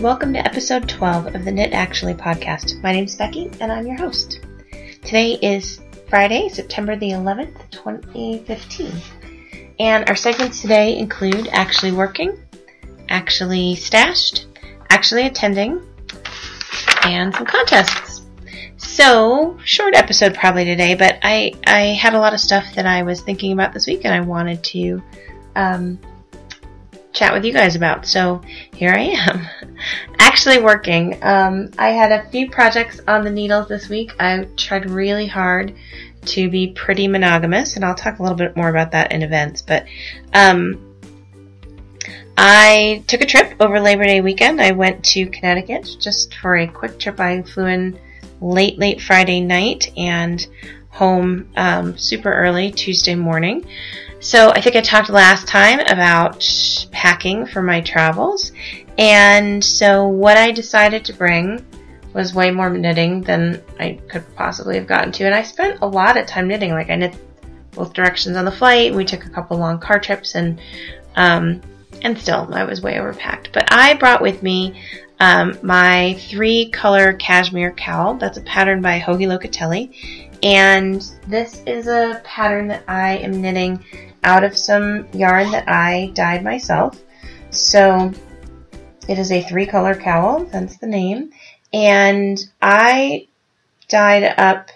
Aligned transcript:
Welcome 0.00 0.32
to 0.34 0.38
episode 0.38 0.88
12 0.88 1.34
of 1.34 1.44
the 1.44 1.50
Knit 1.50 1.72
Actually 1.72 2.14
podcast. 2.14 2.80
My 2.84 2.92
name 2.92 3.06
is 3.06 3.16
Becky 3.16 3.50
and 3.60 3.72
I'm 3.72 3.84
your 3.84 3.96
host. 3.96 4.38
Today 5.02 5.32
is 5.42 5.80
Friday, 6.08 6.48
September 6.48 6.94
the 6.94 7.10
11th, 7.10 7.68
2015. 7.72 8.92
And 9.80 10.08
our 10.08 10.14
segments 10.14 10.62
today 10.62 10.96
include 10.96 11.48
actually 11.48 11.90
working, 11.90 12.38
actually 13.08 13.74
stashed, 13.74 14.46
actually 14.88 15.26
attending, 15.26 15.84
and 17.02 17.34
some 17.34 17.44
contests. 17.44 18.22
So, 18.76 19.58
short 19.64 19.96
episode 19.96 20.32
probably 20.32 20.64
today, 20.64 20.94
but 20.94 21.18
I, 21.24 21.54
I 21.66 21.80
had 21.80 22.14
a 22.14 22.20
lot 22.20 22.34
of 22.34 22.40
stuff 22.40 22.72
that 22.76 22.86
I 22.86 23.02
was 23.02 23.20
thinking 23.20 23.50
about 23.50 23.72
this 23.72 23.88
week 23.88 24.04
and 24.04 24.14
I 24.14 24.20
wanted 24.20 24.62
to 24.62 25.02
um, 25.56 25.98
chat 27.12 27.32
with 27.32 27.44
you 27.44 27.52
guys 27.52 27.74
about. 27.76 28.06
So 28.06 28.40
here 28.74 28.92
I 28.92 29.00
am, 29.00 29.46
actually 30.18 30.60
working. 30.60 31.18
Um, 31.22 31.70
I 31.78 31.88
had 31.88 32.12
a 32.12 32.28
few 32.30 32.50
projects 32.50 33.00
on 33.08 33.24
the 33.24 33.30
needles 33.30 33.68
this 33.68 33.88
week. 33.88 34.12
I 34.20 34.46
tried 34.56 34.90
really 34.90 35.26
hard 35.26 35.74
to 36.26 36.50
be 36.50 36.72
pretty 36.72 37.08
monogamous, 37.08 37.76
and 37.76 37.84
I'll 37.84 37.94
talk 37.94 38.18
a 38.18 38.22
little 38.22 38.36
bit 38.36 38.56
more 38.56 38.68
about 38.68 38.92
that 38.92 39.12
in 39.12 39.22
events. 39.22 39.62
But 39.62 39.86
um, 40.34 40.88
I 42.36 43.02
took 43.06 43.20
a 43.20 43.26
trip 43.26 43.56
over 43.60 43.80
Labor 43.80 44.04
Day 44.04 44.20
weekend. 44.20 44.60
I 44.60 44.72
went 44.72 45.04
to 45.06 45.26
Connecticut 45.26 45.96
just 46.00 46.34
for 46.36 46.56
a 46.56 46.66
quick 46.66 46.98
trip. 46.98 47.18
I 47.18 47.42
flew 47.42 47.66
in 47.66 47.98
late, 48.40 48.78
late 48.78 49.00
Friday 49.00 49.40
night 49.40 49.90
and 49.96 50.46
home 50.90 51.50
um, 51.56 51.96
super 51.96 52.32
early 52.32 52.70
Tuesday 52.70 53.14
morning. 53.14 53.66
So 54.20 54.50
I 54.50 54.60
think 54.60 54.74
I 54.74 54.80
talked 54.80 55.10
last 55.10 55.46
time 55.46 55.80
about 55.80 56.44
packing 56.90 57.46
for 57.46 57.62
my 57.62 57.80
travels. 57.80 58.52
And 58.98 59.62
so 59.64 60.08
what 60.08 60.36
I 60.36 60.50
decided 60.50 61.04
to 61.04 61.12
bring 61.12 61.64
was 62.14 62.34
way 62.34 62.50
more 62.50 62.68
knitting 62.68 63.20
than 63.20 63.62
I 63.78 64.00
could 64.08 64.24
possibly 64.34 64.74
have 64.76 64.88
gotten 64.88 65.12
to. 65.12 65.24
And 65.24 65.34
I 65.34 65.42
spent 65.42 65.80
a 65.82 65.86
lot 65.86 66.16
of 66.16 66.26
time 66.26 66.48
knitting. 66.48 66.72
Like 66.72 66.90
I 66.90 66.96
knit 66.96 67.16
both 67.70 67.92
directions 67.92 68.36
on 68.36 68.44
the 68.44 68.50
flight. 68.50 68.92
We 68.92 69.04
took 69.04 69.24
a 69.24 69.30
couple 69.30 69.56
long 69.56 69.78
car 69.78 70.00
trips 70.00 70.34
and, 70.34 70.60
um, 71.14 71.60
and 72.02 72.18
still 72.18 72.48
I 72.52 72.64
was 72.64 72.82
way 72.82 72.94
overpacked. 72.94 73.52
But 73.52 73.72
I 73.72 73.94
brought 73.94 74.20
with 74.20 74.42
me 74.42 74.82
um, 75.20 75.58
my 75.62 76.16
three 76.28 76.70
color 76.70 77.12
cashmere 77.14 77.72
cowl. 77.72 78.14
That's 78.14 78.38
a 78.38 78.42
pattern 78.42 78.80
by 78.82 79.00
Joji 79.00 79.26
Locatelli. 79.26 80.36
And 80.42 81.02
this 81.26 81.62
is 81.66 81.88
a 81.88 82.20
pattern 82.24 82.68
that 82.68 82.84
I 82.86 83.16
am 83.18 83.42
knitting 83.42 83.84
out 84.22 84.44
of 84.44 84.56
some 84.56 85.08
yarn 85.12 85.50
that 85.50 85.68
I 85.68 86.12
dyed 86.14 86.44
myself. 86.44 87.00
So 87.50 88.12
it 89.08 89.18
is 89.18 89.32
a 89.32 89.42
three 89.42 89.66
color 89.66 89.94
cowl, 89.94 90.44
that's 90.44 90.76
the 90.76 90.86
name. 90.86 91.30
And 91.72 92.38
I 92.60 93.26
dyed 93.88 94.34
up 94.38 94.70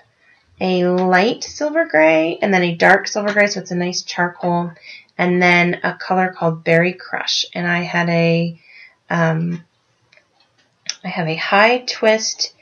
a 0.60 0.84
light 0.86 1.44
silver 1.44 1.86
gray 1.86 2.38
and 2.40 2.52
then 2.52 2.62
a 2.62 2.74
dark 2.74 3.08
silver 3.08 3.32
gray, 3.32 3.46
so 3.46 3.60
it's 3.60 3.70
a 3.70 3.76
nice 3.76 4.02
charcoal, 4.02 4.72
and 5.18 5.42
then 5.42 5.80
a 5.82 5.94
color 5.94 6.32
called 6.36 6.64
Berry 6.64 6.92
Crush. 6.92 7.44
And 7.54 7.66
I 7.66 7.82
had 7.82 8.08
a, 8.08 8.58
um, 9.10 9.64
I 11.04 11.08
have 11.08 11.28
a 11.28 11.36
high 11.36 11.78
twist 11.78 12.54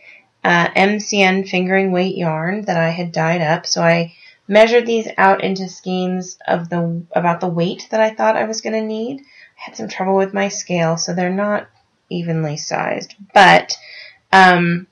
uh, 0.43 0.69
MCN 0.71 1.49
fingering 1.49 1.93
weight 1.93 2.17
yarn 2.17 2.63
that 2.63 2.77
I 2.77 2.91
had 2.91 3.13
dyed 3.13 3.43
up. 3.43 3.67
So 3.67 3.83
I 3.83 4.15
measured 4.49 4.87
these 4.87 5.09
out 5.17 5.45
into 5.45 5.69
skeins 5.69 6.39
of 6.47 6.69
the 6.69 7.03
about 7.13 7.41
the 7.41 7.49
weight 7.49 7.87
that 7.91 8.01
I 8.01 8.11
thought 8.11 8.37
I 8.37 8.45
was 8.45 8.61
going 8.61 8.73
to 8.73 8.87
need. 8.87 9.21
I 9.21 9.25
had 9.65 9.77
some 9.77 9.89
trouble 9.89 10.17
with 10.17 10.35
my 10.35 10.49
scale, 10.49 10.97
so 10.97 11.15
they're 11.15 11.31
not 11.31 11.69
evenly 12.09 12.57
sized. 12.57 13.15
But 13.35 13.77
um, 14.33 14.87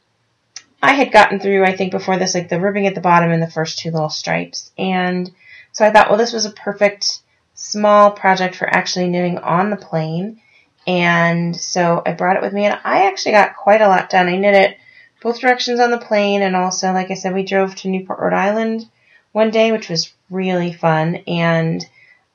I 0.82 0.92
had 0.92 1.12
gotten 1.12 1.40
through, 1.40 1.64
I 1.64 1.76
think, 1.76 1.90
before 1.90 2.18
this, 2.18 2.34
like 2.34 2.48
the 2.48 2.60
ribbing 2.60 2.86
at 2.86 2.94
the 2.94 3.00
bottom 3.00 3.30
and 3.30 3.42
the 3.42 3.50
first 3.50 3.78
two 3.78 3.90
little 3.90 4.10
stripes. 4.10 4.70
And 4.78 5.30
so 5.72 5.84
I 5.84 5.90
thought, 5.90 6.08
well, 6.08 6.18
this 6.18 6.32
was 6.32 6.44
a 6.44 6.50
perfect 6.50 7.20
small 7.54 8.12
project 8.12 8.54
for 8.54 8.68
actually 8.68 9.08
knitting 9.08 9.38
on 9.38 9.70
the 9.70 9.76
plane. 9.76 10.40
And 10.88 11.54
so 11.54 12.02
I 12.06 12.12
brought 12.12 12.36
it 12.36 12.42
with 12.42 12.54
me, 12.54 12.64
and 12.64 12.80
I 12.82 13.08
actually 13.08 13.32
got 13.32 13.56
quite 13.56 13.82
a 13.82 13.88
lot 13.88 14.08
done. 14.08 14.26
I 14.26 14.36
knit 14.36 14.54
it 14.54 14.78
both 15.20 15.38
directions 15.38 15.80
on 15.80 15.90
the 15.90 15.98
plane, 15.98 16.40
and 16.40 16.56
also, 16.56 16.92
like 16.94 17.10
I 17.10 17.14
said, 17.14 17.34
we 17.34 17.44
drove 17.44 17.74
to 17.76 17.88
Newport, 17.88 18.18
Rhode 18.18 18.32
Island 18.32 18.88
one 19.32 19.50
day, 19.50 19.70
which 19.70 19.90
was 19.90 20.14
really 20.30 20.72
fun. 20.72 21.16
And 21.26 21.86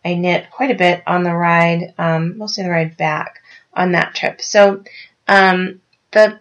I 0.06 0.14
knit 0.14 0.52
quite 0.52 0.70
a 0.70 0.76
bit 0.76 1.02
on 1.08 1.24
the 1.24 1.34
ride, 1.34 1.96
um, 1.98 2.38
mostly 2.38 2.64
the 2.64 2.70
ride 2.70 2.96
back 2.96 3.42
on 3.74 3.94
that 3.94 4.14
trip. 4.14 4.40
So 4.40 4.84
um, 5.28 5.82
the 6.12 6.40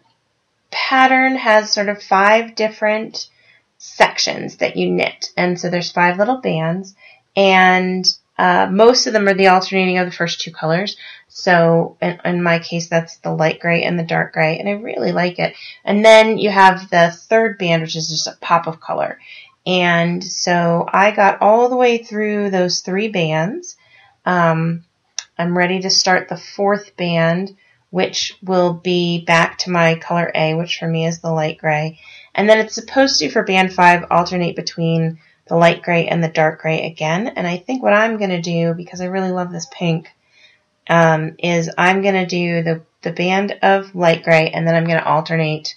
pattern 0.70 1.36
has 1.36 1.72
sort 1.72 1.88
of 1.88 2.02
five 2.02 2.54
different 2.54 3.30
sections 3.78 4.58
that 4.58 4.76
you 4.76 4.90
knit. 4.90 5.32
And 5.34 5.58
so 5.58 5.70
there's 5.70 5.90
five 5.90 6.18
little 6.18 6.42
bands, 6.42 6.94
and 7.34 8.04
uh, 8.42 8.68
most 8.68 9.06
of 9.06 9.12
them 9.12 9.28
are 9.28 9.34
the 9.34 9.46
alternating 9.46 9.98
of 9.98 10.06
the 10.06 10.16
first 10.16 10.40
two 10.40 10.50
colors. 10.50 10.96
So 11.28 11.96
in, 12.02 12.18
in, 12.24 12.42
my 12.42 12.58
case, 12.58 12.88
that's 12.88 13.18
the 13.18 13.30
light 13.30 13.60
gray 13.60 13.84
and 13.84 13.96
the 13.96 14.02
dark 14.02 14.32
gray, 14.32 14.58
and 14.58 14.68
I 14.68 14.72
really 14.72 15.12
like 15.12 15.38
it. 15.38 15.54
And 15.84 16.04
then 16.04 16.38
you 16.38 16.50
have 16.50 16.90
the 16.90 17.12
third 17.12 17.56
band, 17.56 17.82
which 17.82 17.94
is 17.94 18.08
just 18.08 18.26
a 18.26 18.36
pop 18.40 18.66
of 18.66 18.80
color. 18.80 19.20
And 19.64 20.24
so 20.24 20.88
I 20.92 21.12
got 21.12 21.40
all 21.40 21.68
the 21.68 21.76
way 21.76 21.98
through 21.98 22.50
those 22.50 22.80
three 22.80 23.06
bands. 23.06 23.76
Um, 24.26 24.86
I'm 25.38 25.56
ready 25.56 25.78
to 25.82 25.90
start 25.90 26.28
the 26.28 26.36
fourth 26.36 26.96
band, 26.96 27.56
which 27.90 28.36
will 28.42 28.72
be 28.72 29.24
back 29.24 29.58
to 29.58 29.70
my 29.70 29.94
color 29.94 30.32
A, 30.34 30.54
which 30.54 30.80
for 30.80 30.88
me 30.88 31.06
is 31.06 31.20
the 31.20 31.30
light 31.30 31.58
gray. 31.58 32.00
And 32.34 32.48
then 32.48 32.58
it's 32.58 32.74
supposed 32.74 33.20
to, 33.20 33.30
for 33.30 33.44
band 33.44 33.72
five, 33.72 34.06
alternate 34.10 34.56
between 34.56 35.20
the 35.46 35.56
light 35.56 35.82
gray 35.82 36.06
and 36.06 36.22
the 36.22 36.28
dark 36.28 36.60
gray 36.60 36.86
again. 36.86 37.28
And 37.28 37.46
I 37.46 37.58
think 37.58 37.82
what 37.82 37.92
I'm 37.92 38.18
going 38.18 38.30
to 38.30 38.40
do, 38.40 38.74
because 38.74 39.00
I 39.00 39.06
really 39.06 39.32
love 39.32 39.50
this 39.50 39.66
pink, 39.70 40.08
um, 40.88 41.36
is 41.38 41.70
I'm 41.76 42.02
going 42.02 42.14
to 42.14 42.26
do 42.26 42.62
the, 42.62 42.82
the 43.02 43.12
band 43.12 43.58
of 43.62 43.94
light 43.94 44.22
gray 44.22 44.50
and 44.50 44.66
then 44.66 44.74
I'm 44.74 44.84
going 44.84 44.98
to 44.98 45.08
alternate 45.08 45.76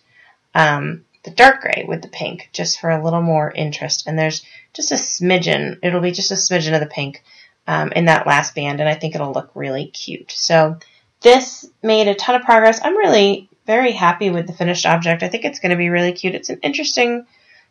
um, 0.53 1.05
the 1.23 1.31
dark 1.31 1.61
gray 1.61 1.85
with 1.87 2.01
the 2.01 2.07
pink 2.07 2.49
just 2.53 2.79
for 2.79 2.89
a 2.89 3.03
little 3.03 3.21
more 3.21 3.51
interest. 3.51 4.07
And 4.07 4.17
there's 4.17 4.45
just 4.73 4.91
a 4.91 4.95
smidgen, 4.95 5.79
it'll 5.83 6.01
be 6.01 6.11
just 6.11 6.31
a 6.31 6.35
smidgen 6.35 6.73
of 6.73 6.79
the 6.79 6.85
pink 6.85 7.23
um, 7.67 7.91
in 7.91 8.05
that 8.05 8.27
last 8.27 8.55
band, 8.55 8.79
and 8.79 8.87
I 8.87 8.95
think 8.95 9.15
it'll 9.15 9.33
look 9.33 9.49
really 9.55 9.87
cute. 9.87 10.31
So 10.31 10.77
this 11.21 11.67
made 11.81 12.07
a 12.07 12.15
ton 12.15 12.35
of 12.35 12.43
progress. 12.43 12.79
I'm 12.83 12.97
really 12.97 13.49
very 13.65 13.91
happy 13.91 14.29
with 14.29 14.47
the 14.47 14.53
finished 14.53 14.85
object. 14.85 15.23
I 15.23 15.29
think 15.29 15.45
it's 15.45 15.59
going 15.59 15.71
to 15.71 15.75
be 15.75 15.89
really 15.89 16.13
cute. 16.13 16.35
It's 16.35 16.49
an 16.49 16.59
interesting 16.61 17.25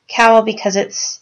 cowl 0.09 0.43
because 0.43 0.77
it's 0.77 1.21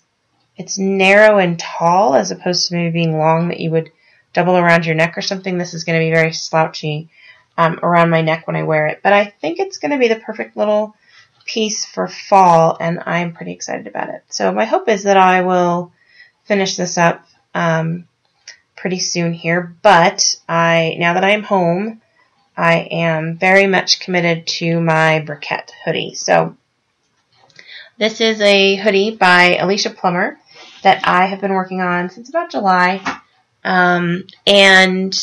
it's 0.56 0.78
narrow 0.78 1.38
and 1.38 1.58
tall 1.58 2.14
as 2.14 2.30
opposed 2.30 2.68
to 2.68 2.74
maybe 2.74 2.92
being 2.92 3.18
long 3.18 3.48
that 3.48 3.60
you 3.60 3.70
would 3.70 3.90
double 4.32 4.56
around 4.56 4.86
your 4.86 4.94
neck 4.94 5.16
or 5.16 5.22
something. 5.22 5.58
This 5.58 5.74
is 5.74 5.84
going 5.84 5.98
to 5.98 6.04
be 6.04 6.12
very 6.12 6.32
slouchy 6.32 7.08
um, 7.56 7.78
around 7.82 8.10
my 8.10 8.22
neck 8.22 8.46
when 8.46 8.56
I 8.56 8.62
wear 8.62 8.86
it. 8.86 9.00
But 9.02 9.12
I 9.12 9.26
think 9.26 9.58
it's 9.58 9.78
going 9.78 9.92
to 9.92 9.98
be 9.98 10.08
the 10.08 10.20
perfect 10.20 10.56
little 10.56 10.94
piece 11.44 11.84
for 11.84 12.06
fall, 12.06 12.76
and 12.80 13.00
I'm 13.04 13.32
pretty 13.32 13.52
excited 13.52 13.86
about 13.86 14.10
it. 14.10 14.22
So 14.28 14.52
my 14.52 14.64
hope 14.64 14.88
is 14.88 15.04
that 15.04 15.16
I 15.16 15.42
will 15.42 15.92
finish 16.44 16.76
this 16.76 16.98
up 16.98 17.26
um, 17.54 18.06
pretty 18.76 18.98
soon 18.98 19.32
here. 19.32 19.74
But 19.82 20.36
I 20.48 20.96
now 20.98 21.14
that 21.14 21.24
I'm 21.24 21.42
home, 21.42 22.00
I 22.56 22.88
am 22.90 23.36
very 23.38 23.66
much 23.66 24.00
committed 24.00 24.46
to 24.58 24.80
my 24.80 25.24
Briquette 25.26 25.70
hoodie. 25.84 26.14
So 26.14 26.56
this 27.98 28.20
is 28.20 28.40
a 28.40 28.76
hoodie 28.76 29.16
by 29.16 29.56
Alicia 29.56 29.90
Plummer 29.90 30.38
that 30.82 31.06
I 31.06 31.26
have 31.26 31.40
been 31.40 31.52
working 31.52 31.80
on 31.80 32.10
since 32.10 32.28
about 32.28 32.50
July, 32.50 33.20
um, 33.64 34.24
and 34.46 35.16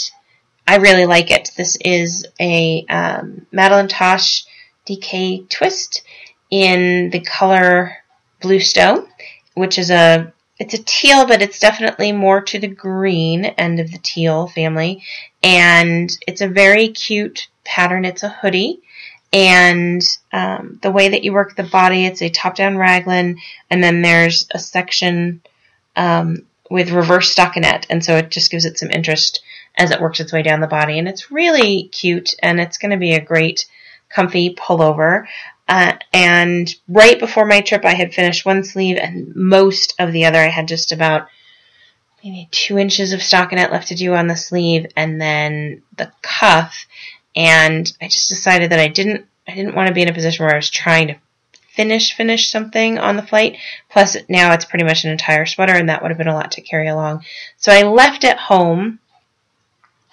I 0.68 0.78
really 0.78 1.06
like 1.06 1.32
it. 1.32 1.52
This 1.58 1.78
is 1.84 2.26
a 2.40 2.86
um, 2.90 3.46
Madeline 3.52 3.88
Tosh 3.88 4.46
DK 4.88 5.50
Twist 5.50 6.04
in 6.50 7.10
the 7.10 7.20
color 7.20 7.98
Bluestone, 8.42 9.08
which 9.56 9.78
is 9.78 9.92
a 9.92 10.34
it's 10.60 10.74
a 10.74 10.84
teal, 10.84 11.26
but 11.26 11.42
it's 11.42 11.60
definitely 11.60 12.12
more 12.12 12.42
to 12.42 12.60
the 12.60 12.68
green 12.68 13.46
end 13.46 13.80
of 13.80 13.92
the 13.92 14.00
teal 14.00 14.48
family. 14.48 15.04
And 15.42 16.10
it's 16.28 16.42
a 16.42 16.50
very 16.50 16.90
cute 16.90 17.48
pattern. 17.64 18.04
It's 18.04 18.24
a 18.24 18.30
hoodie. 18.30 18.82
And 19.32 20.02
um, 20.34 20.80
the 20.82 20.92
way 20.92 21.10
that 21.10 21.24
you 21.24 21.32
work 21.32 21.56
the 21.56 21.64
body, 21.64 22.06
it's 22.06 22.22
a 22.22 22.30
top-down 22.30 22.78
raglan, 22.78 23.38
and 23.70 23.84
then 23.84 24.02
there's 24.02 24.48
a 24.52 24.60
section 24.60 25.42
um, 26.00 26.46
with 26.72 26.92
reverse 26.92 27.34
stockinette, 27.36 27.86
and 27.90 28.04
so 28.04 28.16
it 28.16 28.31
just 28.31 28.50
gives 28.50 28.66
it 28.66 28.80
some 28.80 28.90
interest 28.90 29.42
as 29.75 29.92
it 29.92 30.00
works 30.00 30.19
its 30.19 30.31
way 30.31 30.42
down 30.42 30.62
the 30.62 30.68
body. 30.68 30.98
And 30.98 31.07
it's 31.07 31.30
really 31.30 31.90
cute, 31.90 32.34
and 32.42 32.60
it's 32.60 32.78
going 32.78 32.92
to 32.92 32.98
be 32.98 33.13
a 33.13 33.22
great 33.22 33.66
comfy 34.07 34.56
pullover. 34.56 35.28
Uh, 35.68 35.94
and 36.13 36.74
right 36.88 37.19
before 37.19 37.46
my 37.46 37.62
trip, 37.62 37.84
I 37.86 37.94
had 37.94 38.13
finished 38.13 38.46
one 38.46 38.63
sleeve 38.63 38.98
and 38.98 39.36
most 39.36 39.94
of 40.00 40.13
the 40.13 40.25
other. 40.25 40.40
I 40.40 40.48
had 40.48 40.68
just 40.68 40.92
about 40.92 41.28
maybe 42.24 42.48
two 42.51 42.78
inches 42.78 43.13
of 43.13 43.19
stockinette 43.19 43.72
left 43.72 43.90
to 43.90 43.96
do 43.96 44.13
on 44.13 44.28
the 44.28 44.38
sleeve, 44.38 44.88
and 44.96 45.19
then 45.22 45.84
the 45.98 46.12
cuff. 46.22 46.86
and 47.36 47.92
I 48.01 48.07
just 48.07 48.30
decided 48.30 48.72
that 48.72 48.80
I 48.80 48.88
didn't 48.88 49.25
I 49.48 49.56
didn't 49.56 49.75
want 49.75 49.88
to 49.88 49.94
be 49.94 50.04
in 50.04 50.10
a 50.10 50.13
position 50.13 50.46
where 50.46 50.54
I 50.54 50.57
was 50.57 50.69
trying 50.69 51.07
to 51.07 51.16
finish 51.80 52.14
finish 52.14 52.50
something 52.50 53.00
on 53.00 53.16
the 53.16 53.26
flight. 53.26 53.56
Plus 53.90 54.18
now 54.28 54.52
it's 54.52 54.66
pretty 54.66 54.84
much 54.84 55.06
an 55.06 55.12
entire 55.12 55.46
sweater 55.46 55.72
and 55.72 55.88
that 55.88 56.02
would 56.02 56.12
have 56.12 56.18
been 56.18 56.28
a 56.28 56.36
lot 56.36 56.52
to 56.52 56.62
carry 56.62 56.90
along. 56.90 57.24
So 57.56 57.72
I 57.72 57.84
left 57.84 58.26
it 58.26 58.36
home. 58.36 59.00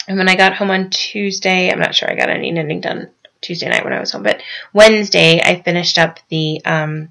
And 0.06 0.16
when 0.16 0.28
I 0.28 0.36
got 0.36 0.54
home 0.54 0.70
on 0.70 0.90
Tuesday, 0.90 1.68
I'm 1.68 1.80
not 1.80 1.96
sure 1.96 2.08
I 2.08 2.14
got 2.14 2.30
any 2.30 2.52
knitting 2.52 2.80
done 2.80 3.10
Tuesday 3.40 3.68
night 3.68 3.82
when 3.82 3.92
I 3.92 3.98
was 3.98 4.12
home, 4.12 4.22
but 4.22 4.40
Wednesday 4.72 5.40
I 5.40 5.60
finished 5.60 5.98
up 5.98 6.20
the 6.28 6.64
um, 6.64 7.08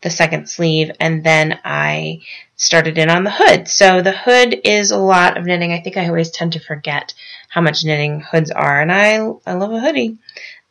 the 0.00 0.10
second 0.10 0.48
sleeve 0.48 0.90
and 0.98 1.22
then 1.22 1.60
I 1.64 2.22
started 2.56 2.98
in 2.98 3.08
on 3.08 3.22
the 3.22 3.30
hood. 3.30 3.68
So 3.68 4.02
the 4.02 4.10
hood 4.10 4.62
is 4.64 4.90
a 4.90 4.98
lot 4.98 5.38
of 5.38 5.44
knitting. 5.44 5.72
I 5.72 5.80
think 5.80 5.96
I 5.96 6.08
always 6.08 6.32
tend 6.32 6.54
to 6.54 6.60
forget 6.60 7.14
how 7.48 7.60
much 7.60 7.84
knitting 7.84 8.20
hoods 8.20 8.50
are 8.50 8.80
and 8.80 8.90
I 8.90 9.18
I 9.46 9.52
love 9.52 9.72
a 9.72 9.78
hoodie. 9.78 10.18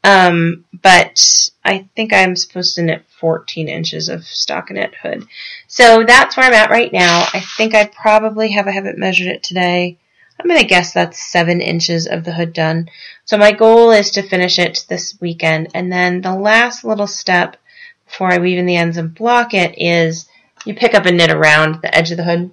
Um, 0.04 0.66
but 0.82 1.50
I 1.64 1.88
think 1.96 2.12
I'm 2.12 2.36
supposed 2.36 2.76
to 2.76 2.82
knit 2.82 3.06
14 3.20 3.68
inches 3.68 4.10
of 4.10 4.22
stockinette 4.22 4.96
hood. 4.96 5.28
So 5.68 6.04
that's 6.04 6.36
where 6.36 6.48
I'm 6.48 6.54
at 6.54 6.72
right 6.72 6.92
now. 6.92 7.28
I 7.34 7.40
think 7.40 7.76
I 7.76 7.86
probably 7.86 8.52
have, 8.52 8.68
I 8.68 8.72
haven't 8.72 8.98
measured 8.98 9.28
it 9.28 9.44
today. 9.44 9.98
I'm 10.40 10.48
going 10.48 10.60
to 10.60 10.66
guess 10.66 10.92
that's 10.92 11.32
seven 11.32 11.62
inches 11.62 12.08
of 12.08 12.24
the 12.24 12.34
hood 12.34 12.54
done. 12.54 12.90
So 13.26 13.38
my 13.38 13.52
goal 13.52 13.92
is 13.92 14.10
to 14.12 14.24
finish 14.24 14.58
it 14.58 14.86
this 14.90 15.16
weekend. 15.22 15.68
And 15.76 15.92
then 15.92 16.22
the 16.22 16.34
last 16.34 16.84
little 16.84 17.06
step 17.06 17.58
before 18.06 18.32
I 18.32 18.40
weave 18.40 18.58
in 18.58 18.66
the 18.66 18.76
ends 18.76 18.98
and 18.98 19.14
block 19.14 19.54
it 19.54 19.76
is 19.78 20.28
you 20.66 20.74
pick 20.74 20.96
up 20.96 21.06
and 21.06 21.18
knit 21.18 21.30
around 21.30 21.82
the 21.82 21.96
edge 21.96 22.10
of 22.10 22.18
the 22.18 22.24
hood. 22.24 22.52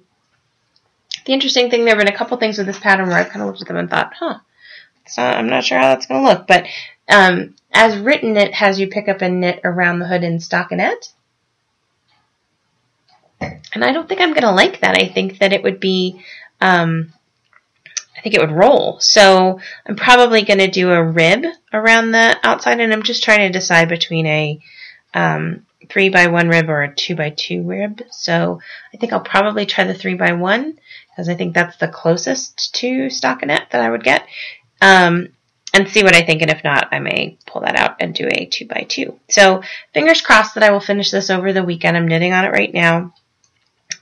The 1.24 1.32
interesting 1.32 1.70
thing, 1.70 1.84
there 1.84 1.94
have 1.94 2.04
been 2.04 2.12
a 2.12 2.16
couple 2.16 2.36
things 2.36 2.58
with 2.58 2.66
this 2.66 2.78
pattern 2.78 3.08
where 3.08 3.18
I've 3.18 3.30
kind 3.30 3.40
of 3.40 3.48
looked 3.48 3.62
at 3.62 3.68
them 3.68 3.76
and 3.76 3.88
thought, 3.88 4.12
huh, 4.18 4.38
not, 5.16 5.36
I'm 5.36 5.48
not 5.48 5.64
sure 5.64 5.78
how 5.78 5.88
that's 5.88 6.06
going 6.06 6.22
to 6.22 6.28
look. 6.28 6.46
But 6.46 6.66
um, 7.08 7.54
as 7.72 7.96
written, 7.96 8.36
it 8.36 8.54
has 8.54 8.78
you 8.78 8.88
pick 8.88 9.08
up 9.08 9.22
and 9.22 9.40
knit 9.40 9.60
around 9.64 9.98
the 9.98 10.06
hood 10.06 10.24
in 10.24 10.38
stockinette. 10.38 11.12
And 13.40 13.84
I 13.84 13.92
don't 13.92 14.08
think 14.08 14.20
I'm 14.20 14.30
going 14.30 14.42
to 14.42 14.50
like 14.50 14.80
that. 14.80 15.00
I 15.00 15.06
think 15.06 15.38
that 15.38 15.52
it 15.52 15.62
would 15.62 15.78
be, 15.78 16.24
um, 16.60 17.12
I 18.16 18.20
think 18.20 18.34
it 18.34 18.40
would 18.40 18.50
roll. 18.50 18.98
So 19.00 19.60
I'm 19.86 19.96
probably 19.96 20.42
going 20.42 20.58
to 20.58 20.70
do 20.70 20.90
a 20.90 21.02
rib 21.02 21.44
around 21.72 22.10
the 22.10 22.36
outside, 22.42 22.80
and 22.80 22.92
I'm 22.92 23.02
just 23.02 23.22
trying 23.22 23.40
to 23.40 23.58
decide 23.58 23.88
between 23.88 24.26
a 24.26 24.60
um, 25.14 25.66
three 25.88 26.08
by 26.08 26.26
one 26.26 26.48
rib 26.48 26.68
or 26.68 26.82
a 26.82 26.94
two 26.94 27.14
by 27.14 27.30
two 27.30 27.62
rib. 27.62 28.02
So 28.10 28.60
I 28.92 28.96
think 28.96 29.12
I'll 29.12 29.20
probably 29.20 29.66
try 29.66 29.84
the 29.84 29.94
three 29.94 30.14
by 30.14 30.32
one 30.32 30.78
because 31.10 31.28
I 31.28 31.34
think 31.34 31.54
that's 31.54 31.76
the 31.76 31.88
closest 31.88 32.74
to 32.76 33.06
stockinette 33.06 33.70
that 33.70 33.80
I 33.80 33.90
would 33.90 34.02
get. 34.02 34.26
Um, 34.80 35.28
and 35.74 35.88
see 35.88 36.02
what 36.02 36.14
I 36.14 36.22
think. 36.22 36.42
And 36.42 36.50
if 36.50 36.64
not, 36.64 36.88
I 36.92 36.98
may 36.98 37.38
pull 37.46 37.62
that 37.62 37.76
out 37.76 37.96
and 38.00 38.14
do 38.14 38.28
a 38.30 38.46
two 38.46 38.66
by 38.66 38.86
two. 38.88 39.18
So 39.28 39.62
fingers 39.94 40.20
crossed 40.20 40.54
that 40.54 40.62
I 40.62 40.70
will 40.70 40.80
finish 40.80 41.10
this 41.10 41.30
over 41.30 41.52
the 41.52 41.64
weekend. 41.64 41.96
I'm 41.96 42.08
knitting 42.08 42.32
on 42.32 42.44
it 42.44 42.52
right 42.52 42.72
now. 42.72 43.14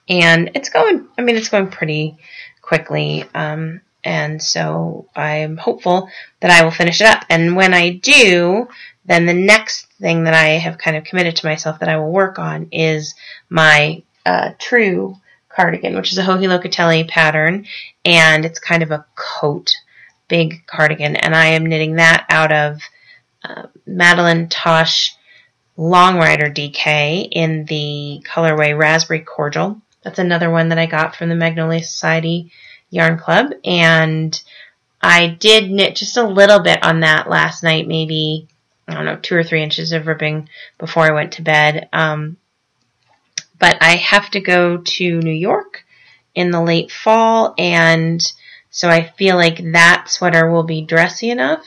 And 0.09 0.53
it's 0.55 0.69
going, 0.69 1.09
I 1.19 1.23
mean, 1.23 1.37
it's 1.37 1.49
going 1.49 1.69
pretty 1.69 2.17
quickly. 2.63 3.25
Um, 3.35 3.81
and 4.05 4.41
so 4.41 5.09
I'm 5.17 5.57
hopeful 5.57 6.09
that 6.41 6.51
I 6.51 6.63
will 6.63 6.71
finish 6.71 7.01
it 7.01 7.09
up. 7.09 7.25
And 7.29 7.57
when 7.57 7.75
I 7.75 7.91
do, 7.91 8.69
then 9.05 9.27
the 9.27 9.35
next 9.35 9.87
thing 10.01 10.25
that 10.25 10.35
I 10.35 10.59
have 10.59 10.79
kind 10.79 10.97
of 10.97 11.05
committed 11.05 11.37
to 11.37 11.47
myself 11.47 11.81
that 11.81 11.89
I 11.89 11.97
will 11.97 12.13
work 12.13 12.39
on 12.39 12.69
is 12.71 13.15
my 13.49 14.03
uh, 14.25 14.53
true 14.59 15.17
cardigan, 15.49 15.97
which 15.97 16.13
is 16.13 16.19
a 16.19 16.25
Joji 16.25 16.47
Locatelli 16.47 17.09
pattern, 17.09 17.67
and 18.05 18.45
it's 18.45 18.59
kind 18.59 18.83
of 18.83 18.91
a 18.91 19.07
coat 19.15 19.75
big 20.29 20.67
cardigan, 20.67 21.17
and 21.17 21.35
I 21.35 21.47
am 21.47 21.67
knitting 21.67 21.97
that 21.97 22.27
out 22.29 22.53
of 22.53 22.81
uh, 23.45 23.65
Madeline 23.87 24.49
Tosh 24.49 25.15
Long 25.77 26.17
Rider 26.17 26.51
DK 26.51 27.29
in 27.31 27.65
the 27.67 28.23
colorway 28.27 28.77
Raspberry 28.77 29.21
Cordial. 29.21 29.81
That's 30.03 30.19
another 30.19 30.51
one 30.51 30.71
that 30.71 30.79
I 30.79 30.87
got 30.87 31.17
from 31.17 31.29
the 31.29 31.35
Magnolia 31.35 31.83
Society 31.83 32.53
Yarn 32.91 33.19
Club, 33.19 33.53
and 33.65 34.41
I 35.03 35.29
did 35.29 35.71
knit 35.71 35.97
just 35.97 36.17
a 36.17 36.27
little 36.27 36.61
bit 36.61 36.83
on 36.83 37.01
that 37.01 37.29
last 37.29 37.63
night, 37.63 37.87
maybe 37.87 38.49
I 38.89 38.95
don't 38.95 39.05
know, 39.05 39.17
two 39.17 39.37
or 39.37 39.43
three 39.43 39.63
inches 39.63 39.93
of 39.93 40.07
ribbing 40.07 40.49
before 40.79 41.05
I 41.05 41.13
went 41.13 41.33
to 41.33 41.43
bed. 41.43 41.89
Um, 41.93 42.37
but 43.59 43.77
I 43.81 43.97
have 43.97 44.31
to 44.31 44.41
go 44.41 44.79
to 44.79 45.21
New 45.21 45.33
York 45.33 45.85
in 46.35 46.51
the 46.51 46.63
late 46.63 46.91
fall, 46.91 47.55
and 47.59 48.21
so 48.77 48.91
I 48.91 49.11
feel 49.17 49.37
like 49.37 49.73
that 49.73 50.11
sweater 50.11 50.51
will 50.51 50.63
be 50.63 50.83
dressy 50.83 51.31
enough 51.31 51.65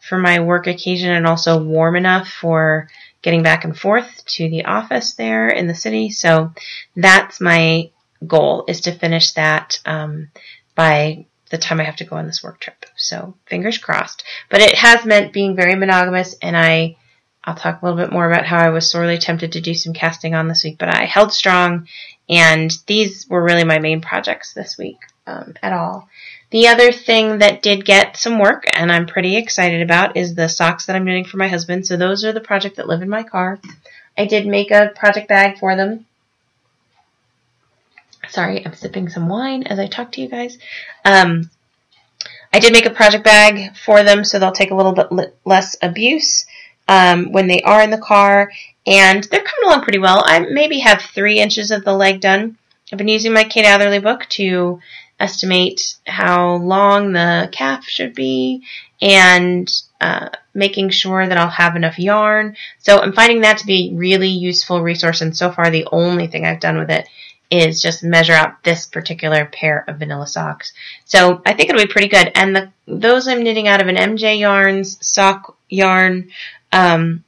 for 0.00 0.16
my 0.16 0.38
work 0.38 0.68
occasion 0.68 1.10
and 1.10 1.26
also 1.26 1.60
warm 1.60 1.96
enough 1.96 2.28
for 2.28 2.88
getting 3.20 3.42
back 3.42 3.64
and 3.64 3.76
forth 3.76 4.24
to 4.26 4.48
the 4.48 4.64
office 4.66 5.14
there 5.14 5.48
in 5.48 5.66
the 5.66 5.74
city. 5.74 6.10
So 6.10 6.52
that's 6.94 7.40
my 7.40 7.90
goal 8.24 8.64
is 8.68 8.82
to 8.82 8.92
finish 8.92 9.32
that 9.32 9.80
um, 9.86 10.28
by 10.76 11.26
the 11.50 11.58
time 11.58 11.80
I 11.80 11.84
have 11.84 11.96
to 11.96 12.04
go 12.04 12.14
on 12.14 12.28
this 12.28 12.44
work 12.44 12.60
trip. 12.60 12.86
So 12.96 13.34
fingers 13.46 13.78
crossed. 13.78 14.22
But 14.48 14.60
it 14.60 14.76
has 14.76 15.04
meant 15.04 15.32
being 15.32 15.56
very 15.56 15.74
monogamous 15.74 16.36
and 16.40 16.56
I 16.56 16.96
I'll 17.42 17.56
talk 17.56 17.82
a 17.82 17.84
little 17.84 18.00
bit 18.00 18.12
more 18.12 18.30
about 18.30 18.46
how 18.46 18.58
I 18.58 18.68
was 18.68 18.88
sorely 18.88 19.18
tempted 19.18 19.50
to 19.52 19.60
do 19.60 19.74
some 19.74 19.94
casting 19.94 20.36
on 20.36 20.46
this 20.46 20.62
week, 20.62 20.78
but 20.78 20.94
I 20.94 21.06
held 21.06 21.32
strong 21.32 21.88
and 22.28 22.70
these 22.86 23.26
were 23.28 23.42
really 23.42 23.64
my 23.64 23.80
main 23.80 24.00
projects 24.00 24.54
this 24.54 24.78
week 24.78 24.98
um, 25.26 25.54
at 25.60 25.72
all. 25.72 26.08
The 26.52 26.68
other 26.68 26.92
thing 26.92 27.38
that 27.38 27.62
did 27.62 27.86
get 27.86 28.18
some 28.18 28.38
work 28.38 28.64
and 28.74 28.92
I'm 28.92 29.06
pretty 29.06 29.36
excited 29.36 29.80
about 29.80 30.18
is 30.18 30.34
the 30.34 30.48
socks 30.48 30.84
that 30.84 30.94
I'm 30.94 31.04
knitting 31.04 31.24
for 31.24 31.38
my 31.38 31.48
husband. 31.48 31.86
So 31.86 31.96
those 31.96 32.26
are 32.26 32.32
the 32.32 32.40
project 32.40 32.76
that 32.76 32.86
live 32.86 33.00
in 33.00 33.08
my 33.08 33.22
car. 33.22 33.58
I 34.18 34.26
did 34.26 34.46
make 34.46 34.70
a 34.70 34.92
project 34.94 35.28
bag 35.28 35.58
for 35.58 35.74
them. 35.76 36.04
Sorry, 38.28 38.64
I'm 38.64 38.74
sipping 38.74 39.08
some 39.08 39.30
wine 39.30 39.62
as 39.62 39.78
I 39.78 39.86
talk 39.86 40.12
to 40.12 40.20
you 40.20 40.28
guys. 40.28 40.58
Um, 41.06 41.50
I 42.52 42.58
did 42.58 42.74
make 42.74 42.84
a 42.84 42.90
project 42.90 43.24
bag 43.24 43.74
for 43.74 44.02
them 44.02 44.22
so 44.22 44.38
they'll 44.38 44.52
take 44.52 44.72
a 44.72 44.76
little 44.76 44.92
bit 44.92 45.08
less 45.46 45.76
abuse 45.80 46.44
um, 46.86 47.32
when 47.32 47.46
they 47.46 47.62
are 47.62 47.82
in 47.82 47.90
the 47.90 47.96
car. 47.96 48.52
And 48.86 49.24
they're 49.24 49.40
coming 49.40 49.70
along 49.70 49.84
pretty 49.84 50.00
well. 50.00 50.22
I 50.26 50.40
maybe 50.40 50.80
have 50.80 51.00
three 51.00 51.38
inches 51.38 51.70
of 51.70 51.82
the 51.82 51.94
leg 51.94 52.20
done. 52.20 52.58
I've 52.92 52.98
been 52.98 53.08
using 53.08 53.32
my 53.32 53.44
Kate 53.44 53.64
Atherley 53.64 54.00
book 54.00 54.26
to 54.30 54.80
estimate 55.22 55.96
how 56.06 56.56
long 56.56 57.12
the 57.12 57.48
calf 57.52 57.84
should 57.84 58.14
be 58.14 58.62
and 59.00 59.72
uh, 60.00 60.28
making 60.52 60.90
sure 60.90 61.26
that 61.26 61.38
I'll 61.38 61.48
have 61.48 61.76
enough 61.76 61.98
yarn. 61.98 62.56
So 62.78 62.98
I'm 62.98 63.12
finding 63.12 63.42
that 63.42 63.58
to 63.58 63.66
be 63.66 63.90
a 63.90 63.96
really 63.96 64.28
useful 64.28 64.82
resource 64.82 65.20
and 65.20 65.36
so 65.36 65.52
far 65.52 65.70
the 65.70 65.86
only 65.92 66.26
thing 66.26 66.44
I've 66.44 66.60
done 66.60 66.78
with 66.78 66.90
it 66.90 67.08
is 67.50 67.82
just 67.82 68.02
measure 68.02 68.32
out 68.32 68.64
this 68.64 68.86
particular 68.86 69.44
pair 69.44 69.84
of 69.86 69.98
vanilla 69.98 70.26
socks. 70.26 70.72
So 71.04 71.42
I 71.44 71.52
think 71.52 71.68
it'll 71.68 71.82
be 71.82 71.92
pretty 71.92 72.08
good. 72.08 72.32
And 72.34 72.56
the, 72.56 72.72
those 72.86 73.28
I'm 73.28 73.42
knitting 73.42 73.68
out 73.68 73.82
of 73.82 73.88
an 73.88 73.96
MJ 73.96 74.40
Yarns 74.40 74.98
sock 75.06 75.56
yarn. 75.68 76.30
Um, 76.72 77.24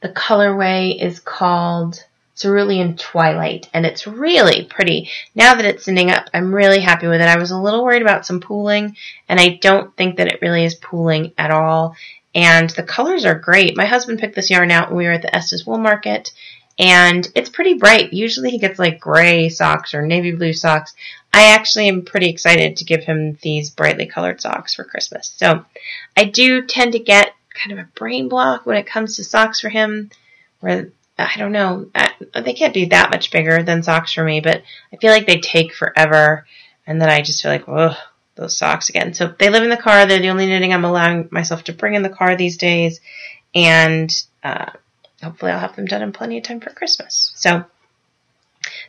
the 0.00 0.08
colorway 0.08 1.00
is 1.00 1.20
called 1.20 2.02
cerulean 2.40 2.96
twilight 2.96 3.68
and 3.72 3.84
it's 3.84 4.06
really 4.06 4.64
pretty. 4.64 5.10
Now 5.34 5.54
that 5.54 5.64
it's 5.64 5.84
sitting 5.84 6.10
up, 6.10 6.28
I'm 6.32 6.54
really 6.54 6.80
happy 6.80 7.06
with 7.06 7.20
it. 7.20 7.28
I 7.28 7.38
was 7.38 7.50
a 7.50 7.60
little 7.60 7.84
worried 7.84 8.02
about 8.02 8.26
some 8.26 8.40
pooling 8.40 8.96
and 9.28 9.40
I 9.40 9.58
don't 9.60 9.94
think 9.96 10.16
that 10.16 10.28
it 10.28 10.40
really 10.40 10.64
is 10.64 10.74
pooling 10.74 11.32
at 11.36 11.50
all. 11.50 11.96
And 12.34 12.70
the 12.70 12.82
colors 12.82 13.24
are 13.24 13.34
great. 13.34 13.76
My 13.76 13.86
husband 13.86 14.20
picked 14.20 14.36
this 14.36 14.50
yarn 14.50 14.70
out 14.70 14.88
when 14.88 14.98
we 14.98 15.04
were 15.04 15.12
at 15.12 15.22
the 15.22 15.34
Estes 15.34 15.66
Wool 15.66 15.78
Market 15.78 16.32
and 16.78 17.28
it's 17.34 17.50
pretty 17.50 17.74
bright. 17.74 18.12
Usually 18.12 18.50
he 18.50 18.58
gets 18.58 18.78
like 18.78 19.00
gray 19.00 19.50
socks 19.50 19.92
or 19.92 20.06
navy 20.06 20.32
blue 20.32 20.54
socks. 20.54 20.94
I 21.32 21.52
actually 21.52 21.88
am 21.88 22.04
pretty 22.04 22.30
excited 22.30 22.76
to 22.76 22.84
give 22.84 23.04
him 23.04 23.38
these 23.42 23.70
brightly 23.70 24.06
colored 24.06 24.40
socks 24.40 24.74
for 24.74 24.84
Christmas. 24.84 25.32
So 25.36 25.64
I 26.16 26.24
do 26.24 26.66
tend 26.66 26.92
to 26.92 26.98
get 26.98 27.34
kind 27.52 27.78
of 27.78 27.84
a 27.84 27.88
brain 27.94 28.28
block 28.28 28.64
when 28.64 28.78
it 28.78 28.86
comes 28.86 29.16
to 29.16 29.24
socks 29.24 29.60
for 29.60 29.68
him 29.68 30.10
where 30.60 30.90
I 31.28 31.38
don't 31.38 31.52
know. 31.52 31.90
they 32.34 32.52
can't 32.52 32.74
be 32.74 32.86
that 32.86 33.10
much 33.10 33.30
bigger 33.30 33.62
than 33.62 33.82
socks 33.82 34.12
for 34.12 34.24
me, 34.24 34.40
but 34.40 34.62
I 34.92 34.96
feel 34.96 35.10
like 35.10 35.26
they 35.26 35.40
take 35.40 35.74
forever. 35.74 36.46
And 36.86 37.00
then 37.00 37.10
I 37.10 37.22
just 37.22 37.42
feel 37.42 37.50
like, 37.50 37.64
ugh, 37.68 37.96
those 38.34 38.56
socks 38.56 38.88
again. 38.88 39.14
So 39.14 39.34
they 39.38 39.50
live 39.50 39.62
in 39.62 39.70
the 39.70 39.76
car. 39.76 40.06
They're 40.06 40.20
the 40.20 40.30
only 40.30 40.46
knitting 40.46 40.72
I'm 40.72 40.84
allowing 40.84 41.28
myself 41.30 41.64
to 41.64 41.72
bring 41.72 41.94
in 41.94 42.02
the 42.02 42.08
car 42.08 42.36
these 42.36 42.56
days. 42.56 43.00
And 43.54 44.10
uh, 44.42 44.70
hopefully 45.22 45.52
I'll 45.52 45.60
have 45.60 45.76
them 45.76 45.86
done 45.86 46.02
in 46.02 46.12
plenty 46.12 46.38
of 46.38 46.44
time 46.44 46.60
for 46.60 46.70
Christmas. 46.70 47.32
So 47.36 47.64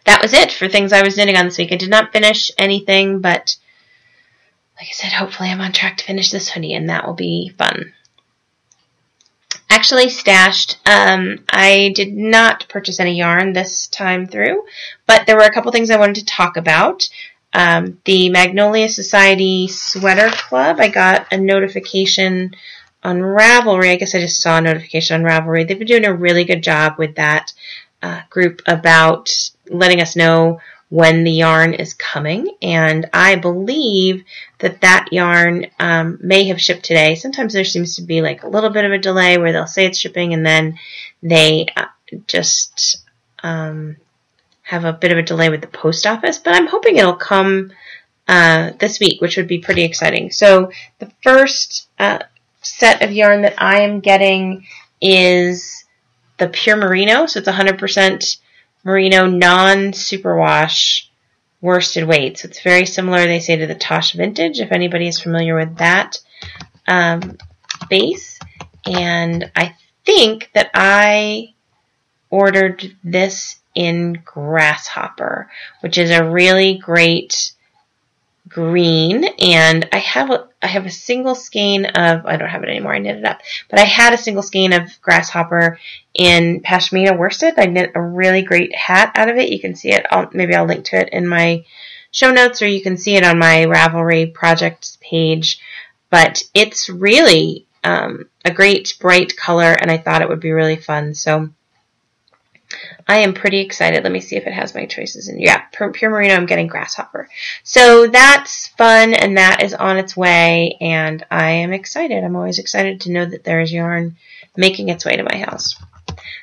that 0.06 0.22
was 0.22 0.34
it 0.34 0.52
for 0.52 0.68
things 0.68 0.94
I 0.94 1.04
was 1.04 1.18
knitting 1.18 1.38
on 1.38 1.46
this 1.46 1.58
week. 1.58 1.72
I 1.72 1.78
did 1.78 1.90
not 1.90 2.14
finish 2.14 2.52
anything, 2.58 3.22
but 3.22 3.56
like 4.78 4.88
I 4.88 4.94
said, 4.94 5.12
hopefully 5.12 5.50
I'm 5.50 5.62
on 5.62 5.74
track 5.74 5.98
to 5.98 6.06
finish 6.06 6.32
this 6.32 6.50
hoodie, 6.50 6.74
and 6.74 6.90
that 6.90 7.06
will 7.06 7.14
be 7.14 7.54
fun 7.58 7.94
actually 9.72 10.10
stashed. 10.10 10.78
Um, 10.86 11.40
I 11.50 11.94
did 11.96 12.14
not 12.14 12.68
purchase 12.68 13.00
any 13.00 13.18
yarn 13.18 13.54
this 13.54 13.88
time 13.88 14.28
through, 14.28 14.66
but 15.08 15.26
there 15.26 15.38
were 15.38 15.44
a 15.44 15.52
couple 15.52 15.72
things 15.72 15.90
I 15.90 15.98
wanted 15.98 16.16
to 16.16 16.26
talk 16.26 16.58
about. 16.58 17.08
Um, 17.54 18.00
the 18.06 18.30
Magnolia 18.30 18.90
Society 18.90 19.68
Sweater 19.70 20.30
Club, 20.30 20.80
I 20.80 20.90
got 20.90 21.32
a 21.32 21.38
notification 21.38 22.54
on 23.04 23.20
Ravelry, 23.20 23.92
I 23.92 23.96
guess 23.96 24.14
I 24.14 24.20
just 24.20 24.42
saw 24.42 24.58
a 24.58 24.62
notification 24.62 25.16
on 25.16 25.28
Ravelry. 25.28 25.66
They've 25.66 25.80
been 25.80 25.88
doing 25.88 26.06
a 26.06 26.14
really 26.14 26.44
good 26.44 26.64
job 26.64 26.96
with 26.98 27.16
that 27.16 27.54
uh, 28.02 28.22
group 28.30 28.62
about 28.68 29.32
letting 29.70 30.02
us 30.02 30.16
know 30.18 30.60
when 30.92 31.24
the 31.24 31.32
yarn 31.32 31.74
is 31.74 31.94
coming. 31.94 32.58
And 32.62 33.10
I 33.14 33.38
believe 33.38 34.26
that 34.60 34.82
that 34.82 35.08
yarn 35.14 35.68
um, 35.80 36.20
may 36.22 36.50
have 36.50 36.60
shipped 36.60 36.84
today. 36.84 37.16
Sometimes 37.16 37.54
there 37.54 37.64
seems 37.64 37.96
to 37.96 38.02
be 38.02 38.22
like 38.22 38.44
a 38.44 38.50
little 38.50 38.70
bit 38.70 38.84
of 38.84 38.92
a 38.92 38.98
delay 38.98 39.38
where 39.38 39.54
they'll 39.54 39.68
say 39.68 39.86
it's 39.86 39.98
shipping 39.98 40.34
and 40.34 40.46
then 40.46 40.78
they 41.24 41.68
uh, 41.78 41.86
just 42.28 43.06
um, 43.42 43.96
have 44.64 44.84
a 44.84 44.92
bit 44.92 45.14
of 45.14 45.18
a 45.18 45.24
delay 45.24 45.48
with 45.48 45.62
the 45.62 45.68
post 45.68 46.06
office. 46.06 46.38
But 46.38 46.56
I'm 46.56 46.68
hoping 46.68 46.98
it'll 46.98 47.16
come 47.16 47.72
uh, 48.28 48.72
this 48.78 49.00
week, 49.00 49.22
which 49.22 49.38
would 49.38 49.48
be 49.48 49.60
pretty 49.60 49.84
exciting. 49.84 50.30
So 50.30 50.74
the 51.00 51.10
first 51.24 51.88
uh, 52.00 52.20
set 52.62 53.02
of 53.02 53.14
yarn 53.14 53.44
that 53.44 53.56
I 53.58 53.84
am 53.84 54.02
getting 54.02 54.68
is 55.00 55.86
the 56.38 56.50
Pure 56.50 56.78
Merino. 56.78 57.28
So 57.28 57.40
it's 57.40 57.48
100% 57.48 58.38
merino 58.84 59.28
non-superwash 59.28 61.08
worsted 61.62 62.06
weight. 62.08 62.40
So 62.40 62.48
it's 62.48 62.62
very 62.62 62.86
similar, 62.86 63.26
they 63.26 63.40
say, 63.40 63.56
to 63.56 63.68
the 63.68 63.76
Tosh 63.76 64.14
Vintage, 64.14 64.60
if 64.60 64.72
anybody 64.72 65.08
is 65.08 65.20
familiar 65.20 65.56
with 65.56 65.78
that 65.78 66.20
um, 66.88 67.38
base. 67.90 68.40
And 68.86 69.52
I 69.56 69.76
think 70.06 70.50
that 70.54 70.72
I 70.74 71.54
ordered 72.30 72.96
this 73.04 73.60
in 73.76 74.22
Grasshopper, 74.26 75.50
which 75.82 75.98
is 75.98 76.10
a 76.10 76.30
really 76.30 76.78
great 76.78 77.54
green. 78.48 79.24
And 79.40 79.88
I 79.92 79.98
have 79.98 80.30
a, 80.30 80.48
I 80.62 80.68
have 80.68 80.86
a 80.86 80.92
single 80.92 81.36
skein 81.36 81.86
of, 81.86 82.26
I 82.26 82.38
don't 82.38 82.50
have 82.50 82.64
it 82.64 82.70
anymore, 82.70 82.94
I 82.94 83.00
knit 83.00 83.18
it 83.18 83.26
up, 83.26 83.42
but 83.70 83.80
I 83.80 83.86
had 83.86 84.14
a 84.14 84.18
single 84.18 84.44
skein 84.44 84.74
of 84.74 85.02
Grasshopper 85.02 85.80
in 86.14 86.62
Pashmina 86.62 87.18
worsted. 87.18 87.54
I 87.58 87.66
knit 87.66 87.92
a 87.96 88.02
really 88.02 88.42
great 88.42 88.76
hat 88.76 89.12
out 89.16 89.30
of 89.30 89.38
it. 89.38 89.50
You 89.50 89.60
can 89.60 89.76
see 89.76 89.92
it, 89.92 90.06
I'll, 90.12 90.30
maybe 90.34 90.56
I'll 90.56 90.66
link 90.66 90.86
to 90.86 90.98
it 90.98 91.10
in 91.10 91.28
my 91.28 91.66
show 92.12 92.32
notes 92.32 92.62
or 92.62 92.68
you 92.68 92.82
can 92.82 92.98
see 92.98 93.16
it 93.16 93.24
on 93.24 93.40
my 93.40 93.66
Ravelry 93.66 94.34
projects 94.34 94.98
page. 95.02 95.60
But 96.10 96.44
it's 96.54 96.90
really 96.90 97.68
um, 97.84 98.30
a 98.44 98.52
great 98.52 98.98
bright 99.00 99.36
color 99.38 99.72
and 99.72 99.90
I 99.90 99.98
thought 99.98 100.22
it 100.22 100.30
would 100.30 100.42
be 100.42 100.52
really 100.52 100.76
fun. 100.76 101.14
So 101.14 101.50
I 103.08 103.20
am 103.20 103.34
pretty 103.34 103.60
excited. 103.60 104.04
Let 104.04 104.12
me 104.12 104.22
see 104.22 104.36
if 104.36 104.48
it 104.48 104.54
has 104.54 104.76
my 104.76 104.86
choices 104.86 105.28
in. 105.28 105.40
Yeah, 105.40 105.64
Pure 105.72 106.10
Merino, 106.10 106.36
I'm 106.36 106.46
getting 106.46 106.68
Grasshopper. 106.68 107.30
So 107.64 108.08
that's 108.08 108.68
fun 108.68 109.14
and 109.14 109.38
that 109.38 109.64
is 109.64 109.74
on 109.74 109.98
its 109.98 110.16
way 110.16 110.78
and 110.82 111.26
I 111.30 111.52
am 111.52 111.74
excited. 111.74 112.24
I'm 112.24 112.36
always 112.36 112.60
excited 112.60 113.02
to 113.02 113.12
know 113.12 113.26
that 113.26 113.44
there 113.44 113.62
is 113.62 113.72
yarn 113.74 114.18
making 114.56 114.90
its 114.90 115.06
way 115.06 115.16
to 115.16 115.24
my 115.24 115.38
house. 115.38 115.76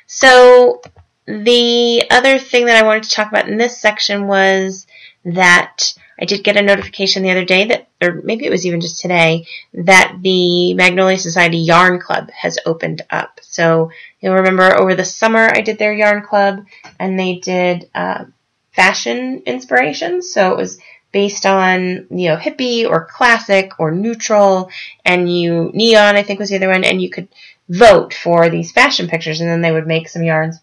So 0.07 0.81
the 1.25 2.03
other 2.09 2.39
thing 2.39 2.65
that 2.65 2.83
I 2.83 2.85
wanted 2.85 3.03
to 3.03 3.11
talk 3.11 3.29
about 3.29 3.47
in 3.47 3.57
this 3.57 3.79
section 3.79 4.27
was 4.27 4.87
that 5.25 5.93
I 6.21 6.25
did 6.25 6.43
get 6.43 6.57
a 6.57 6.61
notification 6.61 7.23
the 7.23 7.31
other 7.31 7.45
day 7.45 7.67
that, 7.67 7.87
or 8.01 8.21
maybe 8.23 8.45
it 8.45 8.51
was 8.51 8.65
even 8.65 8.81
just 8.81 9.01
today, 9.01 9.47
that 9.73 10.17
the 10.21 10.73
Magnolia 10.73 11.17
Society 11.17 11.57
Yarn 11.57 11.99
Club 11.99 12.29
has 12.31 12.59
opened 12.65 13.01
up. 13.09 13.39
So 13.41 13.91
you'll 14.19 14.35
remember 14.35 14.77
over 14.77 14.95
the 14.95 15.05
summer 15.05 15.49
I 15.49 15.61
did 15.61 15.79
their 15.79 15.93
yarn 15.93 16.23
club 16.23 16.65
and 16.99 17.17
they 17.17 17.35
did 17.35 17.89
uh, 17.95 18.25
fashion 18.73 19.43
inspirations. 19.45 20.33
So 20.33 20.51
it 20.51 20.57
was 20.57 20.79
based 21.11 21.45
on, 21.45 22.07
you 22.09 22.29
know, 22.29 22.35
hippie 22.35 22.87
or 22.87 23.05
classic 23.05 23.79
or 23.79 23.91
neutral 23.91 24.69
and 25.05 25.31
you, 25.31 25.71
neon 25.73 26.17
I 26.17 26.23
think 26.23 26.39
was 26.39 26.49
the 26.49 26.57
other 26.57 26.69
one, 26.69 26.83
and 26.83 27.01
you 27.01 27.09
could 27.09 27.29
vote 27.69 28.13
for 28.13 28.49
these 28.49 28.71
fashion 28.71 29.07
pictures 29.07 29.39
and 29.41 29.49
then 29.49 29.61
they 29.61 29.71
would 29.71 29.87
make 29.87 30.09
some 30.09 30.23
yarns. 30.23 30.59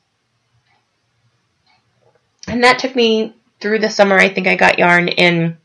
And 2.46 2.62
that 2.62 2.78
took 2.78 2.94
me 2.94 3.34
through 3.60 3.80
the 3.80 3.90
summer, 3.90 4.16
I 4.16 4.28
think 4.28 4.46
I 4.46 4.56
got 4.56 4.78
yarn 4.78 5.08
in 5.08 5.56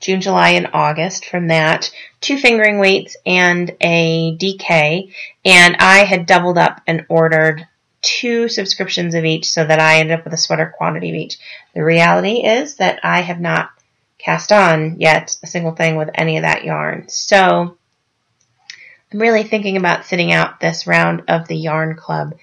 June, 0.00 0.20
July, 0.20 0.50
and 0.50 0.68
August 0.72 1.24
from 1.24 1.48
that, 1.48 1.90
two 2.20 2.38
fingering 2.38 2.78
weights 2.78 3.16
and 3.26 3.74
a 3.80 4.36
DK, 4.36 5.12
and 5.44 5.76
I 5.80 6.04
had 6.04 6.26
doubled 6.26 6.56
up 6.56 6.80
and 6.86 7.04
ordered 7.08 7.66
two 8.00 8.48
subscriptions 8.48 9.14
of 9.14 9.24
each 9.24 9.50
so 9.50 9.64
that 9.64 9.80
I 9.80 9.98
ended 9.98 10.18
up 10.18 10.24
with 10.24 10.34
a 10.34 10.38
sweater 10.38 10.72
quantity 10.76 11.10
of 11.10 11.16
each. 11.16 11.38
The 11.74 11.82
reality 11.82 12.44
is 12.44 12.76
that 12.76 13.00
I 13.02 13.22
have 13.22 13.40
not 13.40 13.70
cast 14.18 14.52
on 14.52 15.00
yet 15.00 15.36
a 15.42 15.46
single 15.46 15.74
thing 15.74 15.96
with 15.96 16.10
any 16.14 16.36
of 16.36 16.42
that 16.42 16.64
yarn. 16.64 17.08
So 17.08 17.76
I'm 19.12 19.18
really 19.18 19.42
thinking 19.42 19.76
about 19.76 20.06
sitting 20.06 20.32
out 20.32 20.60
this 20.60 20.86
round 20.86 21.24
of 21.28 21.48
the 21.48 21.56
yarn 21.56 21.96
club. 21.96 22.34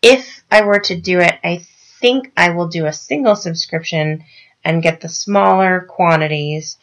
If 0.00 0.42
I 0.50 0.62
were 0.62 0.80
to 0.80 1.00
do 1.00 1.20
it, 1.20 1.34
I 1.44 1.64
think 2.02 2.30
I 2.36 2.50
will 2.50 2.68
do 2.68 2.84
a 2.84 2.92
single 2.92 3.36
subscription 3.36 4.24
and 4.62 4.82
get 4.82 5.00
the 5.00 5.08
smaller 5.08 5.86
quantities. 5.88 6.76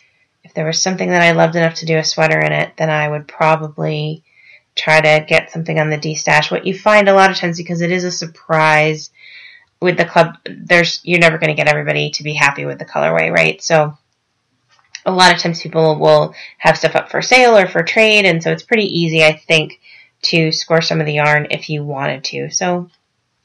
If 0.44 0.56
there 0.56 0.66
was 0.66 0.82
something 0.82 1.10
that 1.10 1.22
I 1.22 1.34
loved 1.34 1.56
enough 1.56 1.76
to 1.76 1.86
do 1.86 1.98
a 1.98 2.04
sweater 2.04 2.40
in 2.40 2.52
it, 2.52 2.74
then 2.78 2.90
I 2.90 3.08
would 3.08 3.28
probably 3.28 4.24
try 4.76 5.02
to 5.02 5.26
get 5.28 5.52
something 5.52 5.78
on 5.78 5.90
the 5.90 5.98
destash. 5.98 6.50
What 6.50 6.66
you 6.66 6.78
find 6.78 7.08
a 7.08 7.14
lot 7.14 7.30
of 7.30 7.38
times 7.38 7.58
because 7.58 7.82
it 7.82 7.92
is 7.92 8.06
a 8.06 8.12
surprise 8.12 9.12
with 9.82 9.98
the 9.98 10.06
club, 10.06 10.38
there's 10.46 11.02
you're 11.04 11.20
never 11.20 11.38
going 11.38 11.50
to 11.50 11.62
get 11.62 11.68
everybody 11.68 12.12
to 12.12 12.24
be 12.24 12.34
happy 12.34 12.66
with 12.66 12.80
the 12.80 12.86
colorway, 12.86 13.32
right? 13.32 13.62
So 13.62 13.98
a 15.06 15.12
lot 15.12 15.34
of 15.34 15.40
times 15.40 15.62
people 15.62 16.00
will 16.00 16.34
have 16.58 16.78
stuff 16.78 16.96
up 16.96 17.12
for 17.12 17.22
sale 17.22 17.58
or 17.58 17.68
for 17.68 17.84
trade, 17.84 18.26
and 18.26 18.42
so 18.42 18.52
it's 18.52 18.64
pretty 18.64 19.00
easy, 19.00 19.24
I 19.24 19.34
think, 19.34 19.80
to 20.24 20.52
score 20.52 20.82
some 20.82 21.00
of 21.00 21.06
the 21.06 21.14
yarn 21.14 21.48
if 21.52 21.70
you 21.70 21.84
wanted 21.84 22.24
to. 22.26 22.50
So 22.50 22.90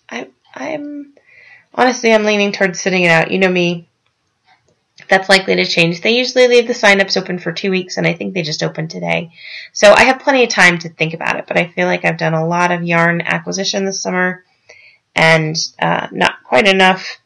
I, 0.08 0.28
I'm 0.54 1.14
Honestly, 1.74 2.12
I'm 2.12 2.24
leaning 2.24 2.52
towards 2.52 2.80
sitting 2.80 3.02
it 3.02 3.10
out. 3.10 3.30
You 3.30 3.38
know 3.38 3.48
me. 3.48 3.88
That's 5.08 5.28
likely 5.28 5.56
to 5.56 5.66
change. 5.66 6.00
They 6.00 6.16
usually 6.16 6.46
leave 6.46 6.66
the 6.66 6.72
signups 6.72 7.20
open 7.20 7.38
for 7.38 7.52
two 7.52 7.70
weeks, 7.70 7.96
and 7.96 8.06
I 8.06 8.14
think 8.14 8.32
they 8.32 8.42
just 8.42 8.62
opened 8.62 8.90
today. 8.90 9.32
So 9.72 9.92
I 9.92 10.04
have 10.04 10.20
plenty 10.20 10.44
of 10.44 10.50
time 10.50 10.78
to 10.78 10.88
think 10.88 11.14
about 11.14 11.36
it, 11.36 11.46
but 11.46 11.58
I 11.58 11.66
feel 11.66 11.86
like 11.86 12.04
I've 12.04 12.16
done 12.16 12.34
a 12.34 12.46
lot 12.46 12.70
of 12.70 12.84
yarn 12.84 13.20
acquisition 13.20 13.84
this 13.84 14.00
summer 14.00 14.44
and 15.14 15.56
uh, 15.80 16.08
not 16.12 16.42
quite 16.44 16.68
enough 16.68 17.18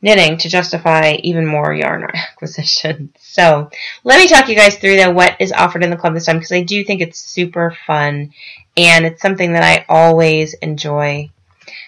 knitting 0.00 0.38
to 0.38 0.48
justify 0.48 1.16
even 1.22 1.46
more 1.46 1.74
yarn 1.74 2.04
acquisition. 2.14 3.12
So 3.18 3.70
let 4.04 4.18
me 4.18 4.28
talk 4.28 4.48
you 4.48 4.54
guys 4.54 4.76
through 4.76 4.96
though 4.96 5.10
what 5.10 5.36
is 5.40 5.52
offered 5.52 5.82
in 5.82 5.90
the 5.90 5.96
club 5.96 6.14
this 6.14 6.26
time 6.26 6.36
because 6.36 6.52
I 6.52 6.62
do 6.62 6.84
think 6.84 7.00
it's 7.00 7.18
super 7.18 7.76
fun 7.86 8.32
and 8.76 9.04
it's 9.04 9.22
something 9.22 9.52
that 9.52 9.62
I 9.62 9.84
always 9.88 10.54
enjoy 10.54 11.30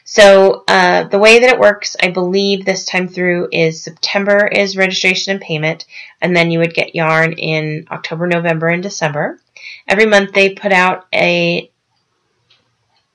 so 0.05 0.65
uh, 0.69 1.05
the 1.05 1.19
way 1.19 1.41
that 1.41 1.51
it 1.51 1.61
works, 1.61 1.97
I 2.03 2.11
believe 2.11 2.65
this 2.65 2.85
time 2.85 3.09
through 3.09 3.49
is 3.53 3.83
September 3.83 4.47
is 4.47 4.77
registration 4.77 5.33
and 5.33 5.41
payment, 5.41 5.85
and 6.21 6.35
then 6.35 6.51
you 6.51 6.59
would 6.59 6.75
get 6.75 6.95
yarn 6.95 7.33
in 7.33 7.87
October, 7.91 8.27
November, 8.27 8.69
and 8.69 8.83
December. 8.83 9.41
Every 9.87 10.07
month 10.07 10.33
they 10.33 10.55
put 10.55 10.73
out 10.73 11.07
a 11.15 11.71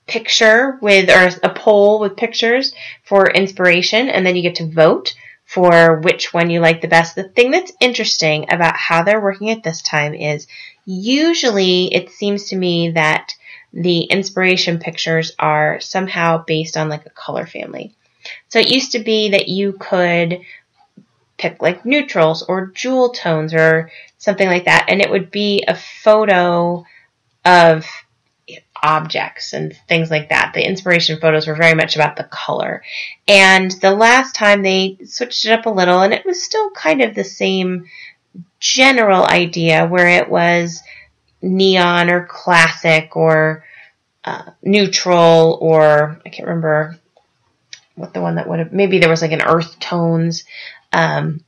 picture 0.06 0.78
with 0.80 1.10
or 1.10 1.30
a 1.42 1.54
poll 1.54 2.00
with 2.00 2.16
pictures 2.16 2.74
for 3.04 3.30
inspiration, 3.30 4.08
and 4.08 4.24
then 4.24 4.36
you 4.36 4.42
get 4.42 4.56
to 4.56 4.70
vote 4.70 5.14
for 5.46 6.00
which 6.00 6.32
one 6.32 6.50
you 6.50 6.60
like 6.60 6.80
the 6.80 6.88
best. 6.88 7.14
The 7.14 7.24
thing 7.24 7.50
that's 7.50 7.72
interesting 7.80 8.46
about 8.50 8.76
how 8.76 9.02
they're 9.02 9.20
working 9.20 9.50
at 9.50 9.62
this 9.62 9.82
time 9.82 10.14
is 10.14 10.46
usually 10.86 11.94
it 11.94 12.10
seems 12.10 12.48
to 12.48 12.56
me 12.56 12.90
that 12.90 13.34
the 13.74 14.02
inspiration 14.02 14.78
pictures 14.78 15.32
are 15.38 15.80
somehow 15.80 16.44
based 16.44 16.76
on 16.76 16.88
like 16.88 17.04
a 17.06 17.10
color 17.10 17.44
family. 17.44 17.92
So 18.48 18.60
it 18.60 18.70
used 18.70 18.92
to 18.92 19.00
be 19.00 19.30
that 19.30 19.48
you 19.48 19.72
could 19.72 20.40
pick 21.36 21.60
like 21.60 21.84
neutrals 21.84 22.42
or 22.44 22.68
jewel 22.68 23.10
tones 23.10 23.52
or 23.52 23.90
something 24.18 24.48
like 24.48 24.66
that, 24.66 24.86
and 24.88 25.02
it 25.02 25.10
would 25.10 25.30
be 25.30 25.64
a 25.66 25.74
photo 25.74 26.84
of 27.44 27.84
objects 28.82 29.54
and 29.54 29.76
things 29.88 30.10
like 30.10 30.28
that. 30.28 30.52
The 30.54 30.66
inspiration 30.66 31.18
photos 31.18 31.46
were 31.46 31.54
very 31.54 31.74
much 31.74 31.96
about 31.96 32.16
the 32.16 32.24
color. 32.24 32.82
And 33.26 33.70
the 33.70 33.92
last 33.92 34.34
time 34.34 34.62
they 34.62 34.98
switched 35.04 35.46
it 35.46 35.52
up 35.52 35.66
a 35.66 35.70
little, 35.70 36.00
and 36.02 36.12
it 36.12 36.24
was 36.24 36.42
still 36.42 36.70
kind 36.70 37.02
of 37.02 37.14
the 37.14 37.24
same 37.24 37.86
general 38.60 39.24
idea 39.24 39.86
where 39.86 40.08
it 40.08 40.30
was 40.30 40.82
neon 41.44 42.10
or 42.10 42.26
classic 42.26 43.16
or 43.16 43.64
uh, 44.24 44.50
neutral 44.62 45.58
or 45.60 46.20
I 46.24 46.28
can't 46.30 46.48
remember 46.48 46.98
what 47.94 48.14
the 48.14 48.20
one 48.20 48.36
that 48.36 48.48
would 48.48 48.58
have 48.58 48.72
maybe 48.72 48.98
there 48.98 49.10
was 49.10 49.22
like 49.22 49.32
an 49.32 49.42
earth 49.42 49.78
tones. 49.78 50.44
Um, 50.92 51.44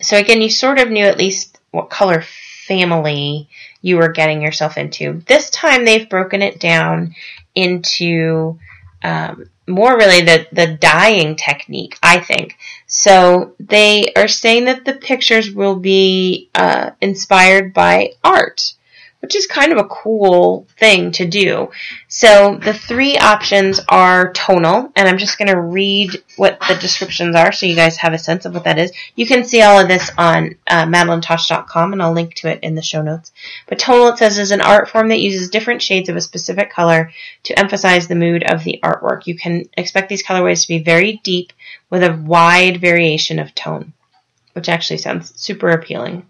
so 0.00 0.16
again, 0.16 0.42
you 0.42 0.50
sort 0.50 0.78
of 0.78 0.90
knew 0.90 1.04
at 1.04 1.18
least 1.18 1.58
what 1.70 1.90
color 1.90 2.22
family 2.66 3.48
you 3.80 3.96
were 3.96 4.08
getting 4.08 4.42
yourself 4.42 4.76
into. 4.76 5.22
This 5.26 5.50
time 5.50 5.84
they've 5.84 6.08
broken 6.08 6.42
it 6.42 6.58
down 6.60 7.14
into 7.54 8.58
um, 9.02 9.48
more 9.72 9.96
really 9.96 10.22
the, 10.22 10.46
the 10.52 10.66
dyeing 10.66 11.36
technique, 11.36 11.98
I 12.02 12.20
think. 12.20 12.56
So 12.86 13.54
they 13.58 14.12
are 14.14 14.28
saying 14.28 14.66
that 14.66 14.84
the 14.84 14.94
pictures 14.94 15.50
will 15.50 15.76
be 15.76 16.50
uh, 16.54 16.90
inspired 17.00 17.72
by 17.72 18.12
art. 18.22 18.74
Which 19.22 19.36
is 19.36 19.46
kind 19.46 19.70
of 19.70 19.78
a 19.78 19.88
cool 19.88 20.66
thing 20.80 21.12
to 21.12 21.24
do. 21.24 21.70
So 22.08 22.56
the 22.56 22.74
three 22.74 23.16
options 23.16 23.80
are 23.88 24.32
tonal, 24.32 24.90
and 24.96 25.08
I'm 25.08 25.16
just 25.16 25.38
going 25.38 25.48
to 25.48 25.60
read 25.60 26.10
what 26.36 26.58
the 26.66 26.74
descriptions 26.74 27.36
are 27.36 27.52
so 27.52 27.66
you 27.66 27.76
guys 27.76 27.96
have 27.98 28.14
a 28.14 28.18
sense 28.18 28.46
of 28.46 28.52
what 28.52 28.64
that 28.64 28.78
is. 28.78 28.90
You 29.14 29.24
can 29.24 29.44
see 29.44 29.62
all 29.62 29.78
of 29.78 29.86
this 29.86 30.10
on 30.18 30.56
uh, 30.66 30.86
madelinetosh.com, 30.86 31.92
and 31.92 32.02
I'll 32.02 32.12
link 32.12 32.34
to 32.36 32.48
it 32.48 32.64
in 32.64 32.74
the 32.74 32.82
show 32.82 33.00
notes. 33.00 33.30
But 33.68 33.78
tonal, 33.78 34.08
it 34.08 34.18
says, 34.18 34.38
is 34.38 34.50
an 34.50 34.60
art 34.60 34.90
form 34.90 35.08
that 35.08 35.20
uses 35.20 35.50
different 35.50 35.82
shades 35.82 36.08
of 36.08 36.16
a 36.16 36.20
specific 36.20 36.72
color 36.72 37.12
to 37.44 37.56
emphasize 37.56 38.08
the 38.08 38.16
mood 38.16 38.42
of 38.42 38.64
the 38.64 38.80
artwork. 38.82 39.28
You 39.28 39.36
can 39.36 39.66
expect 39.76 40.08
these 40.08 40.26
colorways 40.26 40.62
to 40.62 40.68
be 40.68 40.82
very 40.82 41.20
deep 41.22 41.52
with 41.90 42.02
a 42.02 42.12
wide 42.12 42.80
variation 42.80 43.38
of 43.38 43.54
tone, 43.54 43.92
which 44.54 44.68
actually 44.68 44.98
sounds 44.98 45.32
super 45.40 45.70
appealing. 45.70 46.26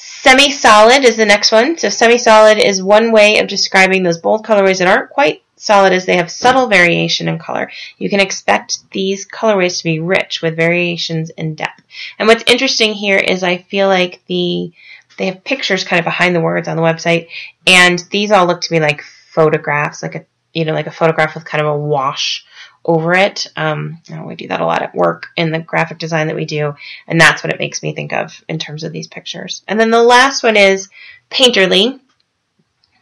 Semi-solid 0.00 1.04
is 1.04 1.16
the 1.16 1.26
next 1.26 1.50
one. 1.50 1.76
So 1.76 1.88
semi-solid 1.88 2.58
is 2.58 2.82
one 2.82 3.10
way 3.10 3.38
of 3.38 3.48
describing 3.48 4.02
those 4.02 4.18
bold 4.18 4.44
colorways 4.44 4.78
that 4.78 4.86
aren't 4.86 5.10
quite 5.10 5.42
solid 5.56 5.92
as 5.92 6.06
they 6.06 6.16
have 6.16 6.30
subtle 6.30 6.68
variation 6.68 7.26
in 7.26 7.38
color. 7.38 7.70
You 7.98 8.08
can 8.08 8.20
expect 8.20 8.78
these 8.92 9.26
colorways 9.26 9.78
to 9.78 9.84
be 9.84 9.98
rich 9.98 10.40
with 10.40 10.54
variations 10.54 11.30
in 11.30 11.56
depth. 11.56 11.82
And 12.18 12.28
what's 12.28 12.44
interesting 12.46 12.94
here 12.94 13.18
is 13.18 13.42
I 13.42 13.58
feel 13.58 13.88
like 13.88 14.22
the 14.26 14.72
they 15.18 15.26
have 15.26 15.42
pictures 15.42 15.82
kind 15.82 15.98
of 15.98 16.04
behind 16.04 16.36
the 16.36 16.40
words 16.40 16.68
on 16.68 16.76
the 16.76 16.82
website, 16.82 17.28
and 17.66 17.98
these 18.10 18.30
all 18.30 18.46
look 18.46 18.60
to 18.60 18.72
me 18.72 18.78
like 18.78 19.02
photographs, 19.02 20.02
like 20.02 20.14
a 20.14 20.24
you 20.54 20.64
know 20.64 20.74
like 20.74 20.86
a 20.86 20.92
photograph 20.92 21.34
with 21.34 21.44
kind 21.44 21.60
of 21.60 21.74
a 21.74 21.78
wash 21.78 22.46
over 22.84 23.14
it. 23.14 23.46
Um, 23.56 24.00
we 24.26 24.34
do 24.34 24.48
that 24.48 24.60
a 24.60 24.66
lot 24.66 24.82
at 24.82 24.94
work 24.94 25.26
in 25.36 25.50
the 25.50 25.58
graphic 25.58 25.98
design 25.98 26.28
that 26.28 26.36
we 26.36 26.44
do, 26.44 26.74
and 27.06 27.20
that's 27.20 27.42
what 27.42 27.52
it 27.52 27.58
makes 27.58 27.82
me 27.82 27.94
think 27.94 28.12
of 28.12 28.42
in 28.48 28.58
terms 28.58 28.84
of 28.84 28.92
these 28.92 29.06
pictures. 29.06 29.62
And 29.68 29.78
then 29.78 29.90
the 29.90 30.02
last 30.02 30.42
one 30.42 30.56
is 30.56 30.88
Painterly. 31.30 32.00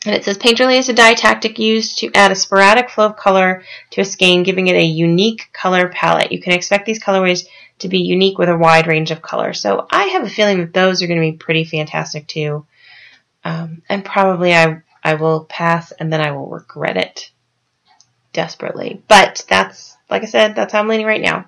And 0.04 0.14
it 0.14 0.25
says 0.25 0.38
Painterly 0.38 0.78
is 0.78 0.88
a 0.88 0.92
dye 0.92 1.14
tactic 1.14 1.59
used 1.59 1.99
to 1.99 2.12
add 2.14 2.30
a 2.30 2.37
sporadic 2.37 2.90
flow 2.90 3.06
of 3.06 3.16
color 3.16 3.64
to 3.90 4.00
a 4.00 4.04
skein, 4.04 4.45
giving 4.45 4.68
it 4.68 4.76
a 4.76 4.85
unique 4.85 5.49
color 5.52 5.88
palette. 5.88 6.30
You 6.30 6.40
can 6.40 6.52
expect 6.52 6.87
these 6.87 7.02
colorways 7.02 7.47
to 7.80 7.88
be 7.88 7.99
unique 7.99 8.38
with 8.38 8.49
a 8.49 8.56
wide 8.56 8.87
range 8.87 9.11
of 9.11 9.21
colors. 9.21 9.61
So 9.61 9.87
I 9.90 10.04
have 10.04 10.25
a 10.25 10.30
feeling 10.30 10.59
that 10.59 10.73
those 10.73 11.02
are 11.02 11.06
going 11.06 11.21
to 11.21 11.33
be 11.33 11.37
pretty 11.37 11.64
fantastic 11.64 12.26
too. 12.26 12.66
Um, 13.45 13.83
and 13.88 14.04
probably 14.04 14.54
I, 14.54 14.83
I 15.02 15.14
will 15.14 15.45
pass 15.45 15.92
and 15.92 16.12
then 16.12 16.21
I 16.21 16.33
will 16.33 16.49
regret 16.49 16.97
it 16.97 17.30
desperately. 18.37 19.02
But 19.09 19.45
that's, 19.49 19.97
like 20.09 20.23
I 20.23 20.26
said, 20.26 20.55
that's 20.55 20.73
how 20.73 20.81
I'm 20.81 20.88
leaning 20.88 21.07
right 21.07 21.21
now. 21.21 21.47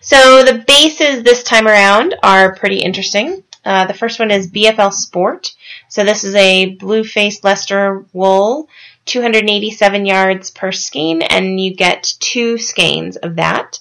So 0.00 0.42
the 0.44 0.64
bases 0.66 1.22
this 1.22 1.42
time 1.42 1.66
around 1.66 2.14
are 2.22 2.54
pretty 2.54 2.78
interesting. 2.78 3.42
Uh, 3.62 3.86
the 3.86 3.94
first 3.94 4.18
one 4.18 4.30
is 4.30 4.50
BFL 4.50 4.92
Sport. 4.92 5.54
So 5.88 6.04
this 6.04 6.24
is 6.24 6.34
a 6.34 6.76
blue-faced 6.76 7.44
Leicester 7.44 8.06
wool, 8.14 8.68
287 9.04 10.06
yards 10.06 10.50
per 10.50 10.72
skein, 10.72 11.20
and 11.20 11.60
you 11.60 11.74
get 11.74 12.14
two 12.20 12.56
skeins 12.56 13.16
of 13.16 13.36
that. 13.36 13.78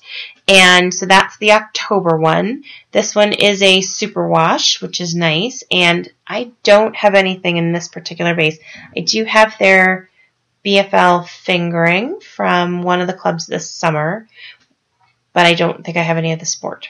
And 0.50 0.92
so 0.92 1.06
that's 1.06 1.38
the 1.38 1.52
October 1.52 2.18
one. 2.18 2.64
This 2.92 3.16
one 3.16 3.34
is 3.34 3.62
a 3.62 3.80
superwash, 3.80 4.82
which 4.82 5.00
is 5.00 5.14
nice. 5.14 5.64
And 5.72 6.12
I 6.28 6.52
don't 6.64 6.96
have 6.96 7.14
anything 7.14 7.58
in 7.58 7.72
this 7.72 7.88
particular 7.88 8.34
base. 8.36 8.58
I 8.98 9.02
do 9.02 9.24
have 9.26 9.56
their 9.60 10.10
BFL 10.66 11.28
fingering 11.28 12.20
from 12.20 12.82
one 12.82 13.02
of 13.02 13.08
the 13.08 13.14
clubs 13.14 13.48
this 13.48 13.70
summer, 13.70 14.28
but 15.34 15.46
I 15.46 15.54
don't 15.54 15.84
think 15.86 15.98
I 15.98 16.02
have 16.02 16.18
any 16.18 16.34
of 16.34 16.40
the 16.40 16.46
sport. 16.46 16.90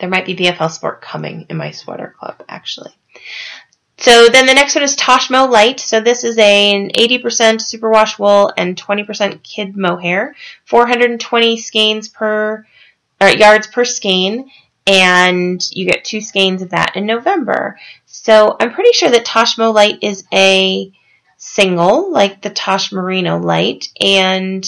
There 0.00 0.08
might 0.08 0.26
be 0.26 0.36
BFL 0.36 0.70
sport 0.70 1.02
coming 1.02 1.46
in 1.48 1.56
my 1.56 1.70
sweater 1.70 2.14
club, 2.18 2.42
actually. 2.48 2.90
So 3.96 4.28
then 4.28 4.46
the 4.46 4.54
next 4.54 4.74
one 4.74 4.82
is 4.84 4.96
Toshmo 4.96 5.48
Light. 5.48 5.78
So 5.78 6.00
this 6.00 6.24
is 6.24 6.36
an 6.36 6.90
80% 6.90 7.22
superwash 7.22 8.18
wool 8.18 8.52
and 8.56 8.76
20% 8.76 9.42
kid 9.42 9.76
mohair, 9.76 10.34
420 10.64 11.56
skeins 11.58 12.08
per 12.08 12.66
yards 13.20 13.68
per 13.68 13.84
skein, 13.84 14.50
and 14.86 15.62
you 15.70 15.86
get 15.86 16.04
two 16.04 16.20
skeins 16.20 16.60
of 16.60 16.70
that 16.70 16.96
in 16.96 17.06
November. 17.06 17.78
So 18.04 18.56
I'm 18.60 18.72
pretty 18.72 18.92
sure 18.92 19.10
that 19.10 19.24
Toshmo 19.24 19.72
Light 19.72 20.00
is 20.02 20.24
a 20.32 20.92
single, 21.44 22.10
like 22.10 22.40
the 22.40 22.50
Tosh 22.50 22.90
Merino 22.90 23.38
Light, 23.38 23.88
and 24.00 24.64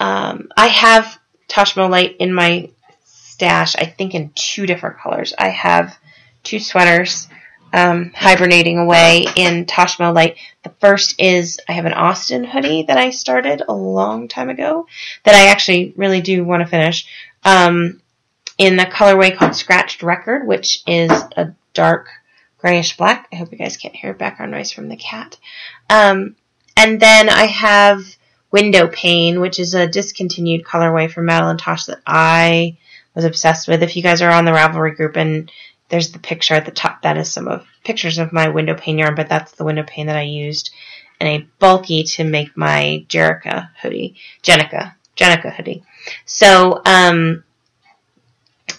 um, 0.00 0.48
I 0.56 0.66
have 0.66 1.18
Toshmo 1.48 1.88
Light 1.88 2.16
in 2.18 2.34
my 2.34 2.70
stash, 3.04 3.76
I 3.76 3.84
think 3.84 4.14
in 4.14 4.32
two 4.34 4.66
different 4.66 4.98
colors. 4.98 5.32
I 5.38 5.48
have 5.50 5.96
two 6.42 6.58
sweaters 6.58 7.28
um, 7.72 8.10
hibernating 8.14 8.78
away 8.78 9.26
in 9.36 9.64
Toshmo 9.64 10.12
Light. 10.12 10.38
The 10.64 10.74
first 10.80 11.14
is 11.20 11.60
I 11.68 11.72
have 11.72 11.86
an 11.86 11.94
Austin 11.94 12.44
hoodie 12.44 12.82
that 12.88 12.98
I 12.98 13.10
started 13.10 13.62
a 13.66 13.72
long 13.72 14.26
time 14.26 14.50
ago 14.50 14.86
that 15.22 15.36
I 15.36 15.50
actually 15.50 15.94
really 15.96 16.20
do 16.20 16.44
want 16.44 16.62
to 16.62 16.68
finish 16.68 17.06
um, 17.44 18.00
in 18.58 18.76
the 18.76 18.84
colorway 18.84 19.34
called 19.34 19.54
Scratched 19.54 20.02
Record, 20.02 20.48
which 20.48 20.82
is 20.86 21.10
a 21.10 21.54
dark 21.74 22.08
grayish 22.62 22.96
black. 22.96 23.28
I 23.32 23.36
hope 23.36 23.50
you 23.50 23.58
guys 23.58 23.76
can't 23.76 23.94
hear 23.94 24.14
background 24.14 24.52
noise 24.52 24.70
from 24.70 24.88
the 24.88 24.96
cat. 24.96 25.36
Um, 25.90 26.36
and 26.76 27.00
then 27.00 27.28
I 27.28 27.46
have 27.46 28.16
Window 28.52 28.86
Pane, 28.86 29.40
which 29.40 29.58
is 29.58 29.74
a 29.74 29.88
discontinued 29.88 30.64
colorway 30.64 31.10
from 31.10 31.26
Madeline 31.26 31.58
Tosh 31.58 31.86
that 31.86 32.00
I 32.06 32.78
was 33.14 33.24
obsessed 33.24 33.66
with. 33.66 33.82
If 33.82 33.96
you 33.96 34.02
guys 34.02 34.22
are 34.22 34.30
on 34.30 34.44
the 34.44 34.52
Ravelry 34.52 34.94
group 34.94 35.16
and 35.16 35.50
there's 35.88 36.12
the 36.12 36.20
picture 36.20 36.54
at 36.54 36.64
the 36.64 36.70
top, 36.70 37.02
that 37.02 37.18
is 37.18 37.30
some 37.30 37.48
of 37.48 37.66
pictures 37.84 38.18
of 38.18 38.32
my 38.32 38.48
window 38.48 38.74
pane 38.74 38.98
yarn, 38.98 39.16
but 39.16 39.28
that's 39.28 39.52
the 39.52 39.64
window 39.64 39.82
pane 39.82 40.06
that 40.06 40.16
I 40.16 40.22
used 40.22 40.70
in 41.20 41.26
a 41.26 41.46
bulky 41.58 42.04
to 42.04 42.24
make 42.24 42.56
my 42.56 43.04
Jerica 43.08 43.70
hoodie, 43.80 44.14
Jenica, 44.42 44.94
Jenica 45.16 45.52
hoodie. 45.52 45.82
So, 46.24 46.80
um, 46.86 47.42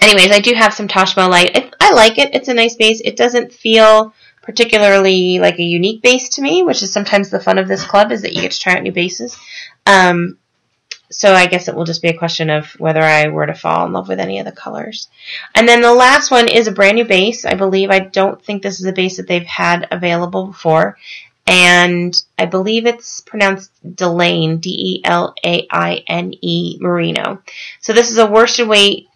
anyways, 0.01 0.31
I 0.31 0.39
do 0.39 0.53
have 0.55 0.73
some 0.73 0.87
Toshmo 0.87 1.29
Light. 1.29 1.55
It, 1.55 1.72
I 1.83 1.91
like 1.91 2.17
it. 2.17 2.33
It's 2.33 2.47
a 2.47 2.53
nice 2.53 2.75
base. 2.77 3.01
It 3.03 3.17
doesn't 3.17 3.51
feel 3.51 4.13
particularly 4.41 5.39
like 5.39 5.59
a 5.59 5.63
unique 5.63 6.01
base 6.01 6.29
to 6.29 6.41
me, 6.41 6.63
which 6.63 6.81
is 6.81 6.93
sometimes 6.93 7.29
the 7.29 7.41
fun 7.41 7.57
of 7.57 7.67
this 7.67 7.83
club 7.83 8.13
is 8.13 8.21
that 8.21 8.31
you 8.31 8.41
get 8.41 8.53
to 8.53 8.59
try 8.59 8.77
out 8.77 8.83
new 8.83 8.93
bases. 8.93 9.37
Um, 9.85 10.37
so 11.11 11.33
I 11.33 11.45
guess 11.45 11.67
it 11.67 11.75
will 11.75 11.83
just 11.83 12.01
be 12.01 12.07
a 12.07 12.17
question 12.17 12.49
of 12.49 12.71
whether 12.79 13.01
I 13.01 13.27
were 13.27 13.47
to 13.47 13.53
fall 13.53 13.85
in 13.85 13.91
love 13.91 14.07
with 14.07 14.21
any 14.21 14.39
of 14.39 14.45
the 14.45 14.53
colors. 14.53 15.09
And 15.53 15.67
then 15.67 15.81
the 15.81 15.93
last 15.93 16.31
one 16.31 16.47
is 16.47 16.67
a 16.67 16.71
brand 16.71 16.95
new 16.95 17.03
base. 17.03 17.43
I 17.43 17.55
believe 17.55 17.91
I 17.91 17.99
don't 17.99 18.41
think 18.41 18.63
this 18.63 18.79
is 18.79 18.85
a 18.85 18.93
base 18.93 19.17
that 19.17 19.27
they've 19.27 19.43
had 19.43 19.85
available 19.91 20.47
before. 20.47 20.97
And 21.47 22.15
I 22.39 22.45
believe 22.45 22.85
it's 22.85 23.19
pronounced 23.19 23.71
Delaine, 23.97 24.59
D-E-L-A-I-N-E 24.59 25.07
Merino. 26.79 27.43
So 27.81 27.91
this 27.91 28.09
is 28.09 28.17
a 28.17 28.25
worsted 28.25 28.69
weight 28.69 29.09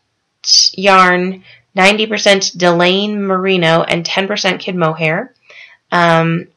yarn 0.74 1.44
90% 1.78 2.58
Delaine 2.58 3.22
Merino, 3.22 3.84
and 3.84 4.04
10% 4.04 4.60
Kid 4.60 4.76
Mohair. 4.76 5.34
Um, 5.92 6.48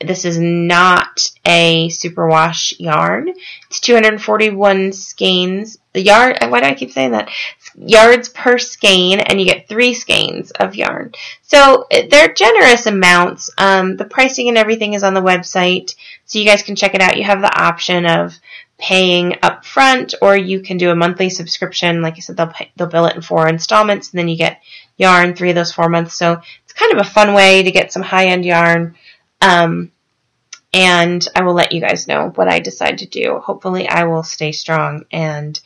this 0.00 0.24
is 0.24 0.38
not 0.38 1.28
a 1.44 1.88
superwash 1.88 2.78
yarn. 2.78 3.32
It's 3.68 3.80
241 3.80 4.92
skeins. 4.92 5.78
The 5.92 6.02
yard, 6.02 6.38
why 6.40 6.60
do 6.60 6.66
I 6.66 6.74
keep 6.74 6.92
saying 6.92 7.12
that? 7.12 7.30
Yards 7.74 8.28
per 8.28 8.58
skein, 8.58 9.18
and 9.18 9.40
you 9.40 9.46
get 9.46 9.68
three 9.68 9.94
skeins 9.94 10.52
of 10.52 10.76
yarn. 10.76 11.12
So 11.42 11.86
they're 11.90 12.32
generous 12.32 12.86
amounts. 12.86 13.50
Um, 13.58 13.96
the 13.96 14.04
pricing 14.04 14.48
and 14.48 14.58
everything 14.58 14.94
is 14.94 15.02
on 15.02 15.14
the 15.14 15.20
website, 15.22 15.96
so 16.26 16.38
you 16.38 16.44
guys 16.44 16.62
can 16.62 16.76
check 16.76 16.94
it 16.94 17.00
out. 17.00 17.16
You 17.16 17.24
have 17.24 17.40
the 17.40 17.60
option 17.60 18.06
of 18.06 18.38
paying 18.78 19.36
up 19.42 19.64
front, 19.64 20.14
or 20.22 20.36
you 20.36 20.60
can 20.60 20.76
do 20.76 20.90
a 20.90 20.96
monthly 20.96 21.30
subscription. 21.30 22.00
Like 22.00 22.14
I 22.14 22.20
said, 22.20 22.36
they'll 22.36 22.46
pay, 22.46 22.70
they'll 22.76 22.86
bill 22.86 23.06
it 23.06 23.16
in 23.16 23.22
four 23.22 23.48
installments, 23.48 24.10
and 24.10 24.18
then 24.18 24.28
you 24.28 24.36
get 24.36 24.62
yarn 24.96 25.34
three 25.34 25.50
of 25.50 25.56
those 25.56 25.72
four 25.72 25.88
months. 25.88 26.14
So 26.14 26.40
it's 26.64 26.72
kind 26.72 26.92
of 26.92 26.98
a 26.98 27.10
fun 27.10 27.34
way 27.34 27.62
to 27.62 27.70
get 27.70 27.92
some 27.92 28.02
high 28.02 28.26
end 28.26 28.44
yarn. 28.44 28.96
Um, 29.40 29.92
and 30.72 31.26
I 31.34 31.42
will 31.42 31.54
let 31.54 31.72
you 31.72 31.80
guys 31.80 32.06
know 32.06 32.30
what 32.34 32.48
I 32.48 32.60
decide 32.60 32.98
to 32.98 33.06
do. 33.06 33.38
Hopefully, 33.38 33.88
I 33.88 34.04
will 34.04 34.22
stay 34.22 34.52
strong 34.52 35.04
and 35.10 35.58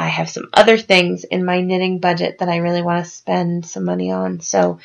I 0.00 0.08
have 0.08 0.30
some 0.30 0.48
other 0.54 0.78
things 0.78 1.24
in 1.24 1.44
my 1.44 1.60
knitting 1.60 1.98
budget 1.98 2.38
that 2.38 2.48
I 2.48 2.56
really 2.56 2.80
want 2.80 3.04
to 3.04 3.10
spend 3.10 3.66
some 3.66 3.84
money 3.84 4.10
on. 4.10 4.40
So 4.40 4.78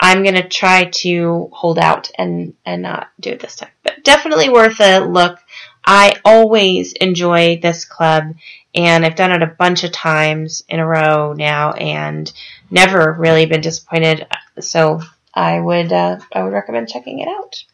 I'm 0.00 0.22
going 0.22 0.34
to 0.34 0.48
try 0.48 0.84
to 0.84 1.50
hold 1.52 1.78
out 1.78 2.10
and, 2.16 2.54
and 2.64 2.80
not 2.80 3.08
do 3.20 3.30
it 3.30 3.40
this 3.40 3.56
time. 3.56 3.68
But 3.82 4.02
definitely 4.02 4.48
worth 4.48 4.80
a 4.80 5.00
look. 5.00 5.38
I 5.84 6.14
always 6.24 6.92
enjoy 6.92 7.58
this 7.60 7.84
club 7.84 8.34
and 8.74 9.04
I've 9.04 9.16
done 9.16 9.32
it 9.32 9.42
a 9.42 9.54
bunch 9.58 9.84
of 9.84 9.92
times 9.92 10.62
in 10.68 10.80
a 10.80 10.86
row 10.86 11.32
now 11.32 11.72
and 11.72 12.32
never 12.70 13.12
really 13.12 13.46
been 13.46 13.60
disappointed. 13.60 14.26
So 14.60 15.00
I 15.34 15.60
would 15.60 15.92
uh, 15.92 16.18
I 16.32 16.42
would 16.42 16.52
recommend 16.52 16.88
checking 16.88 17.20
it 17.20 17.28
out. 17.28 17.64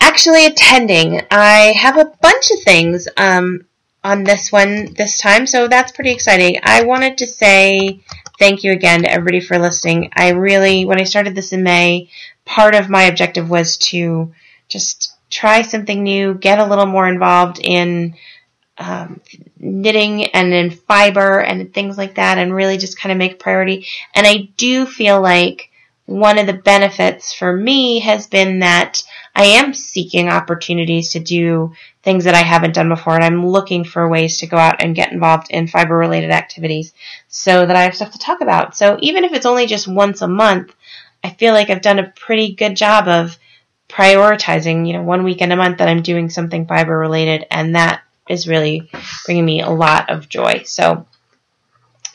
Actually 0.00 0.46
attending, 0.46 1.20
I 1.30 1.72
have 1.72 1.96
a 1.96 2.12
bunch 2.20 2.50
of 2.50 2.62
things 2.62 3.08
um, 3.16 3.66
on 4.02 4.22
this 4.22 4.52
one 4.52 4.92
this 4.94 5.18
time, 5.18 5.46
so 5.46 5.66
that's 5.66 5.92
pretty 5.92 6.10
exciting. 6.10 6.60
I 6.62 6.84
wanted 6.84 7.18
to 7.18 7.26
say 7.26 8.00
thank 8.38 8.64
you 8.64 8.72
again 8.72 9.02
to 9.02 9.10
everybody 9.10 9.40
for 9.40 9.58
listening. 9.58 10.10
I 10.14 10.30
really, 10.30 10.84
when 10.84 11.00
I 11.00 11.04
started 11.04 11.34
this 11.34 11.52
in 11.52 11.62
May, 11.62 12.10
part 12.44 12.74
of 12.74 12.90
my 12.90 13.04
objective 13.04 13.48
was 13.48 13.78
to 13.78 14.34
just 14.68 15.13
try 15.34 15.62
something 15.62 16.02
new, 16.02 16.34
get 16.34 16.60
a 16.60 16.66
little 16.66 16.86
more 16.86 17.08
involved 17.08 17.58
in 17.58 18.14
um, 18.78 19.20
knitting 19.58 20.26
and 20.26 20.52
in 20.52 20.70
fiber 20.70 21.40
and 21.40 21.74
things 21.74 21.98
like 21.98 22.14
that, 22.14 22.38
and 22.38 22.54
really 22.54 22.76
just 22.76 22.98
kind 22.98 23.12
of 23.12 23.18
make 23.18 23.38
priority. 23.38 23.86
And 24.14 24.26
I 24.26 24.48
do 24.56 24.86
feel 24.86 25.20
like 25.20 25.70
one 26.06 26.38
of 26.38 26.46
the 26.46 26.52
benefits 26.52 27.32
for 27.32 27.56
me 27.56 28.00
has 28.00 28.26
been 28.26 28.60
that 28.60 29.02
I 29.34 29.44
am 29.46 29.74
seeking 29.74 30.28
opportunities 30.28 31.10
to 31.10 31.20
do 31.20 31.72
things 32.02 32.24
that 32.24 32.34
I 32.34 32.42
haven't 32.42 32.74
done 32.74 32.88
before, 32.88 33.14
and 33.14 33.24
I'm 33.24 33.46
looking 33.46 33.84
for 33.84 34.08
ways 34.08 34.38
to 34.38 34.46
go 34.46 34.56
out 34.56 34.82
and 34.82 34.94
get 34.94 35.12
involved 35.12 35.48
in 35.50 35.66
fiber 35.66 35.96
related 35.96 36.30
activities 36.30 36.92
so 37.28 37.66
that 37.66 37.76
I 37.76 37.82
have 37.82 37.96
stuff 37.96 38.12
to 38.12 38.18
talk 38.18 38.40
about. 38.40 38.76
So 38.76 38.98
even 39.00 39.24
if 39.24 39.32
it's 39.32 39.46
only 39.46 39.66
just 39.66 39.88
once 39.88 40.20
a 40.22 40.28
month, 40.28 40.74
I 41.22 41.30
feel 41.30 41.54
like 41.54 41.70
I've 41.70 41.80
done 41.80 41.98
a 41.98 42.12
pretty 42.14 42.54
good 42.54 42.76
job 42.76 43.08
of 43.08 43.38
prioritizing, 43.88 44.86
you 44.86 44.92
know, 44.92 45.02
one 45.02 45.24
weekend 45.24 45.52
a 45.52 45.56
month 45.56 45.78
that 45.78 45.88
I'm 45.88 46.02
doing 46.02 46.30
something 46.30 46.66
fiber 46.66 46.98
related, 46.98 47.46
and 47.50 47.74
that 47.74 48.02
is 48.28 48.48
really 48.48 48.90
bringing 49.26 49.44
me 49.44 49.60
a 49.60 49.70
lot 49.70 50.10
of 50.10 50.28
joy. 50.28 50.62
So 50.64 51.06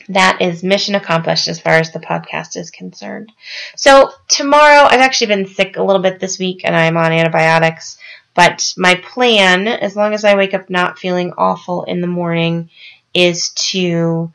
that 0.08 0.38
is 0.40 0.64
mission 0.64 0.96
accomplished 0.96 1.46
as 1.46 1.60
far 1.60 1.74
as 1.74 1.92
the 1.92 2.00
podcast 2.00 2.56
is 2.56 2.70
concerned. 2.70 3.30
So 3.76 4.10
tomorrow, 4.28 4.88
I've 4.88 5.00
actually 5.00 5.28
been 5.28 5.46
sick 5.46 5.76
a 5.76 5.82
little 5.82 6.02
bit 6.02 6.18
this 6.18 6.38
week 6.38 6.62
and 6.64 6.74
I'm 6.74 6.96
on 6.96 7.12
antibiotics. 7.12 7.96
But 8.34 8.74
my 8.76 8.96
plan, 8.96 9.68
as 9.68 9.94
long 9.94 10.12
as 10.14 10.24
I 10.24 10.36
wake 10.36 10.54
up 10.54 10.68
not 10.68 10.98
feeling 10.98 11.32
awful 11.38 11.84
in 11.84 12.00
the 12.00 12.06
morning, 12.06 12.70
is 13.14 13.50
to 13.50 14.32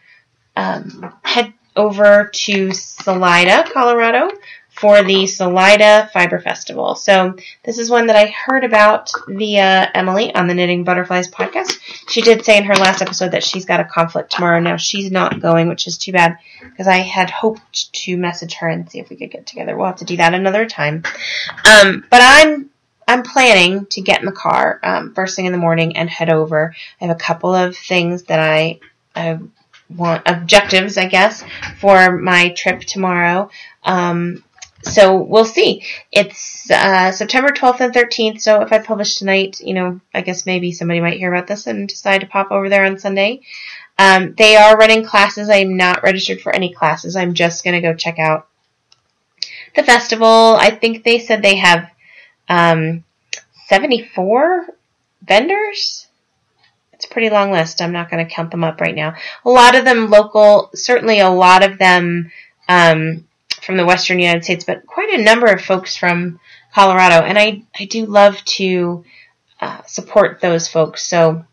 um, 0.55 1.13
head 1.23 1.53
over 1.75 2.29
to 2.33 2.71
Salida, 2.71 3.65
Colorado, 3.71 4.29
for 4.75 5.03
the 5.03 5.25
Salida 5.25 6.09
Fiber 6.11 6.39
Festival. 6.39 6.95
So 6.95 7.35
this 7.63 7.79
is 7.79 7.89
one 7.89 8.07
that 8.07 8.15
I 8.15 8.27
heard 8.27 8.63
about 8.63 9.09
via 9.27 9.89
Emily 9.93 10.33
on 10.35 10.47
the 10.47 10.53
Knitting 10.53 10.83
Butterflies 10.83 11.29
podcast. 11.29 11.79
She 12.09 12.21
did 12.21 12.43
say 12.43 12.57
in 12.57 12.65
her 12.65 12.75
last 12.75 13.01
episode 13.01 13.31
that 13.31 13.43
she's 13.43 13.65
got 13.65 13.79
a 13.79 13.85
conflict 13.85 14.31
tomorrow. 14.31 14.59
Now 14.59 14.77
she's 14.77 15.11
not 15.11 15.39
going, 15.39 15.69
which 15.69 15.87
is 15.87 15.97
too 15.97 16.11
bad 16.11 16.37
because 16.61 16.87
I 16.87 16.97
had 16.97 17.29
hoped 17.29 17.93
to 17.93 18.17
message 18.17 18.55
her 18.55 18.67
and 18.67 18.89
see 18.89 18.99
if 18.99 19.09
we 19.09 19.15
could 19.15 19.31
get 19.31 19.45
together. 19.45 19.77
We'll 19.77 19.87
have 19.87 19.97
to 19.97 20.05
do 20.05 20.17
that 20.17 20.33
another 20.33 20.65
time. 20.65 21.03
Um, 21.65 22.05
but 22.09 22.21
I'm 22.21 22.69
I'm 23.07 23.23
planning 23.23 23.85
to 23.87 24.01
get 24.01 24.19
in 24.19 24.25
the 24.25 24.31
car 24.31 24.79
um, 24.83 25.13
first 25.13 25.35
thing 25.35 25.45
in 25.45 25.51
the 25.51 25.57
morning 25.57 25.95
and 25.95 26.09
head 26.09 26.29
over. 26.29 26.75
I 26.99 27.05
have 27.05 27.15
a 27.15 27.19
couple 27.19 27.53
of 27.53 27.77
things 27.77 28.23
that 28.23 28.39
I, 28.39 28.79
I 29.15 29.39
want 29.95 30.23
objectives, 30.25 30.97
I 30.97 31.05
guess, 31.07 31.43
for 31.79 32.17
my 32.17 32.49
trip 32.49 32.81
tomorrow. 32.81 33.51
Um, 33.83 34.43
so 34.85 35.17
we'll 35.17 35.45
see. 35.45 35.83
It's 36.11 36.69
uh, 36.69 37.11
September 37.11 37.49
12th 37.49 37.81
and 37.81 37.93
13th. 37.93 38.41
So 38.41 38.61
if 38.61 38.71
I 38.71 38.79
publish 38.79 39.15
tonight, 39.15 39.59
you 39.59 39.73
know, 39.73 39.99
I 40.13 40.21
guess 40.21 40.45
maybe 40.45 40.71
somebody 40.71 41.01
might 41.01 41.17
hear 41.17 41.33
about 41.33 41.47
this 41.47 41.67
and 41.67 41.87
decide 41.87 42.21
to 42.21 42.27
pop 42.27 42.51
over 42.51 42.69
there 42.69 42.85
on 42.85 42.99
Sunday. 42.99 43.41
Um, 43.97 44.35
they 44.37 44.55
are 44.55 44.77
running 44.77 45.05
classes. 45.05 45.49
I'm 45.49 45.77
not 45.77 46.03
registered 46.03 46.41
for 46.41 46.53
any 46.53 46.73
classes. 46.73 47.15
I'm 47.15 47.33
just 47.33 47.63
going 47.63 47.75
to 47.75 47.81
go 47.81 47.93
check 47.93 48.19
out 48.19 48.47
the 49.75 49.83
festival. 49.83 50.55
I 50.59 50.71
think 50.71 51.03
they 51.03 51.19
said 51.19 51.41
they 51.41 51.55
have 51.55 51.89
um, 52.49 53.03
74 53.67 54.67
vendors. 55.23 56.07
It's 56.93 57.05
a 57.05 57.09
pretty 57.09 57.29
long 57.29 57.51
list. 57.51 57.81
I'm 57.81 57.91
not 57.91 58.09
going 58.09 58.25
to 58.25 58.33
count 58.33 58.51
them 58.51 58.63
up 58.63 58.79
right 58.79 58.95
now. 58.95 59.15
A 59.43 59.49
lot 59.49 59.75
of 59.75 59.85
them 59.85 60.09
local, 60.09 60.69
certainly 60.73 61.19
a 61.19 61.29
lot 61.29 61.63
of 61.63 61.77
them 61.77 62.31
um, 62.69 63.25
from 63.65 63.77
the 63.77 63.85
western 63.85 64.19
United 64.19 64.43
States, 64.43 64.63
but 64.63 64.85
quite 64.85 65.13
a 65.13 65.23
number 65.23 65.47
of 65.47 65.61
folks 65.61 65.95
from 65.95 66.39
Colorado. 66.73 67.25
And 67.25 67.37
I, 67.37 67.63
I 67.77 67.85
do 67.85 68.05
love 68.05 68.43
to 68.45 69.03
uh, 69.59 69.81
support 69.85 70.39
those 70.41 70.67
folks. 70.67 71.03
So 71.03 71.45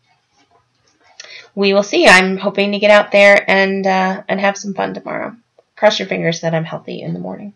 we 1.55 1.73
will 1.73 1.83
see. 1.83 2.07
I'm 2.07 2.37
hoping 2.37 2.71
to 2.71 2.79
get 2.79 2.91
out 2.91 3.11
there 3.11 3.43
and 3.49 3.85
uh, 3.85 4.23
and 4.27 4.39
have 4.39 4.57
some 4.57 4.73
fun 4.73 4.93
tomorrow. 4.93 5.35
Cross 5.75 5.99
your 5.99 6.07
fingers 6.07 6.41
that 6.41 6.53
I'm 6.53 6.65
healthy 6.65 7.01
in 7.01 7.13
the 7.13 7.19
morning. 7.19 7.53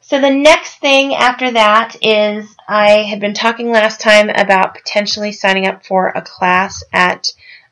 So 0.00 0.20
the 0.20 0.30
next 0.30 0.78
thing 0.78 1.14
after 1.14 1.52
that 1.52 1.96
is 2.02 2.56
I 2.66 3.02
had 3.02 3.20
been 3.20 3.34
talking 3.34 3.70
last 3.70 4.00
time 4.00 4.28
about 4.30 4.74
potentially 4.74 5.32
signing 5.32 5.66
up 5.66 5.86
for 5.86 6.08
a 6.08 6.22
class 6.22 6.82
at 6.92 7.28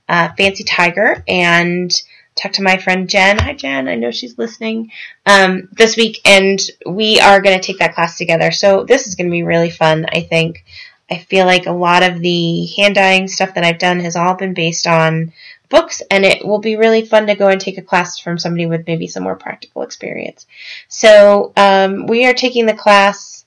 uh, 0.09 0.29
Fancy 0.37 0.65
Tiger 0.65 1.23
and 1.27 1.91
talked 2.39 2.57
to 2.57 2.63
my 2.63 2.77
friend 2.77 3.09
Jen. 3.09 3.39
Hi, 3.39 3.55
Jen. 3.55 3.89
I 3.89 3.97
know 3.97 4.11
she's 4.11 4.39
listening 4.39 4.93
um, 5.27 5.69
this 5.73 5.97
week, 5.97 6.21
and 6.25 6.59
we 6.87 7.21
are 7.21 7.41
going 7.41 7.59
to 7.59 7.67
take 7.67 7.79
that 7.79 7.95
class 7.95 8.17
together. 8.17 8.51
So 8.51 8.85
this 8.85 9.07
is 9.07 9.15
going 9.15 9.29
to 9.29 9.33
be 9.33 9.43
really 9.43 9.71
fun. 9.71 10.07
I 10.13 10.23
think. 10.23 10.65
I 11.11 11.17
feel 11.17 11.47
like 11.47 11.65
a 11.65 11.73
lot 11.73 12.03
of 12.03 12.21
the 12.21 12.67
hand 12.77 12.97
dyeing 12.97 13.29
stuff 13.29 13.55
that 13.55 13.65
I've 13.65 13.79
done 13.79 14.01
has 14.01 14.15
all 14.15 14.35
been 14.35 14.53
based 14.53 14.87
on 14.87 15.33
books, 15.69 16.03
and 16.11 16.25
it 16.25 16.47
will 16.47 16.59
be 16.59 16.77
really 16.77 17.05
fun 17.05 17.27
to 17.27 17.35
go 17.35 17.49
and 17.49 17.61
take 17.61 17.79
a 17.79 17.83
class 17.83 18.19
from 18.19 18.39
somebody 18.39 18.67
with 18.67 18.87
maybe 18.87 19.07
some 19.07 19.23
more 19.23 19.37
practical 19.37 19.83
experience. 19.83 20.47
So 20.89 21.53
um, 21.57 22.07
we 22.07 22.27
are 22.27 22.35
taking 22.35 22.67
the 22.67 22.75
class 22.75 23.45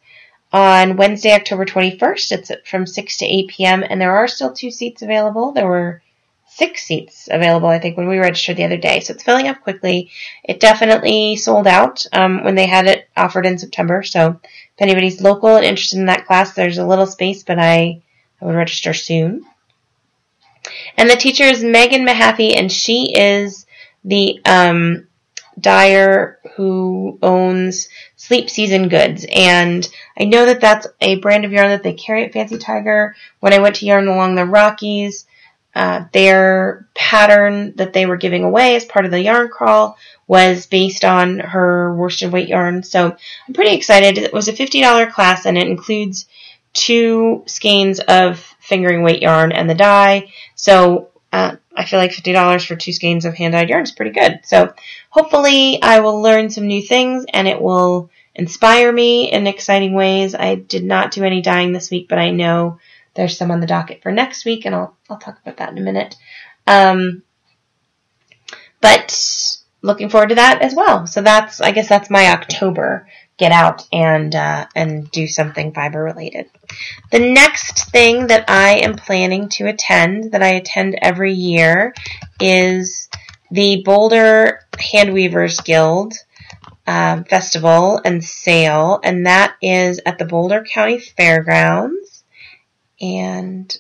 on 0.52 0.98
Wednesday, 0.98 1.34
October 1.34 1.66
21st. 1.66 2.32
It's 2.32 2.52
from 2.70 2.86
6 2.86 3.18
to 3.18 3.26
8 3.26 3.48
p.m., 3.50 3.84
and 3.88 4.02
there 4.02 4.16
are 4.16 4.28
still 4.28 4.54
two 4.54 4.72
seats 4.72 5.02
available. 5.02 5.52
There 5.52 5.68
were 5.68 6.02
six 6.54 6.84
seats 6.84 7.30
available, 7.32 7.70
I 7.70 7.80
think, 7.80 7.98
when 7.98 8.08
we 8.08 8.20
registered 8.20 8.58
the 8.58 8.66
other 8.66 8.78
day. 8.78 9.00
So 9.00 9.14
it's 9.14 9.24
filling 9.24 9.48
up 9.48 9.62
quickly. 9.62 10.12
It 10.44 10.60
definitely 10.60 11.38
sold 11.38 11.66
out 11.66 12.06
um, 12.12 12.44
when 12.44 12.56
they 12.56 12.68
had 12.68 12.88
it 12.88 13.10
offered 13.16 13.46
in 13.46 13.58
September. 13.58 14.04
So 14.04 14.40
if 14.44 14.82
anybody's 14.82 15.22
local 15.22 15.56
and 15.56 15.66
interested 15.66 16.00
in 16.00 16.08
that 16.08 16.26
class, 16.26 16.54
there's 16.54 16.78
a 16.78 16.86
little 16.86 17.08
space, 17.08 17.44
but 17.44 17.58
I, 17.58 18.02
I 18.42 18.46
would 18.46 18.56
register 18.56 18.94
soon. 18.94 19.46
And 20.98 21.10
the 21.10 21.16
teacher 21.16 21.46
is 21.46 21.64
Megan 21.64 22.06
Mahaffey, 22.06 22.56
and 22.58 22.72
she 22.72 23.14
is 23.18 23.66
the 24.04 24.42
um, 24.46 25.08
dyer 25.60 26.40
who 26.56 27.18
owns 27.22 27.88
Sleep 28.18 28.50
Season 28.50 28.90
Goods. 28.90 29.26
And 29.34 29.88
I 30.20 30.26
know 30.26 30.46
that 30.46 30.62
that's 30.62 30.88
a 31.00 31.16
brand 31.16 31.46
of 31.46 31.54
yarn 31.54 31.70
that 31.70 31.82
they 31.82 31.94
carry 31.94 32.26
at 32.26 32.34
Fancy 32.34 32.58
Tiger. 32.58 33.16
When 33.40 33.54
I 33.54 33.60
went 33.60 33.76
to 33.78 33.86
Yarn 33.86 34.08
Along 34.08 34.36
the 34.36 34.46
Rockies, 34.46 35.26
uh, 35.74 36.06
their 36.12 36.88
pattern 36.94 37.74
that 37.78 37.94
they 37.94 38.06
were 38.06 38.18
giving 38.18 38.44
away 38.44 38.76
as 38.76 38.86
part 38.86 39.06
of 39.06 39.12
the 39.12 39.22
yarn 39.22 39.48
crawl 39.50 39.98
was 40.28 40.66
based 40.66 41.06
on 41.06 41.40
her 41.40 41.94
worsted 41.96 42.32
weight 42.32 42.50
yarn. 42.50 42.84
So 42.84 43.16
I'm 43.48 43.54
pretty 43.54 43.76
excited. 43.76 44.18
It 44.18 44.34
was 44.34 44.48
a 44.48 44.54
$50 44.54 45.12
class 45.12 45.46
and 45.46 45.58
it 45.58 45.68
includes 45.68 46.28
two 46.74 47.44
skeins 47.48 48.00
of 48.00 48.40
fingering 48.60 49.04
weight 49.04 49.22
yarn 49.22 49.52
and 49.52 49.70
the 49.70 49.76
dye. 49.76 50.32
So 50.56 51.10
uh, 51.32 51.56
I 51.76 51.86
feel 51.86 52.00
like 52.00 52.12
$50 52.12 52.66
for 52.66 52.76
two 52.76 52.94
skeins 52.94 53.26
of 53.26 53.36
hand 53.36 53.54
dyed 53.54 53.70
yarn 53.70 53.84
is 53.84 53.92
pretty 53.92 54.12
good. 54.12 54.42
So 54.44 54.74
hopefully 55.10 55.82
I 55.82 56.02
will 56.02 56.22
learn 56.22 56.50
some 56.50 56.68
new 56.68 56.82
things 56.82 57.26
and 57.34 57.48
it 57.48 57.62
will 57.62 58.10
inspire 58.36 58.92
me 58.92 59.32
in 59.32 59.48
exciting 59.48 59.94
ways. 59.94 60.36
I 60.36 60.56
did 60.56 60.84
not 60.84 61.12
do 61.12 61.24
any 61.24 61.42
dyeing 61.42 61.72
this 61.72 61.92
week, 61.92 62.08
but 62.10 62.20
I 62.20 62.32
know 62.32 62.80
there's 63.14 63.38
some 63.38 63.52
on 63.52 63.60
the 63.60 63.68
docket 63.68 64.02
for 64.02 64.12
next 64.12 64.46
week, 64.46 64.66
and 64.66 64.76
I'll 64.76 64.98
I'll 65.10 65.18
talk 65.18 65.40
about 65.42 65.58
that 65.58 65.72
in 65.72 65.78
a 65.78 65.82
minute. 65.82 66.16
Um, 66.68 67.24
but 68.80 69.58
looking 69.82 70.10
forward 70.10 70.30
to 70.30 70.36
that 70.36 70.62
as 70.62 70.76
well. 70.76 71.08
So 71.08 71.22
that's 71.22 71.62
I 71.62 71.72
guess 71.72 71.90
that's 71.90 72.10
my 72.10 72.32
October 72.32 73.08
get 73.38 73.52
out 73.52 73.88
and 73.92 74.36
uh, 74.36 74.68
and 74.76 75.10
do 75.10 75.28
something 75.28 75.74
fiber 75.74 76.04
related. 76.04 76.46
The 77.12 77.20
next 77.20 77.90
thing 77.92 78.28
that 78.28 78.50
I 78.50 78.78
am 78.78 78.96
planning 78.96 79.50
to 79.50 79.68
attend 79.68 80.34
that 80.34 80.44
I 80.44 80.50
attend 80.50 80.98
every 81.02 81.34
year 81.34 81.94
is 82.40 83.10
the 83.50 83.82
Boulder 83.84 84.60
Handweavers 84.74 85.64
Guild 85.64 86.14
um, 86.86 87.24
Festival 87.24 88.00
and 88.06 88.24
Sale, 88.24 89.00
and 89.04 89.26
that 89.26 89.56
is 89.62 90.00
at 90.06 90.20
the 90.20 90.26
Boulder 90.26 90.64
County 90.64 91.00
Fairgrounds 91.00 92.11
and 93.02 93.78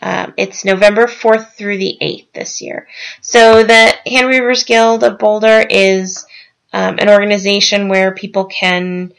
um, 0.00 0.34
it's 0.36 0.64
November 0.64 1.06
4th 1.06 1.52
through 1.52 1.78
the 1.78 1.96
8th 2.00 2.26
this 2.34 2.60
year. 2.60 2.86
So 3.20 3.62
the 3.62 3.94
Handweavers 4.06 4.66
Guild 4.66 5.04
of 5.04 5.18
Boulder 5.18 5.64
is 5.68 6.26
um, 6.72 6.98
an 6.98 7.08
organization 7.08 7.88
where 7.88 8.12
people 8.12 8.44
can 8.44 9.12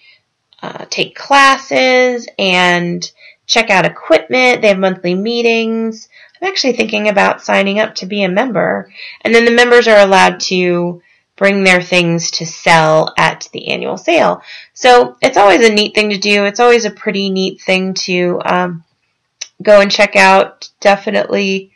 uh, 0.62 0.86
take 0.90 1.16
classes 1.16 2.28
and 2.38 3.10
check 3.48 3.70
out 3.70 3.86
equipment. 3.86 4.62
They 4.62 4.68
have 4.68 4.78
monthly 4.78 5.16
meetings. 5.16 6.10
I'm 6.40 6.48
actually 6.48 6.74
thinking 6.74 7.10
about 7.10 7.44
signing 7.44 7.80
up 7.80 7.96
to 7.96 8.06
be 8.06 8.24
a 8.24 8.30
member. 8.30 8.92
And 9.22 9.34
then 9.34 9.46
the 9.46 9.52
members 9.52 9.88
are 9.88 10.00
allowed 10.00 10.40
to 10.42 11.02
bring 11.36 11.64
their 11.64 11.82
things 11.82 12.32
to 12.32 12.46
sell 12.46 13.14
at 13.18 13.48
the 13.54 13.70
annual 13.70 13.98
sale. 13.98 14.42
So 14.74 15.18
it's 15.22 15.38
always 15.38 15.68
a 15.68 15.74
neat 15.74 15.96
thing 15.96 16.10
to 16.10 16.18
do. 16.18 16.46
It's 16.46 16.60
always 16.60 16.86
a 16.86 16.92
pretty 16.92 17.30
neat 17.30 17.62
thing 17.62 17.94
to 17.94 18.42
um, 18.44 18.84
go 19.62 19.82
and 19.82 19.92
check 19.92 20.16
out. 20.16 20.70
Definitely 20.80 21.72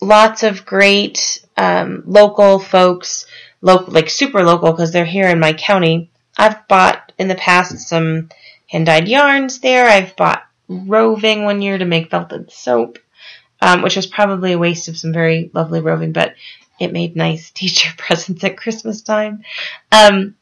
lots 0.00 0.42
of 0.42 0.64
great 0.64 1.44
um, 1.56 2.02
local 2.06 2.58
folks, 2.58 3.26
like 3.60 4.10
super 4.10 4.42
local 4.42 4.72
because 4.72 4.92
they're 4.92 5.04
here 5.04 5.28
in 5.28 5.40
my 5.40 5.52
county. 5.52 6.10
I've 6.36 6.66
bought 6.68 7.12
in 7.18 7.28
the 7.28 7.34
past 7.34 7.88
some 7.88 8.30
hand 8.66 8.86
dyed 8.86 9.08
yarns 9.08 9.60
there. 9.60 9.86
I've 9.86 10.16
bought 10.16 10.42
roving 10.68 11.44
one 11.44 11.60
year 11.62 11.76
to 11.76 11.84
make 11.84 12.10
felted 12.10 12.50
soap, 12.50 12.98
um, 13.60 13.82
which 13.82 13.96
was 13.96 14.06
probably 14.06 14.52
a 14.52 14.58
waste 14.58 14.88
of 14.88 14.96
some 14.96 15.12
very 15.12 15.50
lovely 15.52 15.80
roving, 15.80 16.12
but 16.12 16.34
it 16.78 16.92
made 16.92 17.16
nice 17.16 17.50
teacher 17.54 17.92
presents 17.96 18.42
at 18.44 18.56
Christmas 18.56 19.02
time. 19.02 19.44
Um, 19.92 20.36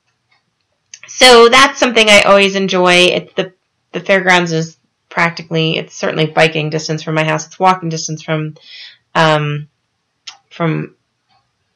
so 1.06 1.48
that's 1.48 1.80
something 1.80 2.08
I 2.08 2.22
always 2.22 2.54
enjoy. 2.54 2.94
It's 2.94 3.34
the 3.34 3.52
the 3.92 4.00
fairgrounds 4.00 4.52
is 4.52 4.77
practically 5.18 5.76
it's 5.76 5.96
certainly 5.96 6.26
biking 6.26 6.70
distance 6.70 7.02
from 7.02 7.16
my 7.16 7.24
house. 7.24 7.44
It's 7.44 7.58
walking 7.58 7.88
distance 7.88 8.22
from 8.22 8.54
um, 9.16 9.68
from 10.48 10.94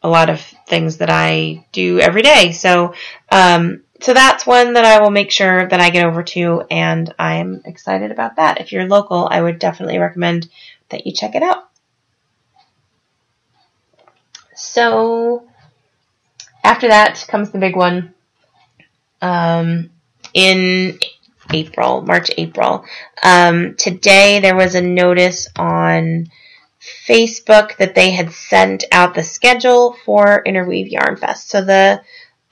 a 0.00 0.09
lot 0.09 0.31
of 0.31 0.40
things 0.68 0.98
that 0.98 1.11
I 1.11 1.66
do 1.72 1.98
every 1.98 2.22
day. 2.22 2.52
So 2.52 2.94
um, 3.33 3.83
so 4.00 4.14
that's 4.14 4.46
one 4.46 4.74
that 4.74 4.85
I 4.85 5.00
will 5.02 5.11
make 5.11 5.33
sure 5.33 5.66
that 5.66 5.81
I 5.81 5.90
get 5.90 6.07
over 6.07 6.22
to, 6.22 6.62
and 6.70 7.12
I'm 7.18 7.62
excited 7.64 8.12
about 8.12 8.37
that. 8.37 8.61
If 8.61 8.70
you're 8.70 8.87
local, 8.87 9.26
I 9.28 9.42
would 9.42 9.59
definitely 9.59 9.98
recommend 9.98 10.48
that 10.90 11.05
you 11.05 11.12
check 11.12 11.35
it 11.35 11.42
out. 11.42 11.68
So 14.55 15.48
after 16.62 16.87
that 16.87 17.24
comes 17.26 17.50
the 17.50 17.59
big 17.59 17.74
one. 17.74 18.14
Um, 19.20 19.90
in 20.33 21.00
April, 21.52 22.02
March, 22.02 22.30
April. 22.36 22.84
Um, 23.22 23.74
today 23.76 24.40
there 24.40 24.56
was 24.56 24.74
a 24.74 24.80
notice 24.80 25.48
on 25.56 26.26
Facebook 27.06 27.76
that 27.76 27.94
they 27.94 28.10
had 28.10 28.32
sent 28.32 28.84
out 28.90 29.14
the 29.14 29.22
schedule 29.22 29.96
for 30.04 30.42
Interweave 30.44 30.88
Yarn 30.88 31.16
Fest. 31.16 31.48
So 31.48 31.64
the 31.64 32.02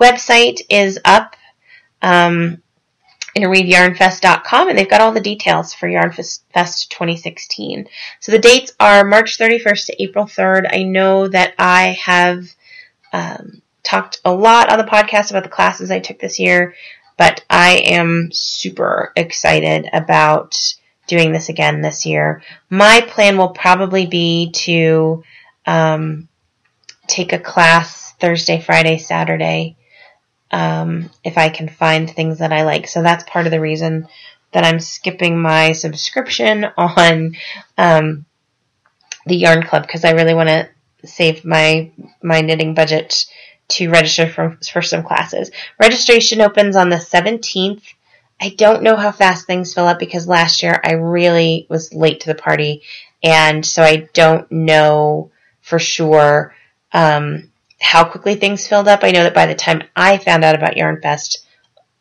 website 0.00 0.60
is 0.68 0.98
up, 1.04 1.36
um, 2.00 2.62
interweaveyarnfest.com, 3.36 4.68
and 4.68 4.78
they've 4.78 4.88
got 4.88 5.00
all 5.00 5.12
the 5.12 5.20
details 5.20 5.74
for 5.74 5.88
Yarn 5.88 6.12
Fest 6.12 6.90
2016. 6.90 7.88
So 8.20 8.32
the 8.32 8.38
dates 8.38 8.72
are 8.78 9.04
March 9.04 9.38
31st 9.38 9.86
to 9.86 10.02
April 10.02 10.26
3rd. 10.26 10.68
I 10.72 10.84
know 10.84 11.28
that 11.28 11.54
I 11.58 11.98
have 12.00 12.46
um, 13.12 13.62
talked 13.82 14.20
a 14.24 14.32
lot 14.32 14.70
on 14.70 14.78
the 14.78 14.84
podcast 14.84 15.30
about 15.30 15.42
the 15.42 15.48
classes 15.48 15.90
I 15.90 15.98
took 15.98 16.18
this 16.18 16.38
year. 16.38 16.74
But 17.20 17.44
I 17.50 17.72
am 17.84 18.30
super 18.32 19.12
excited 19.14 19.90
about 19.92 20.56
doing 21.06 21.32
this 21.32 21.50
again 21.50 21.82
this 21.82 22.06
year. 22.06 22.42
My 22.70 23.02
plan 23.02 23.36
will 23.36 23.50
probably 23.50 24.06
be 24.06 24.52
to 24.52 25.22
um, 25.66 26.30
take 27.06 27.34
a 27.34 27.38
class 27.38 28.12
Thursday, 28.12 28.58
Friday, 28.58 28.96
Saturday, 28.96 29.76
um, 30.50 31.10
if 31.22 31.36
I 31.36 31.50
can 31.50 31.68
find 31.68 32.08
things 32.08 32.38
that 32.38 32.54
I 32.54 32.62
like. 32.62 32.88
So 32.88 33.02
that's 33.02 33.28
part 33.28 33.44
of 33.44 33.52
the 33.52 33.60
reason 33.60 34.08
that 34.52 34.64
I'm 34.64 34.80
skipping 34.80 35.38
my 35.38 35.72
subscription 35.72 36.64
on 36.78 37.36
um, 37.76 38.24
the 39.26 39.36
Yarn 39.36 39.62
Club 39.64 39.82
because 39.82 40.06
I 40.06 40.12
really 40.12 40.32
want 40.32 40.48
to 40.48 40.70
save 41.04 41.44
my 41.44 41.90
my 42.22 42.40
knitting 42.40 42.72
budget 42.72 43.26
to 43.70 43.90
register 43.90 44.28
for, 44.28 44.58
for 44.70 44.82
some 44.82 45.02
classes. 45.02 45.50
Registration 45.80 46.40
opens 46.40 46.76
on 46.76 46.88
the 46.88 46.96
17th. 46.96 47.82
I 48.40 48.50
don't 48.50 48.82
know 48.82 48.96
how 48.96 49.12
fast 49.12 49.46
things 49.46 49.74
fill 49.74 49.86
up 49.86 49.98
because 49.98 50.26
last 50.26 50.62
year 50.62 50.80
I 50.82 50.92
really 50.92 51.66
was 51.68 51.92
late 51.92 52.20
to 52.20 52.28
the 52.28 52.34
party, 52.34 52.82
and 53.22 53.64
so 53.64 53.82
I 53.82 54.08
don't 54.14 54.50
know 54.50 55.30
for 55.60 55.78
sure 55.78 56.54
um, 56.92 57.50
how 57.80 58.04
quickly 58.04 58.36
things 58.36 58.66
filled 58.66 58.88
up. 58.88 59.00
I 59.02 59.10
know 59.10 59.24
that 59.24 59.34
by 59.34 59.46
the 59.46 59.54
time 59.54 59.82
I 59.94 60.18
found 60.18 60.44
out 60.44 60.54
about 60.54 60.76
Yarn 60.76 61.00
Fest, 61.02 61.46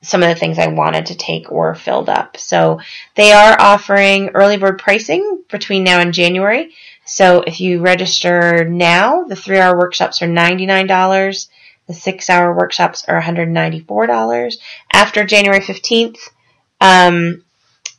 some 0.01 0.23
of 0.23 0.29
the 0.29 0.35
things 0.35 0.57
I 0.57 0.67
wanted 0.67 1.07
to 1.07 1.15
take 1.15 1.51
were 1.51 1.75
filled 1.75 2.09
up. 2.09 2.37
So 2.37 2.79
they 3.15 3.33
are 3.33 3.59
offering 3.59 4.29
early 4.29 4.57
bird 4.57 4.79
pricing 4.79 5.43
between 5.49 5.83
now 5.83 5.99
and 5.99 6.13
January. 6.13 6.73
So 7.05 7.41
if 7.41 7.59
you 7.59 7.81
register 7.81 8.63
now, 8.63 9.23
the 9.23 9.35
three 9.35 9.57
hour 9.59 9.77
workshops 9.77 10.21
are 10.21 10.27
$99 10.27 11.47
the 11.89 11.95
six 11.95 12.29
hour 12.29 12.55
workshops 12.55 13.03
are 13.07 13.19
$194. 13.19 14.57
After 14.93 15.25
January 15.25 15.59
15th, 15.59 16.19
um, 16.79 17.43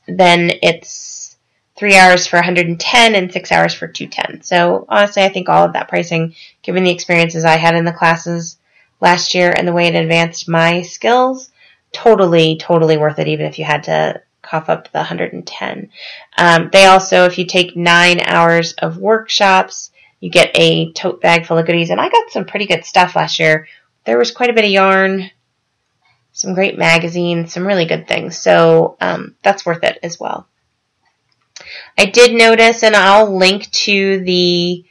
then 0.07 0.53
it's 0.63 1.37
three 1.77 1.97
hours 1.97 2.25
for 2.25 2.37
110 2.37 3.15
and 3.17 3.33
six 3.33 3.51
hours 3.51 3.75
for 3.75 3.89
210. 3.89 4.43
So 4.43 4.87
honestly, 4.89 5.25
I 5.25 5.29
think 5.29 5.49
all 5.49 5.65
of 5.65 5.73
that 5.73 5.89
pricing, 5.89 6.37
given 6.63 6.85
the 6.85 6.93
experiences 6.93 7.45
I 7.45 7.57
had 7.57 7.75
in 7.75 7.85
the 7.85 7.93
classes 7.93 8.59
last 9.01 9.35
year 9.35 9.53
and 9.57 9.67
the 9.67 9.73
way 9.73 9.89
it 9.89 9.97
advanced 9.97 10.49
my 10.49 10.83
skills, 10.83 11.51
totally, 11.93 12.59
totally 12.59 12.97
worth 12.97 13.19
it, 13.19 13.27
even 13.27 13.47
if 13.47 13.59
you 13.59 13.65
had 13.65 13.83
to 13.85 14.23
cough 14.41 14.69
up 14.69 14.85
the 14.93 14.99
110. 14.99 15.91
Um, 16.39 16.71
they 16.73 16.87
also, 16.87 17.25
if 17.25 17.39
you 17.39 17.45
take 17.45 17.77
nine 17.77 18.21
hours 18.21 18.73
of 18.75 18.99
workshops, 18.99 19.91
you 20.21 20.31
get 20.31 20.51
a 20.55 20.93
tote 20.93 21.21
bag 21.21 21.47
full 21.47 21.59
of 21.59 21.67
goodies. 21.67 21.91
And 21.91 22.01
I 22.01 22.09
got 22.09 22.31
some 22.31 22.45
pretty 22.45 22.67
good 22.67 22.85
stuff 22.85 23.17
last 23.17 23.41
year 23.41 23.67
there 24.11 24.19
was 24.19 24.33
quite 24.33 24.51
a 24.51 24.53
bit 24.53 24.65
of 24.65 24.73
yarn, 24.73 25.31
some 26.33 26.53
great 26.53 26.77
magazines, 26.77 27.53
some 27.53 27.65
really 27.65 27.85
good 27.85 28.09
things. 28.09 28.37
So 28.37 28.97
um, 29.01 29.37
that's 29.45 29.65
worth 29.65 29.85
it 29.85 30.01
as 30.03 30.19
well. 30.19 30.49
I 31.97 32.07
did 32.07 32.35
notice, 32.35 32.83
and 32.83 32.97
I'll 32.97 33.39
link 33.39 33.71
to 33.71 34.19
the 34.25 34.85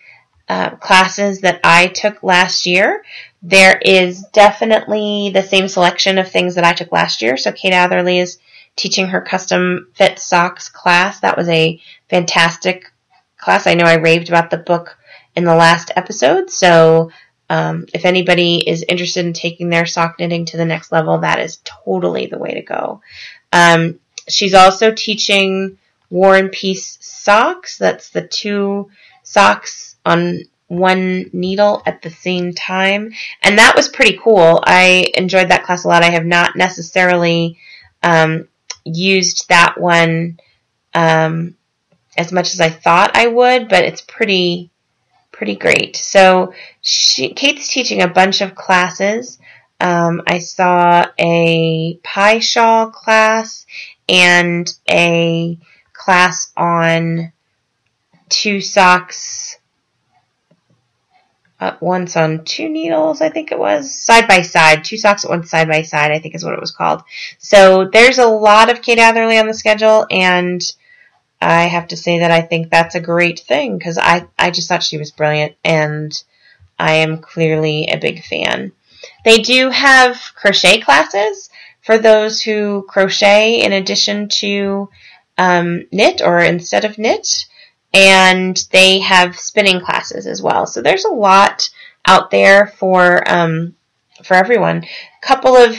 uh, 0.48 0.70
classes 0.78 1.42
that 1.42 1.60
I 1.66 1.88
took 1.88 2.24
last 2.24 2.66
year. 2.66 3.04
There 3.42 3.78
is 3.84 4.24
definitely 4.32 5.32
the 5.34 5.44
same 5.44 5.68
selection 5.68 6.18
of 6.18 6.32
things 6.32 6.56
that 6.56 6.64
I 6.64 6.72
took 6.72 6.94
last 6.94 7.22
year. 7.22 7.36
So 7.36 7.52
Kate 7.52 7.74
Atherley 7.74 8.20
is 8.20 8.40
teaching 8.78 9.08
her 9.08 9.20
custom 9.20 9.90
fit 9.96 10.18
socks 10.18 10.70
class. 10.70 11.20
That 11.20 11.36
was 11.36 11.50
a 11.50 11.82
fantastic 12.10 12.86
class. 13.38 13.68
I 13.68 13.74
know 13.74 13.84
I 13.84 13.96
raved 13.96 14.30
about 14.30 14.50
the 14.50 14.58
book 14.58 14.98
in 15.36 15.44
the 15.44 15.56
last 15.56 15.92
episode, 15.98 16.50
so 16.50 17.12
um, 17.50 17.86
if 17.94 18.06
anybody 18.06 18.58
is 18.58 18.86
interested 18.88 19.26
in 19.26 19.34
taking 19.34 19.70
their 19.70 19.86
sock 19.86 20.20
knitting 20.20 20.46
to 20.46 20.58
the 20.58 20.66
next 20.66 20.92
level, 20.92 21.20
that 21.20 21.40
is 21.40 21.60
totally 21.64 22.28
the 22.28 22.38
way 22.38 22.54
to 22.54 22.62
go. 22.62 23.02
Um, 23.52 24.00
she's 24.28 24.54
also 24.54 24.94
teaching 24.94 25.78
War 26.10 26.36
and 26.36 26.52
Peace 26.52 26.98
socks. 27.02 27.78
That's 27.78 28.10
the 28.10 28.28
two 28.28 28.92
socks 29.24 29.96
on 30.06 30.42
one 30.68 31.30
needle 31.34 31.82
at 31.86 32.02
the 32.04 32.12
same 32.12 32.54
time. 32.54 33.12
And 33.42 33.58
that 33.58 33.76
was 33.76 33.88
pretty 33.88 34.20
cool. 34.22 34.62
I 34.64 35.08
enjoyed 35.16 35.50
that 35.50 35.64
class 35.64 35.84
a 35.84 35.88
lot. 35.88 36.04
I 36.04 36.12
have 36.12 36.26
not 36.26 36.56
necessarily 36.56 37.58
um, 38.04 38.48
used 38.86 39.50
that 39.50 39.80
one 39.80 40.40
um, 40.94 41.56
as 42.16 42.32
much 42.32 42.54
as 42.54 42.62
I 42.62 42.70
thought 42.70 43.16
I 43.16 43.28
would, 43.28 43.70
but 43.70 43.84
it's 43.84 44.02
pretty 44.02 44.70
pretty 45.32 45.56
great. 45.56 45.96
So 45.96 46.54
she, 46.82 47.34
Kate's 47.34 47.68
teaching 47.68 48.02
a 48.02 48.08
bunch 48.08 48.42
of 48.42 48.56
classes. 48.56 49.40
Um, 49.80 50.22
I 50.28 50.40
saw 50.40 51.06
a 51.18 52.00
pie 52.04 52.40
shawl 52.40 52.92
class 52.92 53.66
and 54.10 54.70
a 54.90 55.58
class 55.94 56.52
on 56.58 57.32
two 58.28 58.62
socks. 58.62 59.58
Uh, 61.62 61.76
once 61.82 62.16
on 62.16 62.46
two 62.46 62.70
needles, 62.70 63.22
I 63.22 63.30
think 63.30 63.52
it 63.52 63.60
was 63.60 63.94
side 63.94 64.30
by 64.30 64.44
side, 64.44 64.86
two 64.86 64.98
socks 64.98 65.26
at 65.26 65.30
once 65.30 65.50
side 65.50 65.68
by 65.68 65.82
side, 65.82 66.12
I 66.12 66.20
think 66.20 66.34
is 66.34 66.44
what 66.46 66.54
it 66.54 66.62
was 66.62 66.72
called. 66.72 67.04
So 67.38 67.90
there's 67.92 68.18
a 68.18 68.28
lot 68.28 68.72
of 68.72 68.82
Kate 68.82 68.98
Atherley 68.98 69.38
on 69.38 69.48
the 69.48 69.54
schedule, 69.54 70.08
and 70.10 70.62
I 71.42 71.64
have 71.64 71.88
to 71.90 71.98
say 71.98 72.20
that 72.20 72.32
I 72.32 72.42
think 72.42 72.70
that's 72.70 72.96
a 72.96 73.00
great 73.00 73.40
thing 73.40 73.78
because 73.78 73.98
I, 73.98 74.28
I 74.38 74.52
just 74.52 74.68
thought 74.68 74.84
she 74.84 74.98
was 74.98 75.12
brilliant 75.12 75.56
and 75.64 76.12
I 76.78 76.96
am 76.96 77.20
clearly 77.20 77.88
a 77.88 77.98
big 77.98 78.24
fan. 78.24 78.72
They 79.24 79.38
do 79.38 79.70
have 79.70 80.18
crochet 80.36 80.82
classes 80.82 81.50
for 81.82 81.98
those 81.98 82.42
who 82.42 82.86
crochet 82.88 83.62
in 83.62 83.72
addition 83.72 84.28
to 84.30 84.90
um, 85.38 85.86
knit 85.92 86.22
or 86.22 86.40
instead 86.40 86.86
of 86.86 86.98
knit, 86.98 87.46
and 87.94 88.62
they 88.72 89.00
have 89.00 89.40
spinning 89.40 89.80
classes 89.80 90.28
as 90.28 90.42
well. 90.42 90.66
So 90.66 90.82
there's 90.82 91.06
a 91.06 91.14
lot 91.14 91.70
out 92.06 92.32
there 92.32 92.68
for 92.68 93.24
um, 93.30 93.76
for 94.24 94.36
everyone. 94.36 94.84
A 94.84 95.26
couple 95.26 95.56
of 95.56 95.76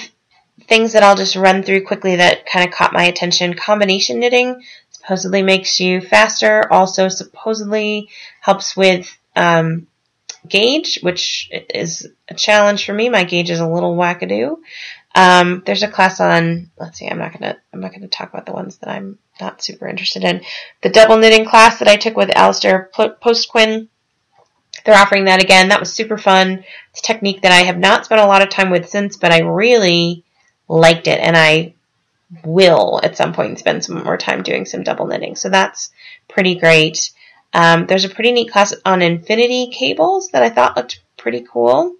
things 0.66 0.92
that 0.92 1.03
I'll 1.03 1.16
just 1.16 1.37
run 1.37 1.62
through 1.62 1.85
quickly 1.85 2.16
that 2.16 2.46
kind 2.46 2.66
of 2.66 2.75
caught 2.75 2.92
my 2.92 3.05
attention. 3.05 3.55
Combination 3.55 4.18
knitting 4.20 4.62
supposedly 5.00 5.42
makes 5.42 5.80
you 5.80 6.00
faster, 6.00 6.70
also 6.70 7.08
supposedly 7.08 8.08
helps 8.40 8.76
with 8.76 9.16
um, 9.34 9.86
gauge, 10.46 10.98
which 11.02 11.50
is 11.74 12.06
a 12.28 12.34
challenge 12.34 12.84
for 12.84 12.92
me. 12.92 13.08
My 13.08 13.24
gauge 13.24 13.50
is 13.50 13.60
a 13.60 13.68
little 13.68 13.96
wackadoo. 13.96 14.56
Um, 15.14 15.62
there's 15.66 15.82
a 15.82 15.88
class 15.88 16.20
on, 16.20 16.70
let's 16.78 16.98
see, 16.98 17.08
I'm 17.08 17.18
not 17.18 17.32
gonna, 17.32 17.56
I'm 17.72 17.80
not 17.80 17.92
gonna 17.92 18.08
talk 18.08 18.28
about 18.32 18.46
the 18.46 18.52
ones 18.52 18.76
that 18.78 18.90
I'm 18.90 19.18
not 19.40 19.62
super 19.62 19.88
interested 19.88 20.22
in. 20.22 20.42
The 20.82 20.90
double 20.90 21.16
knitting 21.16 21.46
class 21.46 21.78
that 21.78 21.88
I 21.88 21.96
took 21.96 22.16
with 22.16 22.28
Alasdair 22.28 22.92
Post-Quinn, 22.92 23.88
they're 24.84 24.96
offering 24.96 25.24
that 25.24 25.42
again. 25.42 25.68
That 25.68 25.80
was 25.80 25.92
super 25.92 26.16
fun. 26.16 26.64
It's 26.90 27.00
a 27.00 27.02
technique 27.02 27.42
that 27.42 27.52
I 27.52 27.64
have 27.64 27.78
not 27.78 28.04
spent 28.04 28.20
a 28.20 28.26
lot 28.26 28.42
of 28.42 28.50
time 28.50 28.70
with 28.70 28.88
since, 28.88 29.16
but 29.16 29.32
I 29.32 29.40
really 29.40 30.24
liked 30.68 31.08
it, 31.08 31.20
and 31.20 31.36
I 31.36 31.74
will 32.44 33.00
at 33.02 33.16
some 33.16 33.32
point 33.32 33.58
spend 33.58 33.84
some 33.84 34.04
more 34.04 34.16
time 34.16 34.42
doing 34.42 34.64
some 34.64 34.82
double 34.82 35.06
knitting. 35.06 35.36
So 35.36 35.48
that's 35.48 35.90
pretty 36.28 36.54
great. 36.54 37.10
Um, 37.52 37.86
there's 37.86 38.04
a 38.04 38.10
pretty 38.10 38.32
neat 38.32 38.50
class 38.50 38.74
on 38.84 39.02
infinity 39.02 39.70
cables 39.72 40.28
that 40.28 40.42
I 40.42 40.50
thought 40.50 40.76
looked 40.76 41.00
pretty 41.16 41.44
cool. 41.50 41.96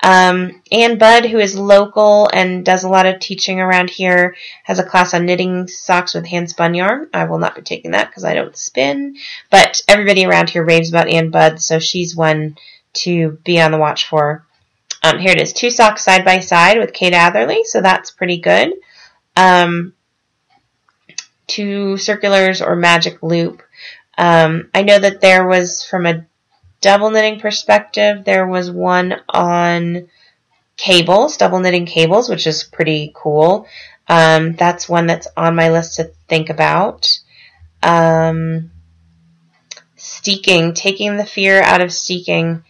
Um, 0.00 0.62
Budd, 0.70 1.26
who 1.26 1.38
is 1.38 1.56
local 1.58 2.30
and 2.32 2.64
does 2.64 2.84
a 2.84 2.88
lot 2.88 3.06
of 3.06 3.18
teaching 3.18 3.60
around 3.60 3.90
here, 3.90 4.36
has 4.62 4.78
a 4.78 4.84
class 4.84 5.12
on 5.12 5.26
knitting 5.26 5.66
socks 5.66 6.14
with 6.14 6.26
hand 6.26 6.50
spun 6.50 6.74
yarn. 6.74 7.08
I 7.12 7.24
will 7.24 7.38
not 7.38 7.56
be 7.56 7.62
taking 7.62 7.90
that 7.92 8.08
because 8.08 8.24
I 8.24 8.34
don't 8.34 8.56
spin, 8.56 9.16
but 9.50 9.80
everybody 9.88 10.24
around 10.24 10.50
here 10.50 10.64
raves 10.64 10.88
about 10.88 11.08
Ann 11.08 11.30
Budd, 11.30 11.60
so 11.60 11.80
she's 11.80 12.14
one 12.14 12.56
to 12.94 13.38
be 13.44 13.60
on 13.60 13.72
the 13.72 13.78
watch 13.78 14.06
for. 14.06 14.44
Um, 15.02 15.18
here 15.18 15.32
it 15.32 15.40
is, 15.40 15.52
two 15.52 15.70
socks 15.70 16.04
side 16.04 16.24
by 16.24 16.40
side 16.40 16.78
with 16.78 16.92
Kate 16.92 17.12
Atherley, 17.12 17.64
so 17.64 17.80
that's 17.80 18.10
pretty 18.10 18.38
good. 18.38 18.72
Um, 19.38 19.92
two 21.46 21.96
circulars 21.96 22.60
or 22.60 22.74
magic 22.76 23.22
loop. 23.22 23.62
Um, 24.16 24.68
I 24.74 24.82
know 24.82 24.98
that 24.98 25.20
there 25.20 25.46
was 25.46 25.84
from 25.84 26.06
a 26.06 26.26
double 26.80 27.10
knitting 27.10 27.38
perspective, 27.38 28.24
there 28.24 28.46
was 28.46 28.70
one 28.70 29.14
on 29.28 30.08
cables, 30.76 31.36
double 31.36 31.60
knitting 31.60 31.86
cables, 31.86 32.28
which 32.28 32.46
is 32.46 32.64
pretty 32.64 33.12
cool. 33.14 33.66
Um, 34.08 34.54
that's 34.54 34.88
one 34.88 35.06
that's 35.06 35.28
on 35.36 35.54
my 35.54 35.70
list 35.70 35.96
to 35.96 36.12
think 36.28 36.50
about. 36.50 37.08
Um, 37.82 38.72
steeking, 39.96 40.74
taking 40.74 41.16
the 41.16 41.26
fear 41.26 41.62
out 41.62 41.80
of 41.80 41.92
steeking. 41.92 42.64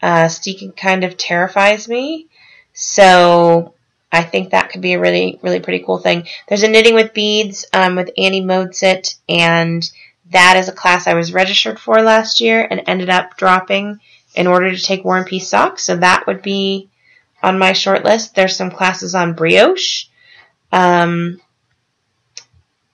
Uh, 0.00 0.28
steeking 0.28 0.72
kind 0.72 1.04
of 1.04 1.16
terrifies 1.16 1.88
me. 1.88 2.28
So 2.72 3.73
I 4.14 4.22
think 4.22 4.50
that 4.50 4.70
could 4.70 4.80
be 4.80 4.92
a 4.92 5.00
really, 5.00 5.40
really 5.42 5.58
pretty 5.58 5.84
cool 5.84 5.98
thing. 5.98 6.28
There's 6.46 6.62
a 6.62 6.68
knitting 6.68 6.94
with 6.94 7.14
beads 7.14 7.66
um, 7.72 7.96
with 7.96 8.10
Annie 8.16 8.42
Modesitt, 8.42 9.16
and 9.28 9.82
that 10.30 10.56
is 10.56 10.68
a 10.68 10.72
class 10.72 11.08
I 11.08 11.14
was 11.14 11.32
registered 11.32 11.80
for 11.80 12.00
last 12.00 12.40
year 12.40 12.66
and 12.70 12.82
ended 12.86 13.10
up 13.10 13.36
dropping 13.36 13.98
in 14.36 14.46
order 14.46 14.74
to 14.74 14.80
take 14.80 15.04
War 15.04 15.16
and 15.16 15.26
Peace 15.26 15.48
socks. 15.48 15.82
So 15.82 15.96
that 15.96 16.28
would 16.28 16.42
be 16.42 16.88
on 17.42 17.58
my 17.58 17.72
short 17.72 18.04
list. 18.04 18.36
There's 18.36 18.56
some 18.56 18.70
classes 18.70 19.16
on 19.16 19.34
brioche. 19.34 20.06
Um, 20.70 21.40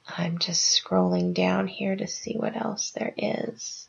I'm 0.08 0.38
just 0.38 0.82
scrolling 0.82 1.34
down 1.34 1.66
here 1.66 1.96
to 1.96 2.06
see 2.06 2.34
what 2.34 2.56
else 2.56 2.92
there 2.92 3.12
is. 3.16 3.88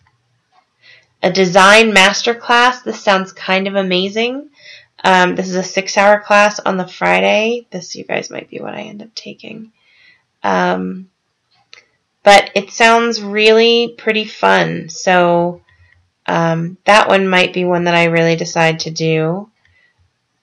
A 1.23 1.31
design 1.31 1.93
master 1.93 2.33
class. 2.33 2.81
This 2.81 3.01
sounds 3.01 3.31
kind 3.31 3.67
of 3.67 3.75
amazing. 3.75 4.49
Um, 5.03 5.35
this 5.35 5.49
is 5.49 5.55
a 5.55 5.63
six 5.63 5.97
hour 5.97 6.19
class 6.19 6.59
on 6.59 6.77
the 6.77 6.87
Friday. 6.87 7.67
This, 7.71 7.95
you 7.95 8.03
guys, 8.03 8.29
might 8.29 8.49
be 8.49 8.59
what 8.59 8.73
I 8.73 8.81
end 8.81 9.01
up 9.01 9.13
taking. 9.15 9.71
Um, 10.43 11.09
but 12.23 12.51
it 12.55 12.71
sounds 12.71 13.21
really 13.21 13.95
pretty 13.97 14.25
fun. 14.25 14.89
So 14.89 15.61
um, 16.27 16.77
that 16.85 17.07
one 17.07 17.27
might 17.27 17.53
be 17.53 17.65
one 17.65 17.85
that 17.85 17.95
I 17.95 18.05
really 18.05 18.35
decide 18.35 18.81
to 18.81 18.91
do. 18.91 19.49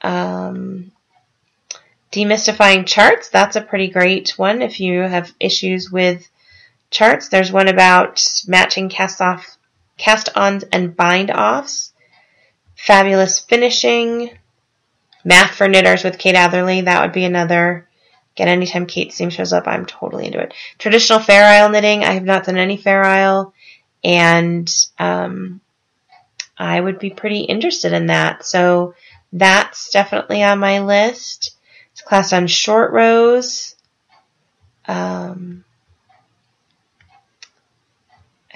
Um, 0.03 0.91
demystifying 2.13 2.87
charts, 2.87 3.29
that's 3.29 3.57
a 3.57 3.61
pretty 3.61 3.89
great 3.89 4.31
one 4.37 4.63
if 4.63 4.81
you 4.81 5.01
have 5.01 5.33
issues 5.39 5.91
with 5.91 6.29
charts. 6.91 7.29
There's 7.29 7.53
one 7.53 7.69
about 7.69 8.25
matching 8.47 8.89
cast 8.89 9.21
off, 9.21 9.57
cast 9.97 10.31
ons 10.35 10.65
and 10.65 10.97
bind 10.97 11.31
offs. 11.31 11.93
Fabulous 12.75 13.41
finishing. 13.41 14.31
Math 15.29 15.57
for 15.57 15.69
knitters 15.69 16.05
with 16.05 16.17
Kate 16.17 16.35
Atherley, 16.35 16.81
that 16.81 17.03
would 17.03 17.13
be 17.13 17.27
another. 17.27 17.87
Again, 18.35 18.49
anytime 18.49 18.87
Kate 18.87 19.13
Seam 19.13 19.29
shows 19.29 19.53
up, 19.53 19.69
I'm 19.69 19.85
totally 19.85 20.25
into 20.25 20.41
it. 20.41 20.55
Traditional 20.79 21.19
Fair 21.19 21.45
Isle 21.45 21.69
knitting, 21.69 22.03
I 22.03 22.13
have 22.13 22.25
not 22.25 22.47
done 22.47 22.57
any 22.57 22.79
Fair 22.79 23.05
Isle, 23.05 23.53
and 24.03 24.67
um, 24.99 25.61
I 26.57 26.81
would 26.81 26.99
be 26.99 27.11
pretty 27.11 27.41
interested 27.41 27.93
in 27.93 28.07
that. 28.07 28.47
So 28.47 28.95
that's 29.31 29.91
definitely 29.91 30.43
on 30.43 30.61
my 30.61 30.81
list. 30.81 31.55
It's 31.93 32.01
class 32.01 32.33
on 32.33 32.47
short 32.47 32.93
rows. 32.93 33.77
Um, 34.87 35.63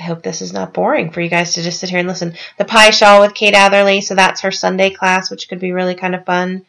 I 0.03 0.07
hope 0.07 0.25
this 0.25 0.43
is 0.43 0.53
not 0.53 0.75
boring 0.75 1.13
for 1.13 1.21
you 1.21 1.29
guys 1.29 1.55
to 1.55 1.63
just 1.63 1.79
sit 1.79 1.89
here 1.89 2.01
and 2.01 2.09
listen. 2.09 2.35
The 2.59 2.65
Pi 2.65 2.91
Shawl 2.91 3.21
with 3.21 3.35
Kate 3.35 3.55
Atherley, 3.55 4.01
so 4.01 4.17
that's 4.17 4.41
her 4.41 4.51
Sunday 4.51 4.91
class, 4.91 5.31
which 5.31 5.49
could 5.49 5.61
be 5.61 5.71
really 5.71 5.95
kind 5.95 6.17
of 6.17 6.25
fun. 6.25 6.67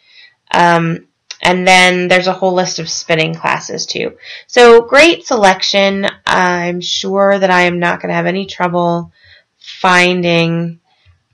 Um, 0.52 1.08
and 1.42 1.68
then 1.68 2.10
there's 2.10 2.28
a 2.28 2.34
whole 2.34 2.54
list 2.54 2.78
of 2.78 2.88
spinning 2.88 3.34
classes 3.34 3.88
too. 3.88 4.20
So 4.46 4.82
great 4.82 5.26
selection. 5.26 6.06
I'm 6.28 6.80
sure 6.80 7.40
that 7.40 7.50
I 7.50 7.64
am 7.64 7.80
not 7.80 8.02
going 8.02 8.10
to 8.10 8.16
have 8.16 8.28
any 8.28 8.46
trouble 8.46 9.12
finding 9.58 10.80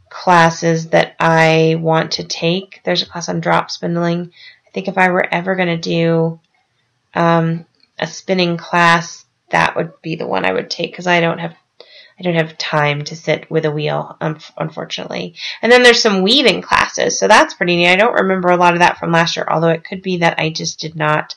classes 0.09 0.87
that 0.91 1.17
I 1.19 1.75
want 1.81 2.13
to 2.13 2.23
take. 2.23 2.79
There's 2.85 3.01
a 3.01 3.07
class 3.07 3.27
on 3.27 3.41
drop 3.41 3.71
spindling. 3.71 4.31
I 4.65 4.69
think 4.71 4.87
if 4.87 4.97
I 4.97 5.09
were 5.09 5.27
ever 5.33 5.53
going 5.57 5.67
to 5.67 5.77
do 5.77 6.39
um, 7.13 7.65
a 7.99 8.07
spinning 8.07 8.55
class, 8.55 9.25
that 9.49 9.75
would 9.75 10.01
be 10.01 10.15
the 10.15 10.27
one 10.27 10.45
I 10.45 10.53
would 10.53 10.69
take 10.69 10.91
because 10.91 11.07
I 11.07 11.19
don't 11.19 11.39
have 11.39 11.55
I 12.19 12.23
don't 12.23 12.35
have 12.35 12.57
time 12.57 13.03
to 13.05 13.15
sit 13.15 13.49
with 13.49 13.63
a 13.63 13.71
wheel, 13.71 14.17
unfortunately. 14.57 15.35
And 15.61 15.71
then 15.71 15.83
there's 15.83 16.01
some 16.01 16.21
weaving 16.21 16.61
classes, 16.61 17.17
so 17.17 17.27
that's 17.27 17.53
pretty 17.53 17.77
neat. 17.77 17.87
I 17.87 17.95
don't 17.95 18.21
remember 18.21 18.49
a 18.49 18.57
lot 18.57 18.73
of 18.73 18.79
that 18.79 18.97
from 18.97 19.13
last 19.13 19.37
year, 19.37 19.47
although 19.49 19.69
it 19.69 19.85
could 19.85 20.01
be 20.01 20.17
that 20.17 20.37
I 20.37 20.49
just 20.49 20.79
did 20.79 20.95
not 20.95 21.35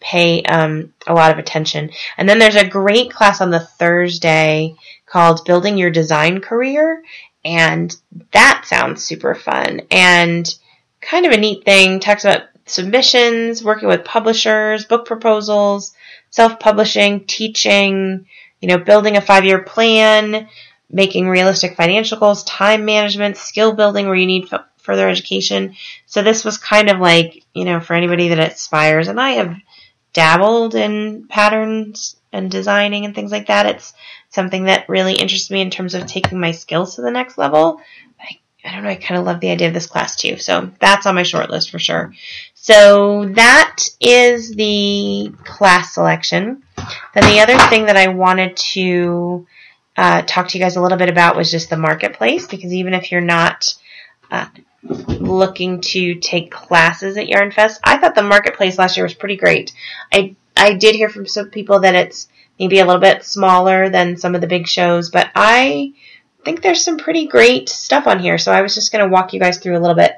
pay 0.00 0.42
um, 0.42 0.92
a 1.06 1.14
lot 1.14 1.30
of 1.30 1.38
attention. 1.38 1.90
And 2.18 2.28
then 2.28 2.38
there's 2.38 2.56
a 2.56 2.68
great 2.68 3.12
class 3.12 3.40
on 3.40 3.50
the 3.50 3.60
Thursday 3.60 4.74
called 5.06 5.44
Building 5.44 5.78
Your 5.78 5.90
Design 5.90 6.40
Career, 6.40 7.02
and 7.44 7.94
that 8.32 8.64
sounds 8.66 9.04
super 9.04 9.34
fun 9.34 9.82
and 9.90 10.52
kind 11.00 11.26
of 11.26 11.32
a 11.32 11.36
neat 11.36 11.64
thing. 11.64 12.00
Talks 12.00 12.24
about 12.24 12.42
submissions, 12.66 13.62
working 13.62 13.88
with 13.88 14.04
publishers, 14.04 14.84
book 14.86 15.06
proposals, 15.06 15.94
self-publishing, 16.30 17.26
teaching, 17.26 18.26
you 18.64 18.68
know, 18.68 18.78
building 18.78 19.18
a 19.18 19.20
five-year 19.20 19.62
plan, 19.62 20.48
making 20.88 21.28
realistic 21.28 21.76
financial 21.76 22.18
goals, 22.18 22.44
time 22.44 22.86
management, 22.86 23.36
skill 23.36 23.74
building 23.74 24.06
where 24.06 24.14
you 24.14 24.24
need 24.24 24.50
f- 24.50 24.64
further 24.78 25.06
education. 25.06 25.74
So 26.06 26.22
this 26.22 26.46
was 26.46 26.56
kind 26.56 26.88
of 26.88 26.98
like, 26.98 27.44
you 27.52 27.66
know, 27.66 27.78
for 27.78 27.92
anybody 27.92 28.28
that 28.28 28.38
aspires, 28.38 29.08
and 29.08 29.20
I 29.20 29.32
have 29.32 29.54
dabbled 30.14 30.74
in 30.74 31.26
patterns 31.28 32.16
and 32.32 32.50
designing 32.50 33.04
and 33.04 33.14
things 33.14 33.30
like 33.30 33.48
that. 33.48 33.66
It's 33.66 33.92
something 34.30 34.64
that 34.64 34.88
really 34.88 35.12
interests 35.12 35.50
me 35.50 35.60
in 35.60 35.68
terms 35.68 35.92
of 35.92 36.06
taking 36.06 36.40
my 36.40 36.52
skills 36.52 36.96
to 36.96 37.02
the 37.02 37.10
next 37.10 37.36
level. 37.36 37.82
I, 38.18 38.38
I 38.64 38.72
don't 38.72 38.84
know, 38.84 38.88
I 38.88 38.94
kind 38.94 39.20
of 39.20 39.26
love 39.26 39.40
the 39.40 39.50
idea 39.50 39.68
of 39.68 39.74
this 39.74 39.86
class 39.86 40.16
too. 40.16 40.38
So 40.38 40.70
that's 40.80 41.04
on 41.04 41.16
my 41.16 41.22
short 41.22 41.50
list 41.50 41.70
for 41.70 41.78
sure. 41.78 42.14
So 42.54 43.26
that 43.34 43.76
is 44.00 44.54
the 44.54 45.34
class 45.44 45.92
selection. 45.92 46.63
Then 46.76 47.24
the 47.30 47.40
other 47.40 47.58
thing 47.68 47.86
that 47.86 47.96
I 47.96 48.08
wanted 48.08 48.56
to 48.56 49.46
uh, 49.96 50.22
talk 50.22 50.48
to 50.48 50.58
you 50.58 50.64
guys 50.64 50.76
a 50.76 50.82
little 50.82 50.98
bit 50.98 51.08
about 51.08 51.36
was 51.36 51.50
just 51.50 51.70
the 51.70 51.76
marketplace, 51.76 52.46
because 52.46 52.72
even 52.72 52.94
if 52.94 53.12
you're 53.12 53.20
not 53.20 53.74
uh, 54.30 54.46
looking 54.82 55.80
to 55.80 56.16
take 56.16 56.50
classes 56.50 57.16
at 57.16 57.28
Yarn 57.28 57.52
Fest, 57.52 57.80
I 57.84 57.98
thought 57.98 58.14
the 58.14 58.22
marketplace 58.22 58.78
last 58.78 58.96
year 58.96 59.04
was 59.04 59.14
pretty 59.14 59.36
great. 59.36 59.72
I 60.12 60.36
I 60.56 60.74
did 60.74 60.94
hear 60.94 61.08
from 61.08 61.26
some 61.26 61.50
people 61.50 61.80
that 61.80 61.94
it's 61.94 62.28
maybe 62.58 62.78
a 62.78 62.86
little 62.86 63.00
bit 63.00 63.24
smaller 63.24 63.88
than 63.88 64.16
some 64.16 64.34
of 64.34 64.40
the 64.40 64.46
big 64.46 64.66
shows, 64.66 65.10
but 65.10 65.30
I 65.34 65.92
think 66.44 66.62
there's 66.62 66.84
some 66.84 66.98
pretty 66.98 67.26
great 67.26 67.68
stuff 67.68 68.06
on 68.06 68.18
here. 68.18 68.38
So 68.38 68.52
I 68.52 68.62
was 68.62 68.74
just 68.74 68.92
going 68.92 69.04
to 69.04 69.10
walk 69.12 69.32
you 69.32 69.40
guys 69.40 69.58
through 69.58 69.78
a 69.78 69.80
little 69.80 69.96
bit 69.96 70.12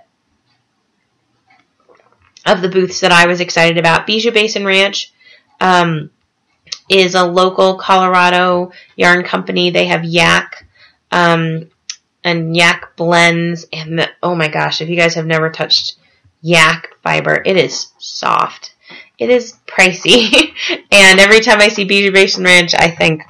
of 2.45 2.61
the 2.63 2.69
booths 2.69 3.01
that 3.01 3.13
I 3.13 3.27
was 3.27 3.41
excited 3.41 3.79
about. 3.79 4.07
Bijou 4.07 4.31
Basin 4.33 4.65
Ranch 4.65 5.13
um, 5.61 6.11
is 6.89 7.15
a 7.15 7.25
local 7.25 7.77
Colorado 7.77 8.73
yarn 8.97 9.25
company. 9.25 9.71
They 9.71 9.87
have 9.87 10.05
yak 10.05 10.67
um, 11.11 11.71
and 12.25 12.57
yak 12.57 12.97
blends, 12.97 13.67
and 13.73 13.99
the, 13.99 14.09
oh 14.23 14.35
my 14.35 14.49
gosh, 14.49 14.81
if 14.81 14.89
you 14.89 14.97
guys 14.97 15.15
have 15.15 15.27
never 15.27 15.51
touched 15.51 15.97
yak 16.43 16.89
fiber, 17.03 17.43
it 17.45 17.57
is 17.57 17.89
soft. 17.99 18.75
It 19.19 19.31
is 19.31 19.55
pricey, 19.67 20.53
and 20.93 21.21
every 21.21 21.41
time 21.41 21.61
I 21.61 21.69
see 21.69 21.85
Bijou 21.85 22.13
Basin 22.13 22.45
Ranch, 22.45 22.75
I 22.75 22.91
think, 22.91 23.23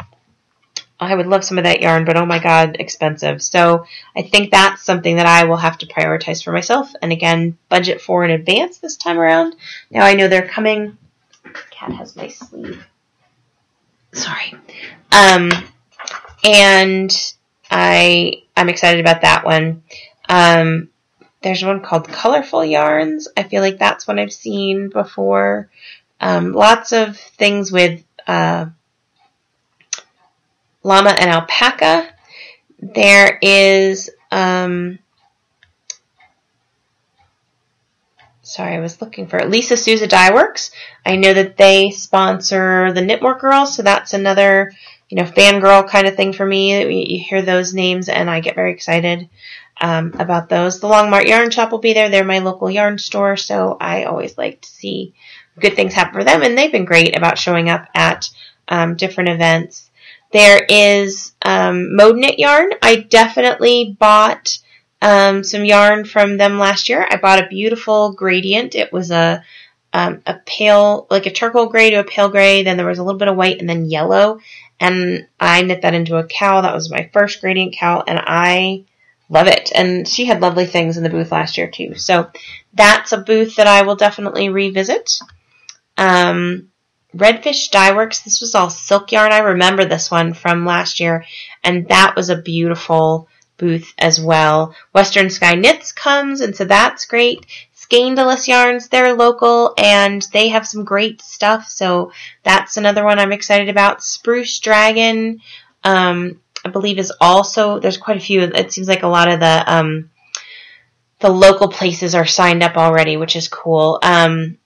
I 0.99 1.15
would 1.15 1.27
love 1.27 1.45
some 1.45 1.59
of 1.59 1.65
that 1.65 1.81
yarn, 1.81 2.05
but 2.05 2.17
oh 2.17 2.27
my 2.27 2.39
god, 2.39 2.77
expensive. 2.81 3.43
So 3.43 3.87
I 4.17 4.23
think 4.23 4.51
that's 4.51 4.83
something 4.83 5.17
that 5.17 5.27
I 5.27 5.45
will 5.45 5.59
have 5.59 5.79
to 5.79 5.87
prioritize 5.87 6.43
for 6.43 6.53
myself 6.53 6.91
and 7.03 7.13
again, 7.13 7.59
budget 7.69 8.01
for 8.01 8.25
in 8.25 8.31
advance 8.31 8.79
this 8.79 8.97
time 8.97 9.19
around. 9.19 9.57
Now 9.91 10.05
I 10.05 10.15
know 10.15 10.27
they're 10.27 10.49
coming. 10.49 10.97
Cat 11.71 11.93
has 11.93 12.17
my 12.17 12.29
sleeve. 12.29 12.85
Sorry. 14.13 14.55
Um, 15.13 15.51
and 16.45 17.11
I, 17.71 18.43
I'm 18.57 18.69
excited 18.69 19.01
about 19.01 19.23
that 19.23 19.45
one. 19.45 19.83
Um, 20.29 20.89
there's 21.43 21.65
one 21.65 21.81
called 21.81 22.09
Colorful 22.09 22.65
Yarns. 22.65 23.29
I 23.37 23.43
feel 23.45 23.63
like 23.63 23.79
that's 23.79 24.07
one 24.09 24.19
I've 24.19 24.33
seen 24.33 24.89
before. 24.89 25.71
Um, 26.21 26.53
lots 26.53 26.93
of 26.93 27.17
things 27.17 27.71
with 27.71 28.03
uh, 28.27 28.67
llama 30.83 31.11
and 31.11 31.31
alpaca. 31.31 32.09
There 32.81 33.39
is, 33.41 34.11
um, 34.31 34.99
sorry, 38.57 38.75
I 38.75 38.81
was 38.81 39.01
looking 39.03 39.27
for 39.27 39.39
it. 39.39 39.51
Lisa 39.51 39.77
Souza 39.77 40.07
Dye 40.07 40.33
Works. 40.33 40.71
I 41.05 41.17
know 41.17 41.35
that 41.35 41.57
they 41.57 41.91
sponsor 41.91 42.93
the 42.93 43.03
Knitmore 43.03 43.39
Girls, 43.39 43.77
so 43.77 43.83
that's 43.83 44.15
another, 44.15 44.73
you 45.09 45.17
know, 45.17 45.25
fangirl 45.25 45.89
kind 45.89 46.07
of 46.07 46.17
thing 46.17 46.33
for 46.33 46.47
me. 46.47 47.07
You 47.13 47.23
hear 47.23 47.43
those 47.43 47.75
names 47.75 48.09
and 48.09 48.31
I 48.31 48.41
get 48.41 48.55
very 48.55 48.73
excited 48.73 49.29
um, 49.81 50.15
about 50.19 50.49
those. 50.49 50.81
The 50.81 50.89
Longmont 50.89 51.27
Yarn 51.27 51.51
Shop 51.51 51.71
will 51.71 51.79
be 51.79 51.93
there. 51.93 52.09
They're 52.09 52.25
my 52.25 52.39
local 52.39 52.71
yarn 52.71 52.99
store, 52.99 53.37
so 53.37 53.77
I 53.79 54.05
always 54.05 54.39
like 54.39 54.63
to 54.63 54.69
see 54.69 55.15
good 55.61 55.77
things 55.77 55.93
happen 55.93 56.15
for 56.15 56.25
them, 56.25 56.43
and 56.43 56.57
they've 56.57 56.73
been 56.73 56.85
great 56.85 57.17
about 57.17 57.39
showing 57.39 57.69
up 57.69 57.87
at 57.95 58.31
um, 58.69 58.97
different 58.97 59.31
events. 59.31 59.91
There 60.33 60.65
is 60.69 61.33
um, 61.43 61.95
Mode 61.95 62.17
Knit 62.17 62.39
Yarn. 62.39 62.71
I 62.83 62.97
definitely 62.97 63.97
bought 63.99 64.59
um, 65.03 65.45
some 65.45 65.65
yarn 65.65 66.05
from 66.05 66.37
them 66.37 66.59
last 66.59 66.89
year. 66.89 67.07
I 67.09 67.17
bought 67.17 67.43
a 67.43 67.49
beautiful 67.49 68.13
gradient. 68.13 68.75
It 68.75 68.93
was 68.93 69.11
a 69.11 69.45
um, 69.93 70.21
a 70.27 70.35
pale, 70.45 71.07
like 71.11 71.27
a 71.27 71.33
charcoal 71.33 71.67
gray 71.67 71.91
to 71.91 72.01
a 72.01 72.05
pale 72.05 72.29
gray. 72.29 72.63
Then 72.63 72.77
there 72.77 72.87
was 72.87 72.99
a 72.99 73.03
little 73.03 73.19
bit 73.19 73.29
of 73.29 73.37
white 73.37 73.61
and 73.61 73.69
then 73.69 73.91
yellow. 73.91 74.41
And 74.79 75.27
I 75.41 75.63
knit 75.63 75.83
that 75.83 75.95
into 75.95 76.17
a 76.17 76.27
cowl. 76.27 76.63
That 76.63 76.75
was 76.75 76.91
my 76.91 77.09
first 77.13 77.41
gradient 77.41 77.77
cowl, 77.79 78.05
and 78.07 78.21
I 78.23 78.85
love 79.31 79.47
it. 79.47 79.73
And 79.75 80.07
she 80.07 80.27
had 80.27 80.43
lovely 80.43 80.67
things 80.67 80.99
in 80.99 81.03
the 81.03 81.09
booth 81.09 81.33
last 81.33 81.57
year 81.57 81.71
too. 81.71 81.95
So 81.95 82.31
that's 82.75 83.13
a 83.13 83.19
booth 83.19 83.57
that 83.57 83.67
I 83.67 83.83
will 83.83 83.97
definitely 83.97 84.51
revisit. 84.51 85.19
Um, 85.97 86.69
Redfish 87.17 87.71
Dye 87.71 87.95
Works. 87.95 88.21
This 88.21 88.43
was 88.43 88.55
all 88.55 88.69
silk 88.69 89.13
yarn. 89.13 89.33
I 89.33 89.39
remember 89.39 89.87
this 89.87 90.11
one 90.11 90.35
from 90.35 90.67
last 90.67 91.01
year, 91.01 91.25
and 91.65 91.89
that 91.89 92.15
was 92.15 92.29
a 92.29 92.43
beautiful 92.43 93.29
booth 93.57 93.93
as 93.99 94.21
well. 94.21 94.75
Western 94.93 95.31
Sky 95.31 95.55
Knits 95.55 95.93
comes, 95.93 96.41
and 96.41 96.55
so 96.55 96.65
that's 96.65 97.07
great. 97.07 97.47
Scandalous 97.73 98.49
Yarns, 98.49 98.89
they're 98.89 99.15
local 99.15 99.73
and 99.79 100.23
they 100.33 100.49
have 100.49 100.67
some 100.67 100.85
great 100.85 101.23
stuff, 101.23 101.69
so 101.69 102.13
that's 102.43 102.77
another 102.77 103.05
one 103.05 103.19
I'm 103.19 103.33
excited 103.33 103.69
about. 103.69 104.03
Spruce 104.03 104.59
Dragon, 104.59 105.41
um, 105.85 106.41
I 106.65 106.69
believe 106.69 106.99
is 106.99 107.13
also 107.21 107.79
there's 107.79 107.97
quite 107.97 108.17
a 108.17 108.21
few. 108.21 108.43
It 108.43 108.73
seems 108.73 108.89
like 108.89 109.05
a 109.05 109.09
lot 109.09 109.29
of 109.29 109.39
the 109.39 109.65
um, 109.67 110.11
the 111.21 111.31
local 111.31 111.69
places 111.69 112.15
are 112.15 112.27
signed 112.27 112.63
up 112.63 112.77
already, 112.77 113.17
which 113.17 113.37
is 113.37 113.49
cool. 113.49 113.99
Um, 114.03 114.59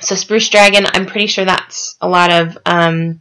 so 0.00 0.14
Spruce 0.14 0.48
Dragon, 0.48 0.86
I'm 0.86 1.06
pretty 1.06 1.26
sure 1.26 1.44
that's 1.44 1.96
a 2.00 2.08
lot 2.08 2.30
of 2.30 2.58
um, 2.64 3.20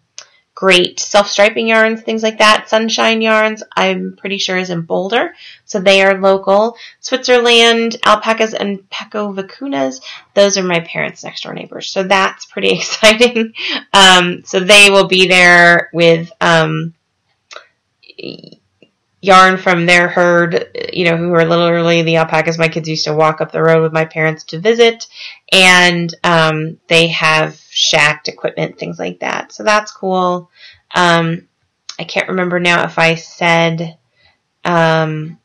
great 0.64 0.97
self-striping 0.97 1.68
yarns, 1.68 2.01
things 2.01 2.24
like 2.24 2.38
that. 2.38 2.70
Sunshine 2.70 3.22
Yarns, 3.22 3.64
I'm 3.76 4.16
pretty 4.16 4.38
sure 4.38 4.57
is 4.57 4.70
in 4.70 4.84
Boulder, 4.84 5.36
so 5.66 5.82
they 5.82 6.01
are 6.01 6.22
local. 6.22 6.78
Switzerland, 7.01 7.97
Alpacas 8.05 8.53
and 8.53 8.89
Paco-Vicunas, 8.89 9.99
those 10.36 10.57
are 10.57 10.64
my 10.64 10.80
parents' 10.80 11.22
next 11.22 11.43
door 11.43 11.53
neighbors, 11.53 11.89
so 11.89 12.03
that's 12.03 12.45
pretty 12.45 12.70
exciting. 12.78 13.53
Um, 13.91 14.43
so 14.45 14.61
they 14.61 14.89
will 14.89 15.09
be 15.09 15.28
there 15.28 15.89
with 15.91 16.32
um, 16.39 16.93
yarn 19.24 19.55
from 19.55 19.86
their 19.86 20.09
herd, 20.09 20.78
you 20.91 21.05
know, 21.05 21.15
who 21.15 21.34
are 21.34 21.45
literally 21.45 22.01
the 22.01 22.17
alpacas 22.17 22.57
my 22.57 22.67
kids 22.67 22.89
used 22.89 23.05
to 23.05 23.13
walk 23.13 23.39
up 23.39 23.53
the 23.53 23.63
road 23.63 23.82
with 23.82 23.93
my 23.93 24.03
parents 24.03 24.43
to 24.43 24.59
visit. 24.59 25.07
And 25.49 26.13
um, 26.26 26.78
they 26.89 27.07
have 27.07 27.57
shacked 27.69 28.28
equipment, 28.28 28.78
things 28.78 28.99
like 28.99 29.21
that. 29.21 29.53
So 29.53 29.63
that's 29.63 29.93
cool. 29.93 30.51
Um, 30.93 31.47
I 31.97 32.03
can't 32.03 32.28
remember 32.28 32.59
now 32.59 32.84
if 32.84 32.99
I 32.99 33.15
said 33.15 33.97
um, 34.65 35.39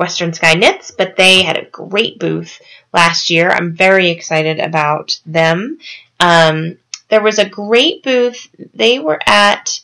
Western 0.00 0.32
Sky 0.32 0.54
Knits, 0.54 0.90
but 0.90 1.14
they 1.14 1.42
had 1.42 1.56
a 1.56 1.70
great 1.70 2.18
booth 2.18 2.60
last 2.92 3.30
year. 3.30 3.50
I'm 3.50 3.72
very 3.72 4.10
excited 4.10 4.58
about 4.58 5.20
them. 5.26 5.78
Um, 6.18 6.76
there 7.08 7.22
was 7.22 7.38
a 7.38 7.48
great 7.48 8.02
booth. 8.02 8.48
They 8.74 8.98
were 8.98 9.20
at 9.28 9.80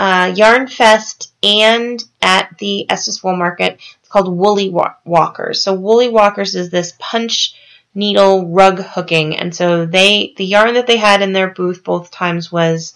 uh, 0.00 0.32
Yarn 0.34 0.66
Fest 0.66 1.30
and 1.42 2.02
at 2.22 2.56
the 2.56 2.90
Estes 2.90 3.22
Wool 3.22 3.36
Market. 3.36 3.78
It's 4.00 4.08
called 4.08 4.34
Woolly 4.34 4.70
Walkers. 4.70 5.62
So 5.62 5.74
Woolly 5.74 6.08
Walkers 6.08 6.54
is 6.54 6.70
this 6.70 6.94
punch 6.98 7.54
needle 7.94 8.48
rug 8.48 8.80
hooking, 8.80 9.36
and 9.36 9.54
so 9.54 9.84
they 9.84 10.32
the 10.38 10.46
yarn 10.46 10.72
that 10.74 10.86
they 10.86 10.96
had 10.96 11.20
in 11.20 11.34
their 11.34 11.50
booth 11.50 11.84
both 11.84 12.10
times 12.10 12.50
was 12.50 12.94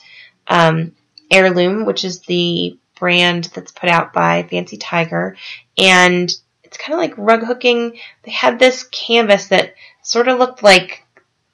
um, 0.49 0.93
Heirloom, 1.31 1.85
which 1.85 2.05
is 2.05 2.21
the 2.21 2.79
brand 2.99 3.51
that's 3.53 3.73
put 3.73 3.91
out 3.91 4.15
by 4.15 4.45
Fancy 4.45 4.79
Tiger, 4.79 5.37
and 5.77 6.35
it's 6.63 6.79
kind 6.79 6.95
of 6.95 7.01
like 7.01 7.13
rug 7.19 7.45
hooking. 7.45 7.99
They 8.23 8.31
had 8.31 8.59
this 8.59 8.83
canvas 8.85 9.49
that 9.49 9.75
sort 10.01 10.29
of 10.29 10.39
looked 10.39 10.63
like 10.63 11.05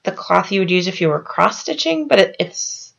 the 0.03 0.13
cloth 0.13 0.53
you 0.53 0.61
would 0.61 0.71
use 0.71 0.87
if 0.87 1.01
you 1.01 1.09
were 1.09 1.21
cross 1.21 1.59
stitching, 1.59 2.07
but 2.07 2.19
it, 2.19 2.35
it's 2.39 2.90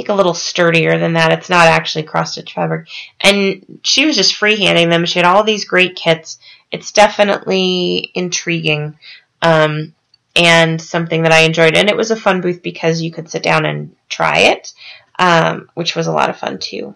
think 0.00 0.08
a 0.08 0.14
little 0.14 0.34
sturdier 0.34 0.98
than 0.98 1.12
that. 1.12 1.32
It's 1.32 1.50
not 1.50 1.66
actually 1.66 2.04
cross 2.04 2.32
stitch 2.32 2.54
fabric. 2.54 2.88
And 3.20 3.80
she 3.84 4.06
was 4.06 4.16
just 4.16 4.34
freehanding 4.34 4.88
them. 4.88 5.04
She 5.04 5.18
had 5.18 5.26
all 5.26 5.44
these 5.44 5.66
great 5.66 5.94
kits. 5.94 6.38
It's 6.70 6.90
definitely 6.90 8.10
intriguing 8.14 8.98
um, 9.42 9.94
and 10.34 10.80
something 10.80 11.22
that 11.24 11.32
I 11.32 11.40
enjoyed. 11.40 11.76
And 11.76 11.90
it 11.90 11.96
was 11.96 12.10
a 12.10 12.16
fun 12.16 12.40
booth 12.40 12.62
because 12.62 13.02
you 13.02 13.12
could 13.12 13.30
sit 13.30 13.42
down 13.42 13.66
and 13.66 13.94
try 14.08 14.38
it, 14.38 14.72
um, 15.18 15.68
which 15.74 15.94
was 15.94 16.06
a 16.06 16.12
lot 16.12 16.30
of 16.30 16.38
fun 16.38 16.58
too. 16.58 16.94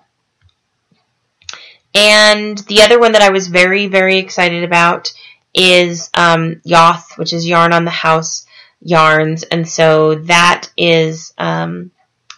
And 1.94 2.56
the 2.58 2.82
other 2.82 2.98
one 2.98 3.12
that 3.12 3.22
I 3.22 3.30
was 3.30 3.48
very, 3.48 3.86
very 3.86 4.16
excited 4.16 4.64
about 4.64 5.12
is 5.52 6.08
um, 6.14 6.62
Yoth, 6.66 7.18
which 7.18 7.34
is 7.34 7.46
Yarn 7.46 7.74
on 7.74 7.84
the 7.84 7.90
House 7.90 8.46
yarns. 8.80 9.42
And 9.44 9.68
so 9.68 10.16
that 10.16 10.70
is 10.76 11.32
um, 11.38 11.90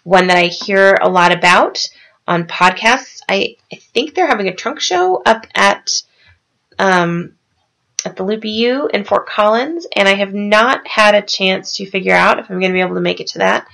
one 0.07 0.29
that 0.29 0.37
I 0.37 0.47
hear 0.47 0.97
a 1.03 1.11
lot 1.11 1.33
about 1.33 1.91
on 2.29 2.47
podcasts. 2.47 3.23
I, 3.29 3.57
I 3.73 3.77
think 3.77 4.15
they're 4.15 4.29
having 4.29 4.47
a 4.47 4.55
trunk 4.55 4.79
show 4.79 5.21
up 5.27 5.49
at 5.53 6.01
um, 6.79 7.35
at 8.05 8.15
the 8.15 8.23
Loopy 8.23 8.51
Ewe 8.51 8.87
in 8.87 9.03
Fort 9.03 9.29
Collins, 9.29 9.85
and 9.97 10.09
I 10.09 10.15
have 10.15 10.33
not 10.33 10.87
had 10.87 11.17
a 11.17 11.23
chance 11.23 11.73
to 11.75 11.91
figure 11.91 12.15
out 12.15 12.39
if 12.39 12.49
I'm 12.49 12.61
going 12.61 12.71
to 12.71 12.77
be 12.77 12.83
able 12.83 12.95
to 12.95 13.01
make 13.01 13.19
it 13.19 13.27
to 13.29 13.39
that. 13.39 13.67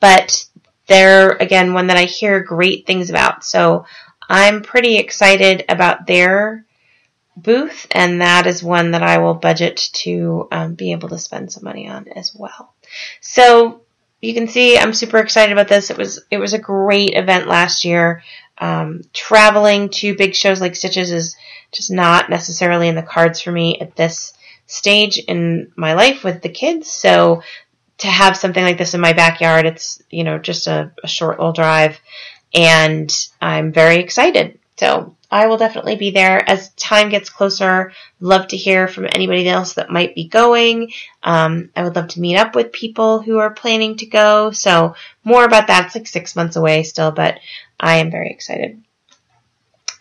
But 0.00 0.46
they're 0.88 1.30
again 1.30 1.74
one 1.74 1.86
that 1.86 1.96
I 1.96 2.06
hear 2.06 2.40
great 2.42 2.84
things 2.84 3.08
about, 3.08 3.44
so 3.44 3.86
I'm 4.28 4.62
pretty 4.62 4.96
excited 4.96 5.64
about 5.68 6.08
their 6.08 6.66
booth, 7.36 7.86
and 7.92 8.20
that 8.20 8.48
is 8.48 8.64
one 8.64 8.90
that 8.90 9.04
I 9.04 9.18
will 9.18 9.34
budget 9.34 9.76
to 9.92 10.48
um, 10.50 10.74
be 10.74 10.90
able 10.90 11.10
to 11.10 11.18
spend 11.18 11.52
some 11.52 11.62
money 11.62 11.86
on 11.88 12.08
as 12.08 12.34
well. 12.34 12.74
So 13.20 13.82
you 14.20 14.34
can 14.34 14.48
see 14.48 14.76
I'm 14.76 14.92
super 14.92 15.18
excited 15.18 15.52
about 15.52 15.68
this. 15.68 15.90
It 15.90 15.98
was 15.98 16.24
it 16.30 16.38
was 16.38 16.52
a 16.52 16.58
great 16.58 17.14
event 17.14 17.46
last 17.46 17.84
year. 17.84 18.22
Um, 18.58 19.02
traveling 19.12 19.88
to 19.90 20.16
big 20.16 20.34
shows 20.34 20.60
like 20.60 20.74
Stitches 20.74 21.12
is 21.12 21.36
just 21.70 21.90
not 21.90 22.28
necessarily 22.28 22.88
in 22.88 22.96
the 22.96 23.02
cards 23.02 23.40
for 23.40 23.52
me 23.52 23.78
at 23.80 23.94
this 23.94 24.32
stage 24.66 25.18
in 25.18 25.70
my 25.76 25.94
life 25.94 26.24
with 26.24 26.42
the 26.42 26.48
kids. 26.48 26.90
So 26.90 27.42
to 27.98 28.06
have 28.08 28.36
something 28.36 28.62
like 28.62 28.78
this 28.78 28.94
in 28.94 29.00
my 29.00 29.12
backyard, 29.12 29.66
it's 29.66 30.02
you 30.10 30.24
know 30.24 30.38
just 30.38 30.66
a, 30.66 30.90
a 31.02 31.08
short 31.08 31.38
little 31.38 31.52
drive, 31.52 32.00
and 32.54 33.12
I'm 33.40 33.72
very 33.72 33.96
excited. 33.96 34.58
So 34.76 35.16
I 35.30 35.46
will 35.46 35.58
definitely 35.58 35.96
be 35.96 36.10
there 36.10 36.48
as 36.48 36.72
time 36.74 37.10
gets 37.10 37.28
closer. 37.28 37.92
Love 38.18 38.48
to 38.48 38.56
hear 38.56 38.88
from 38.88 39.06
anybody 39.12 39.46
else 39.46 39.74
that 39.74 39.90
might 39.90 40.14
be 40.14 40.26
going. 40.26 40.92
Um, 41.22 41.70
I 41.76 41.82
would 41.82 41.96
love 41.96 42.08
to 42.08 42.20
meet 42.20 42.36
up 42.36 42.54
with 42.54 42.72
people 42.72 43.20
who 43.20 43.38
are 43.38 43.50
planning 43.50 43.96
to 43.96 44.06
go. 44.06 44.50
So 44.52 44.94
more 45.24 45.44
about 45.44 45.66
that. 45.66 45.86
It's 45.86 45.94
like 45.94 46.06
six 46.06 46.34
months 46.34 46.56
away 46.56 46.82
still, 46.82 47.10
but 47.10 47.40
I 47.78 47.96
am 47.96 48.10
very 48.10 48.30
excited. 48.30 48.82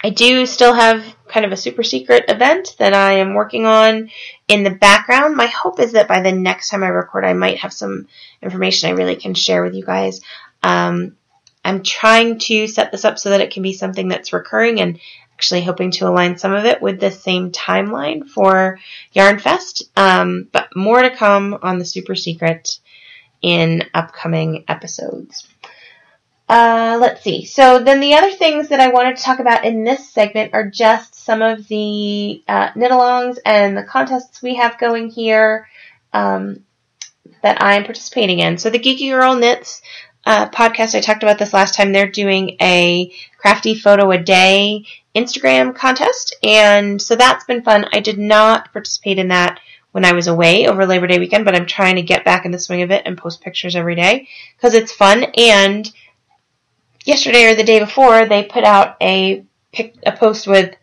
I 0.01 0.11
do 0.11 0.45
still 0.45 0.73
have 0.73 1.03
kind 1.27 1.45
of 1.45 1.51
a 1.51 1.57
super 1.57 1.83
secret 1.83 2.25
event 2.29 2.75
that 2.79 2.93
I 2.93 3.13
am 3.13 3.33
working 3.33 3.65
on 3.65 4.09
in 4.47 4.63
the 4.63 4.69
background. 4.69 5.35
My 5.35 5.47
hope 5.47 5.79
is 5.79 5.93
that 5.93 6.07
by 6.07 6.21
the 6.21 6.31
next 6.31 6.69
time 6.69 6.83
I 6.83 6.87
record, 6.87 7.25
I 7.25 7.33
might 7.33 7.57
have 7.57 7.73
some 7.73 8.07
information 8.41 8.89
I 8.89 8.93
really 8.93 9.17
can 9.17 9.33
share 9.33 9.63
with 9.63 9.73
you 9.73 9.83
guys. 9.83 10.21
Um, 10.63 11.16
I'm 11.67 11.83
trying 11.83 12.39
to 12.39 12.67
set 12.67 12.91
this 12.91 13.05
up 13.05 13.19
so 13.19 13.29
that 13.31 13.41
it 13.41 13.51
can 13.51 13.61
be 13.61 13.73
something 13.73 14.07
that's 14.07 14.33
recurring 14.33 14.79
and 14.79 14.99
actually 15.33 15.63
hoping 15.63 15.91
to 15.91 16.07
align 16.07 16.37
some 16.37 16.53
of 16.53 16.65
it 16.65 16.81
with 16.81 16.99
the 16.99 17.11
same 17.11 17.51
timeline 17.51 18.27
for 18.27 18.79
Yarn 19.11 19.37
Fest. 19.37 19.83
Um, 19.95 20.47
but 20.51 20.69
more 20.75 21.01
to 21.01 21.15
come 21.15 21.59
on 21.61 21.77
the 21.77 21.85
super 21.85 22.15
secret 22.15 22.79
in 23.41 23.83
upcoming 23.93 24.63
episodes. 24.67 25.47
Uh, 26.49 26.97
let's 27.01 27.21
see. 27.21 27.43
So 27.43 27.83
then 27.83 27.99
the 27.99 28.13
other 28.13 28.31
things 28.31 28.69
that 28.69 28.79
I 28.79 28.87
wanted 28.87 29.17
to 29.17 29.23
talk 29.23 29.39
about 29.39 29.65
in 29.65 29.83
this 29.83 30.09
segment 30.09 30.53
are 30.53 30.69
just 30.69 31.13
some 31.13 31.41
of 31.41 31.67
the 31.67 32.41
uh, 32.47 32.69
knit-alongs 32.75 33.37
and 33.45 33.77
the 33.77 33.83
contests 33.83 34.41
we 34.41 34.55
have 34.55 34.79
going 34.79 35.09
here 35.09 35.67
um, 36.13 36.63
that 37.43 37.61
I'm 37.61 37.83
participating 37.83 38.39
in. 38.39 38.57
So 38.57 38.69
the 38.69 38.79
Geeky 38.79 39.11
Girl 39.11 39.35
Knits 39.35 39.81
uh, 40.27 40.49
podcast, 40.49 40.93
I 40.93 40.99
talked 40.99 41.23
about 41.23 41.39
this 41.39 41.53
last 41.53 41.73
time. 41.73 41.93
They're 41.93 42.11
doing 42.11 42.57
a 42.61 43.13
crafty 43.37 43.75
photo 43.75 44.11
a 44.11 44.17
day 44.17 44.85
Instagram 45.15 45.73
contest, 45.73 46.35
and 46.43 47.01
so 47.01 47.15
that's 47.15 47.45
been 47.45 47.63
fun. 47.63 47.85
I 47.93 48.01
did 48.01 48.19
not 48.19 48.73
participate 48.73 49.19
in 49.19 49.29
that 49.29 49.61
when 49.93 50.03
I 50.03 50.11
was 50.11 50.27
away 50.27 50.67
over 50.67 50.85
Labor 50.85 51.07
Day 51.07 51.17
weekend, 51.17 51.45
but 51.45 51.55
I'm 51.55 51.65
trying 51.65 51.95
to 51.95 52.01
get 52.01 52.25
back 52.25 52.45
in 52.45 52.51
the 52.51 52.59
swing 52.59 52.81
of 52.81 52.91
it 52.91 53.03
and 53.05 53.17
post 53.17 53.39
pictures 53.39 53.75
every 53.75 53.95
day 53.95 54.27
because 54.57 54.73
it's 54.73 54.91
fun 54.91 55.23
and 55.37 55.89
yesterday 57.05 57.45
or 57.45 57.55
the 57.55 57.63
day 57.63 57.79
before, 57.79 58.25
they 58.25 58.43
put 58.43 58.65
out 58.65 58.97
a 59.01 59.45
pic, 59.71 59.95
a 60.05 60.11
post 60.11 60.45
with 60.45 60.75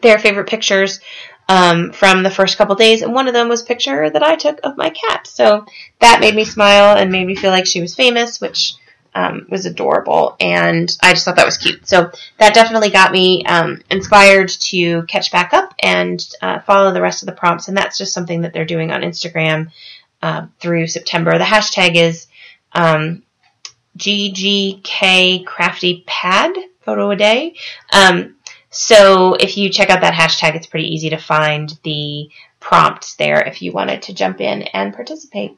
their 0.00 0.18
favorite 0.20 0.48
pictures 0.48 1.00
um, 1.48 1.92
from 1.92 2.22
the 2.22 2.30
first 2.30 2.58
couple 2.58 2.74
days, 2.74 3.02
and 3.02 3.14
one 3.14 3.26
of 3.26 3.34
them 3.34 3.48
was 3.48 3.62
a 3.62 3.66
picture 3.66 4.10
that 4.10 4.22
I 4.22 4.36
took 4.36 4.60
of 4.62 4.76
my 4.76 4.90
cat. 4.90 5.26
So 5.26 5.64
that 6.00 6.20
made 6.20 6.34
me 6.34 6.44
smile 6.44 6.96
and 6.96 7.10
made 7.10 7.26
me 7.26 7.34
feel 7.34 7.50
like 7.50 7.66
she 7.66 7.80
was 7.80 7.94
famous, 7.94 8.40
which 8.40 8.74
um, 9.14 9.46
was 9.48 9.66
adorable, 9.66 10.36
and 10.38 10.94
I 11.02 11.12
just 11.12 11.24
thought 11.24 11.36
that 11.36 11.46
was 11.46 11.56
cute. 11.56 11.88
So 11.88 12.10
that 12.38 12.54
definitely 12.54 12.90
got 12.90 13.12
me 13.12 13.44
um, 13.46 13.80
inspired 13.90 14.48
to 14.48 15.02
catch 15.04 15.32
back 15.32 15.54
up 15.54 15.74
and 15.82 16.24
uh, 16.42 16.60
follow 16.60 16.92
the 16.92 17.02
rest 17.02 17.22
of 17.22 17.26
the 17.26 17.32
prompts, 17.32 17.68
and 17.68 17.76
that's 17.76 17.98
just 17.98 18.12
something 18.12 18.42
that 18.42 18.52
they're 18.52 18.64
doing 18.64 18.90
on 18.90 19.00
Instagram 19.00 19.70
uh, 20.22 20.46
through 20.60 20.86
September. 20.86 21.38
The 21.38 21.44
hashtag 21.44 21.94
is 21.96 22.26
um, 22.72 23.22
GGK 23.96 25.46
Crafty 25.46 26.04
Pad 26.06 26.52
photo 26.88 27.10
a 27.10 27.16
day. 27.16 27.54
Um, 27.92 28.36
so 28.70 29.34
if 29.34 29.56
you 29.56 29.70
check 29.70 29.90
out 29.90 30.02
that 30.02 30.14
hashtag, 30.14 30.54
it's 30.54 30.66
pretty 30.66 30.92
easy 30.92 31.10
to 31.10 31.16
find 31.16 31.78
the 31.84 32.28
prompts 32.60 33.14
there 33.14 33.40
if 33.40 33.62
you 33.62 33.72
wanted 33.72 34.02
to 34.02 34.14
jump 34.14 34.40
in 34.40 34.62
and 34.62 34.94
participate. 34.94 35.56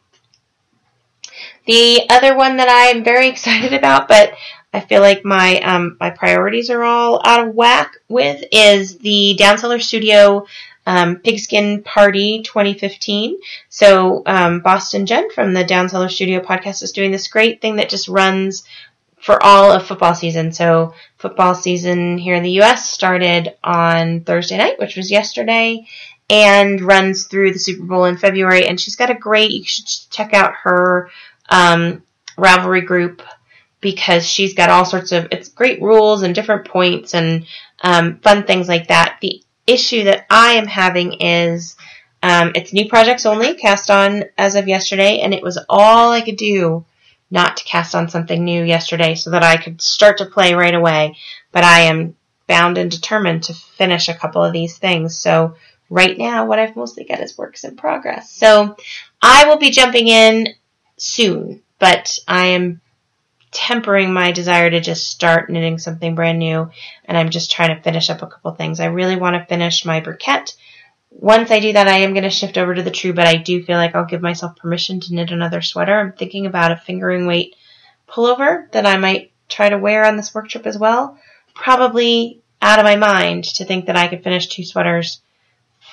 The 1.66 2.06
other 2.08 2.36
one 2.36 2.56
that 2.58 2.68
I'm 2.70 3.04
very 3.04 3.28
excited 3.30 3.72
about, 3.72 4.08
but 4.08 4.34
I 4.72 4.80
feel 4.80 5.00
like 5.00 5.24
my 5.24 5.60
um, 5.60 5.96
my 5.98 6.10
priorities 6.10 6.70
are 6.70 6.84
all 6.84 7.20
out 7.24 7.48
of 7.48 7.54
whack 7.54 7.96
with, 8.08 8.44
is 8.52 8.98
the 8.98 9.34
Down 9.36 9.58
Cellar 9.58 9.80
Studio 9.80 10.46
um, 10.86 11.16
Pigskin 11.16 11.82
Party 11.82 12.42
2015. 12.42 13.38
So 13.68 14.22
um, 14.26 14.60
Boston 14.60 15.06
Jen 15.06 15.30
from 15.30 15.54
the 15.54 15.64
Down 15.64 15.88
Cellar 15.88 16.08
Studio 16.08 16.40
podcast 16.40 16.82
is 16.82 16.92
doing 16.92 17.10
this 17.10 17.28
great 17.28 17.60
thing 17.60 17.76
that 17.76 17.88
just 17.88 18.08
runs 18.08 18.64
for 19.20 19.42
all 19.42 19.70
of 19.70 19.86
football 19.86 20.14
season. 20.14 20.52
So 20.52 20.94
football 21.18 21.54
season 21.54 22.18
here 22.18 22.34
in 22.34 22.42
the 22.42 22.52
U.S. 22.52 22.90
started 22.90 23.54
on 23.62 24.22
Thursday 24.22 24.56
night, 24.56 24.78
which 24.78 24.96
was 24.96 25.10
yesterday, 25.10 25.86
and 26.28 26.80
runs 26.80 27.26
through 27.26 27.52
the 27.52 27.58
Super 27.58 27.84
Bowl 27.84 28.06
in 28.06 28.16
February. 28.16 28.66
And 28.66 28.80
she's 28.80 28.96
got 28.96 29.10
a 29.10 29.14
great. 29.14 29.50
You 29.50 29.64
should 29.64 29.86
check 30.10 30.32
out 30.32 30.54
her 30.62 31.10
um, 31.48 32.02
Ravelry 32.38 32.84
group 32.84 33.22
because 33.80 34.26
she's 34.26 34.54
got 34.54 34.70
all 34.70 34.84
sorts 34.84 35.12
of 35.12 35.28
it's 35.30 35.48
great 35.48 35.80
rules 35.80 36.22
and 36.22 36.34
different 36.34 36.66
points 36.66 37.14
and 37.14 37.46
um, 37.82 38.18
fun 38.20 38.44
things 38.44 38.68
like 38.68 38.88
that. 38.88 39.18
The 39.20 39.42
issue 39.66 40.04
that 40.04 40.26
I 40.30 40.52
am 40.52 40.66
having 40.66 41.14
is 41.20 41.76
um, 42.22 42.52
it's 42.54 42.72
new 42.72 42.88
projects 42.88 43.24
only, 43.24 43.54
cast 43.54 43.90
on 43.90 44.24
as 44.36 44.54
of 44.54 44.68
yesterday, 44.68 45.20
and 45.20 45.32
it 45.32 45.42
was 45.42 45.58
all 45.68 46.10
I 46.10 46.20
could 46.20 46.36
do 46.36 46.84
not 47.30 47.56
to 47.58 47.64
cast 47.64 47.94
on 47.94 48.08
something 48.08 48.44
new 48.44 48.64
yesterday 48.64 49.14
so 49.14 49.30
that 49.30 49.42
I 49.42 49.56
could 49.56 49.80
start 49.80 50.18
to 50.18 50.26
play 50.26 50.54
right 50.54 50.74
away. 50.74 51.16
But 51.52 51.64
I 51.64 51.80
am 51.82 52.16
bound 52.46 52.78
and 52.78 52.90
determined 52.90 53.44
to 53.44 53.54
finish 53.54 54.08
a 54.08 54.14
couple 54.14 54.42
of 54.42 54.52
these 54.52 54.76
things. 54.78 55.18
So 55.18 55.54
right 55.88 56.16
now, 56.18 56.46
what 56.46 56.58
I've 56.58 56.76
mostly 56.76 57.04
got 57.04 57.20
is 57.20 57.38
works 57.38 57.64
in 57.64 57.76
progress. 57.76 58.30
So 58.30 58.76
I 59.22 59.46
will 59.46 59.58
be 59.58 59.70
jumping 59.70 60.08
in 60.08 60.48
soon, 60.96 61.62
but 61.78 62.18
I 62.26 62.46
am 62.46 62.80
tempering 63.52 64.12
my 64.12 64.32
desire 64.32 64.70
to 64.70 64.80
just 64.80 65.08
start 65.08 65.50
knitting 65.50 65.78
something 65.78 66.14
brand 66.14 66.38
new 66.38 66.70
and 67.04 67.18
I'm 67.18 67.30
just 67.30 67.50
trying 67.50 67.74
to 67.74 67.82
finish 67.82 68.08
up 68.08 68.22
a 68.22 68.26
couple 68.26 68.52
things. 68.52 68.78
I 68.78 68.86
really 68.86 69.16
want 69.16 69.34
to 69.34 69.46
finish 69.46 69.84
my 69.84 70.00
briquette. 70.00 70.54
Once 71.10 71.50
I 71.50 71.60
do 71.60 71.72
that, 71.72 71.88
I 71.88 71.98
am 71.98 72.12
going 72.12 72.24
to 72.24 72.30
shift 72.30 72.56
over 72.56 72.74
to 72.74 72.82
the 72.82 72.90
true, 72.90 73.12
but 73.12 73.26
I 73.26 73.36
do 73.36 73.62
feel 73.62 73.76
like 73.76 73.94
I'll 73.94 74.04
give 74.04 74.22
myself 74.22 74.56
permission 74.56 75.00
to 75.00 75.14
knit 75.14 75.30
another 75.30 75.60
sweater. 75.60 75.98
I'm 75.98 76.12
thinking 76.12 76.46
about 76.46 76.72
a 76.72 76.76
fingering 76.76 77.26
weight 77.26 77.56
pullover 78.08 78.70
that 78.72 78.86
I 78.86 78.96
might 78.96 79.32
try 79.48 79.68
to 79.68 79.78
wear 79.78 80.06
on 80.06 80.16
this 80.16 80.34
work 80.34 80.48
trip 80.48 80.66
as 80.66 80.78
well. 80.78 81.18
Probably 81.54 82.40
out 82.62 82.78
of 82.78 82.84
my 82.84 82.96
mind 82.96 83.44
to 83.44 83.64
think 83.64 83.86
that 83.86 83.96
I 83.96 84.08
could 84.08 84.22
finish 84.22 84.46
two 84.46 84.64
sweaters 84.64 85.20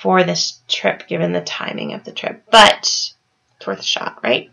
for 0.00 0.22
this 0.22 0.60
trip 0.68 1.08
given 1.08 1.32
the 1.32 1.40
timing 1.40 1.92
of 1.92 2.04
the 2.04 2.12
trip, 2.12 2.44
but 2.50 2.78
it's 2.80 3.66
worth 3.66 3.80
a 3.80 3.82
shot, 3.82 4.20
right? 4.22 4.50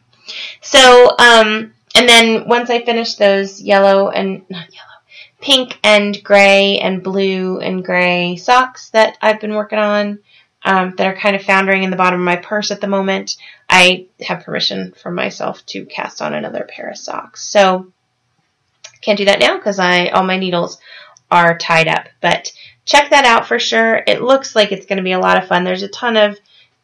So, 0.62 1.10
um, 1.20 1.74
and 1.94 2.10
then 2.10 2.48
once 2.48 2.70
I 2.70 2.84
finish 2.84 3.16
those 3.16 3.62
yellow 3.62 4.10
and 4.10 4.44
not 4.50 4.74
yellow, 4.74 4.86
pink 5.40 5.80
and 5.84 6.24
gray 6.24 6.80
and 6.80 7.04
blue 7.04 7.60
and 7.60 7.86
gray 7.86 8.36
socks 8.36 8.90
that 8.90 9.18
I've 9.22 9.40
been 9.40 9.54
working 9.54 9.80
on 9.80 10.20
um, 10.66 10.96
that 10.98 11.08
are 11.08 11.16
kind 11.16 11.36
of 11.36 11.44
foundering 11.44 11.84
in 11.84 11.92
the 11.92 11.96
bottom 11.96 12.20
of 12.20 12.26
my 12.26 12.36
purse 12.36 12.72
at 12.72 12.82
the 12.82 12.88
moment, 12.88 13.38
I 13.70 14.08
have 14.20 14.44
permission 14.44 14.94
for 14.94 15.12
myself 15.12 15.66
to 15.68 15.86
cast 15.86 16.22
on 16.22 16.34
another 16.34 16.68
pair 16.68 16.90
of 16.90 16.98
socks. 16.98 17.48
So 17.48 17.92
can't 19.02 19.18
do 19.18 19.26
that 19.26 19.40
now 19.40 19.58
because 19.58 19.78
I 19.78 20.08
all 20.08 20.24
my 20.24 20.38
needles 20.38 20.80
are 21.30 21.58
tied 21.58 21.88
up. 21.88 22.08
But 22.20 22.52
check 22.84 23.12
that 23.12 23.26
out 23.26 23.48
for 23.48 23.60
sure. 23.60 24.02
It 24.08 24.24
looks 24.24 24.56
like 24.56 24.72
it's 24.72 24.88
going 24.88 24.98
to 24.98 25.04
be 25.04 25.12
a 25.12 25.20
lot 25.20 25.38
of 25.38 25.48
fun. 25.48 25.64
There's 25.64 25.84
a 25.84 25.88
ton 25.88 26.18
of 26.18 26.40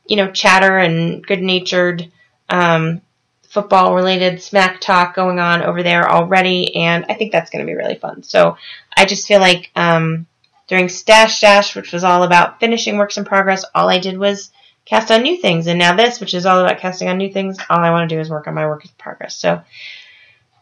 you 0.06 0.16
know 0.16 0.32
chatter 0.32 0.78
and 0.78 1.26
good 1.26 1.42
natured 1.42 2.12
um, 2.50 3.02
football 3.50 3.96
related 3.96 4.44
smack 4.44 4.80
talk 4.80 5.16
going 5.16 5.40
on 5.40 5.64
over 5.64 5.82
there 5.82 6.10
already, 6.10 6.76
and 6.76 7.06
I 7.10 7.16
think 7.16 7.32
that's 7.32 7.50
going 7.50 7.66
to 7.66 7.70
be 7.70 7.76
really 7.76 7.96
fun. 7.96 8.22
So 8.22 8.58
I 8.96 9.06
just 9.06 9.28
feel 9.28 9.40
like 9.40 9.72
um, 9.76 10.28
during 10.72 10.88
Stash 10.88 11.42
Dash, 11.42 11.76
which 11.76 11.92
was 11.92 12.06
all 12.06 12.24
about 12.24 12.62
finishing 12.62 12.96
works 12.96 13.18
in 13.18 13.26
progress, 13.26 13.66
all 13.76 13.90
I 13.90 14.00
did 14.00 14.18
was 14.18 14.52
cast 14.86 15.12
on 15.12 15.22
new 15.22 15.36
things, 15.36 15.68
and 15.68 15.78
now 15.78 15.98
this, 15.98 16.22
which 16.22 16.34
is 16.34 16.46
all 16.46 16.62
about 16.62 16.80
casting 16.80 17.10
on 17.10 17.18
new 17.18 17.30
things, 17.30 17.58
all 17.70 17.80
I 17.80 17.92
want 17.92 18.10
to 18.10 18.16
do 18.16 18.22
is 18.22 18.30
work 18.30 18.48
on 18.48 18.54
my 18.54 18.66
work 18.66 18.86
in 18.86 18.92
progress. 18.98 19.36
So 19.36 19.64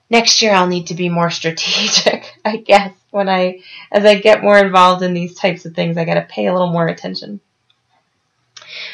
next 0.09 0.41
year 0.41 0.51
I'll 0.51 0.65
need 0.65 0.87
to 0.87 0.95
be 0.95 1.09
more 1.09 1.29
strategic, 1.29 2.25
I 2.43 2.57
guess. 2.57 2.91
When 3.11 3.29
I, 3.29 3.59
as 3.91 4.03
I 4.03 4.15
get 4.15 4.41
more 4.41 4.57
involved 4.57 5.03
in 5.03 5.13
these 5.13 5.35
types 5.35 5.67
of 5.67 5.75
things, 5.75 5.95
I 5.95 6.05
got 6.05 6.15
to 6.15 6.25
pay 6.27 6.47
a 6.47 6.53
little 6.53 6.71
more 6.71 6.87
attention. 6.87 7.39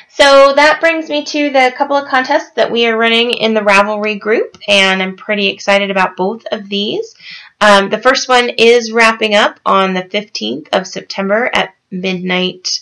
So 0.09 0.53
that 0.53 0.81
brings 0.81 1.09
me 1.09 1.23
to 1.23 1.49
the 1.49 1.73
couple 1.77 1.95
of 1.95 2.09
contests 2.09 2.51
that 2.55 2.73
we 2.73 2.87
are 2.87 2.97
running 2.97 3.31
in 3.31 3.53
the 3.53 3.61
Ravelry 3.61 4.19
group, 4.19 4.57
and 4.67 5.01
I'm 5.01 5.15
pretty 5.15 5.47
excited 5.47 5.91
about 5.91 6.17
both 6.17 6.45
of 6.51 6.67
these. 6.67 7.15
Um, 7.61 7.89
the 7.89 7.97
first 7.97 8.27
one 8.27 8.49
is 8.49 8.91
wrapping 8.91 9.33
up 9.33 9.59
on 9.65 9.93
the 9.93 10.03
15th 10.03 10.67
of 10.73 10.87
September 10.87 11.49
at 11.53 11.75
midnight, 11.89 12.81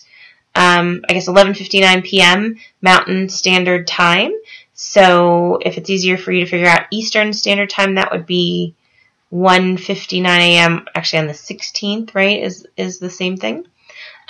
um, 0.54 1.04
I 1.08 1.12
guess 1.12 1.28
11:59 1.28 2.04
p.m. 2.04 2.56
Mountain 2.82 3.28
Standard 3.28 3.86
Time. 3.86 4.32
So 4.74 5.58
if 5.62 5.78
it's 5.78 5.90
easier 5.90 6.16
for 6.16 6.32
you 6.32 6.44
to 6.44 6.50
figure 6.50 6.66
out 6.66 6.86
Eastern 6.90 7.32
Standard 7.32 7.70
Time, 7.70 7.94
that 7.94 8.10
would 8.10 8.26
be 8.26 8.74
1:59 9.32 10.26
a.m. 10.26 10.86
Actually, 10.94 11.20
on 11.20 11.26
the 11.28 11.32
16th, 11.32 12.14
right? 12.14 12.42
Is 12.42 12.66
is 12.76 12.98
the 12.98 13.10
same 13.10 13.36
thing. 13.36 13.66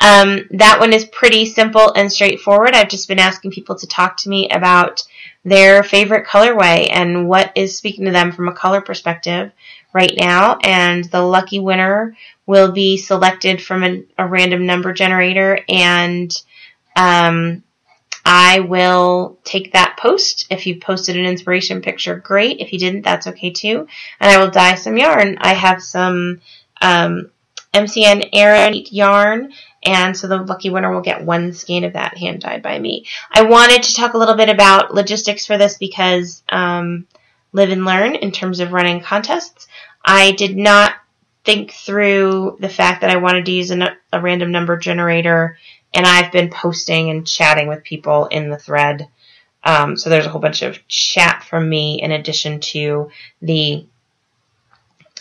Um, 0.00 0.48
that 0.50 0.80
one 0.80 0.92
is 0.92 1.04
pretty 1.04 1.46
simple 1.46 1.92
and 1.92 2.12
straightforward. 2.12 2.74
I've 2.74 2.88
just 2.88 3.08
been 3.08 3.20
asking 3.20 3.52
people 3.52 3.76
to 3.76 3.86
talk 3.86 4.16
to 4.18 4.28
me 4.28 4.48
about 4.50 5.02
their 5.44 5.82
favorite 5.82 6.26
colorway 6.26 6.88
and 6.90 7.28
what 7.28 7.52
is 7.54 7.76
speaking 7.76 8.06
to 8.06 8.10
them 8.10 8.32
from 8.32 8.48
a 8.48 8.52
color 8.52 8.80
perspective 8.80 9.52
right 9.94 10.12
now. 10.18 10.58
And 10.62 11.04
the 11.04 11.22
lucky 11.22 11.60
winner 11.60 12.16
will 12.46 12.72
be 12.72 12.98
selected 12.98 13.62
from 13.62 13.84
a, 13.84 14.04
a 14.18 14.26
random 14.26 14.66
number 14.66 14.92
generator 14.92 15.60
and 15.68 16.30
um, 16.96 17.62
I 18.26 18.60
will 18.60 19.38
take 19.44 19.72
that 19.72 19.98
post. 19.98 20.46
If 20.50 20.66
you 20.66 20.80
posted 20.80 21.16
an 21.16 21.26
inspiration 21.26 21.80
picture, 21.82 22.16
great. 22.16 22.60
If 22.60 22.72
you 22.72 22.78
didn't, 22.78 23.02
that's 23.02 23.26
okay 23.28 23.50
too. 23.50 23.86
And 24.20 24.30
I 24.30 24.38
will 24.38 24.50
dye 24.50 24.74
some 24.74 24.96
yarn. 24.96 25.38
I 25.40 25.54
have 25.54 25.82
some 25.82 26.40
um, 26.80 27.30
MCN 27.72 28.30
Aran 28.32 28.74
yarn 28.90 29.52
and 29.84 30.16
so 30.16 30.26
the 30.26 30.38
lucky 30.38 30.70
winner 30.70 30.92
will 30.92 31.02
get 31.02 31.24
one 31.24 31.52
skein 31.52 31.84
of 31.84 31.92
that 31.92 32.16
hand 32.16 32.40
dyed 32.40 32.62
by 32.62 32.78
me. 32.78 33.06
I 33.30 33.42
wanted 33.42 33.82
to 33.82 33.94
talk 33.94 34.14
a 34.14 34.18
little 34.18 34.36
bit 34.36 34.48
about 34.48 34.94
logistics 34.94 35.44
for 35.44 35.58
this 35.58 35.76
because 35.76 36.42
um, 36.48 37.06
live 37.52 37.70
and 37.70 37.84
learn 37.84 38.14
in 38.14 38.32
terms 38.32 38.60
of 38.60 38.72
running 38.72 39.00
contests. 39.00 39.68
I 40.04 40.32
did 40.32 40.56
not 40.56 40.94
think 41.44 41.72
through 41.72 42.56
the 42.60 42.68
fact 42.68 43.00
that 43.00 43.10
I 43.10 43.16
wanted 43.16 43.46
to 43.46 43.52
use 43.52 43.70
a, 43.70 43.96
a 44.12 44.20
random 44.20 44.50
number 44.50 44.76
generator, 44.76 45.58
and 45.92 46.06
I've 46.06 46.32
been 46.32 46.50
posting 46.50 47.10
and 47.10 47.26
chatting 47.26 47.68
with 47.68 47.84
people 47.84 48.26
in 48.26 48.50
the 48.50 48.58
thread. 48.58 49.08
Um, 49.62 49.96
so 49.96 50.10
there's 50.10 50.26
a 50.26 50.28
whole 50.28 50.40
bunch 50.40 50.62
of 50.62 50.86
chat 50.88 51.44
from 51.44 51.68
me 51.68 52.02
in 52.02 52.10
addition 52.10 52.60
to 52.60 53.10
the 53.40 53.86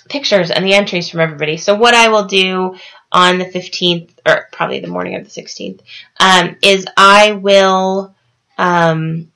pictures 0.09 0.51
and 0.51 0.65
the 0.65 0.73
entries 0.73 1.09
from 1.09 1.21
everybody. 1.21 1.57
So 1.57 1.75
what 1.75 1.93
I 1.93 2.09
will 2.09 2.25
do 2.25 2.75
on 3.11 3.37
the 3.37 3.45
15th, 3.45 4.11
or 4.25 4.47
probably 4.51 4.79
the 4.79 4.87
morning 4.87 5.15
of 5.15 5.23
the 5.23 5.41
16th, 5.41 5.81
um, 6.19 6.57
is 6.61 6.85
I 6.97 7.33
will 7.33 8.13
um, 8.57 9.31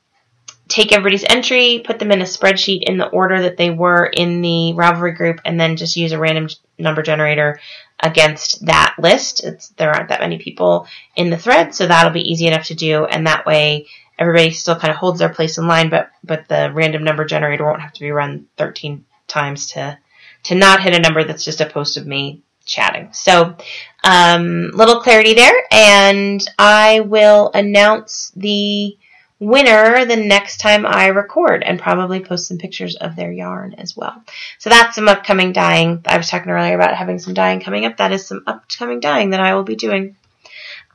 take 0.68 0.92
everybody's 0.92 1.24
entry, 1.24 1.82
put 1.84 2.00
them 2.00 2.12
in 2.12 2.22
a 2.22 2.26
spreadsheet 2.26 2.84
in 2.84 2.98
the 2.98 3.08
order 3.08 3.42
that 3.42 3.58
they 3.58 3.70
were 3.70 4.06
in 4.06 4.42
the 4.42 4.74
Ravelry 4.76 5.16
group, 5.16 5.40
and 5.46 5.60
then 5.60 5.78
just 5.78 5.96
use 5.96 6.12
a 6.12 6.20
random 6.20 6.50
number 6.78 7.02
generator 7.02 7.60
against 8.00 8.66
that 8.66 8.96
list. 9.00 9.44
It's, 9.44 9.70
there 9.70 9.92
aren't 9.92 10.10
that 10.10 10.22
many 10.22 10.38
people 10.38 10.88
in 11.16 11.30
the 11.30 11.38
thread, 11.38 11.74
so 11.74 11.88
that'll 11.88 12.12
be 12.12 12.32
easy 12.32 12.48
enough 12.48 12.66
to 12.68 12.76
do, 12.76 13.06
and 13.06 13.28
that 13.28 13.46
way 13.46 13.88
everybody 14.20 14.52
still 14.52 14.76
kind 14.76 14.92
of 14.92 14.98
holds 14.98 15.20
their 15.20 15.30
place 15.30 15.58
in 15.58 15.68
line, 15.68 15.90
but 15.90 16.10
but 16.24 16.48
the 16.48 16.72
random 16.74 17.04
number 17.04 17.26
generator 17.26 17.66
won't 17.66 17.82
have 17.82 17.94
to 17.94 18.00
be 18.00 18.12
run 18.12 18.48
13 18.58 19.06
times 19.28 19.72
to 19.72 19.98
to 20.44 20.56
not 20.56 20.82
hit 20.82 20.96
a 20.96 21.00
number 21.00 21.24
that's 21.24 21.44
just 21.46 21.62
a 21.62 21.66
post 21.66 21.98
of 21.98 22.08
me 22.08 22.42
chatting. 22.66 23.10
So, 23.14 23.56
um, 24.04 24.72
little 24.74 25.02
clarity 25.02 25.34
there, 25.34 25.54
and 25.72 26.44
I 26.60 27.02
will 27.02 27.52
announce 27.54 28.32
the 28.36 28.98
winner 29.40 30.06
the 30.06 30.16
next 30.16 30.58
time 30.58 30.86
I 30.86 31.08
record 31.08 31.64
and 31.64 31.80
probably 31.80 32.20
post 32.20 32.48
some 32.48 32.58
pictures 32.58 32.96
of 32.96 33.16
their 33.16 33.32
yarn 33.32 33.76
as 33.76 33.96
well. 33.96 34.24
So 34.58 34.70
that's 34.70 34.96
some 34.96 35.08
upcoming 35.08 35.54
dyeing. 35.54 36.02
I 36.06 36.18
was 36.18 36.30
talking 36.30 36.52
earlier 36.52 36.76
about 36.76 36.96
having 36.96 37.20
some 37.20 37.34
dyeing 37.34 37.60
coming 37.60 37.86
up. 37.86 37.98
That 37.98 38.12
is 38.12 38.26
some 38.26 38.44
upcoming 38.48 39.00
dyeing 39.00 39.32
that 39.32 39.40
I 39.40 39.56
will 39.56 39.64
be 39.64 39.76
doing. 39.76 40.16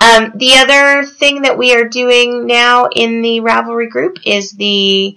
Um, 0.01 0.33
the 0.35 0.55
other 0.55 1.05
thing 1.05 1.43
that 1.43 1.57
we 1.59 1.75
are 1.75 1.89
doing 1.89 2.47
now 2.47 2.89
in 2.89 3.23
the 3.23 3.41
Ravelry 3.41 3.89
group 3.89 4.19
is 4.25 4.51
the 4.53 5.17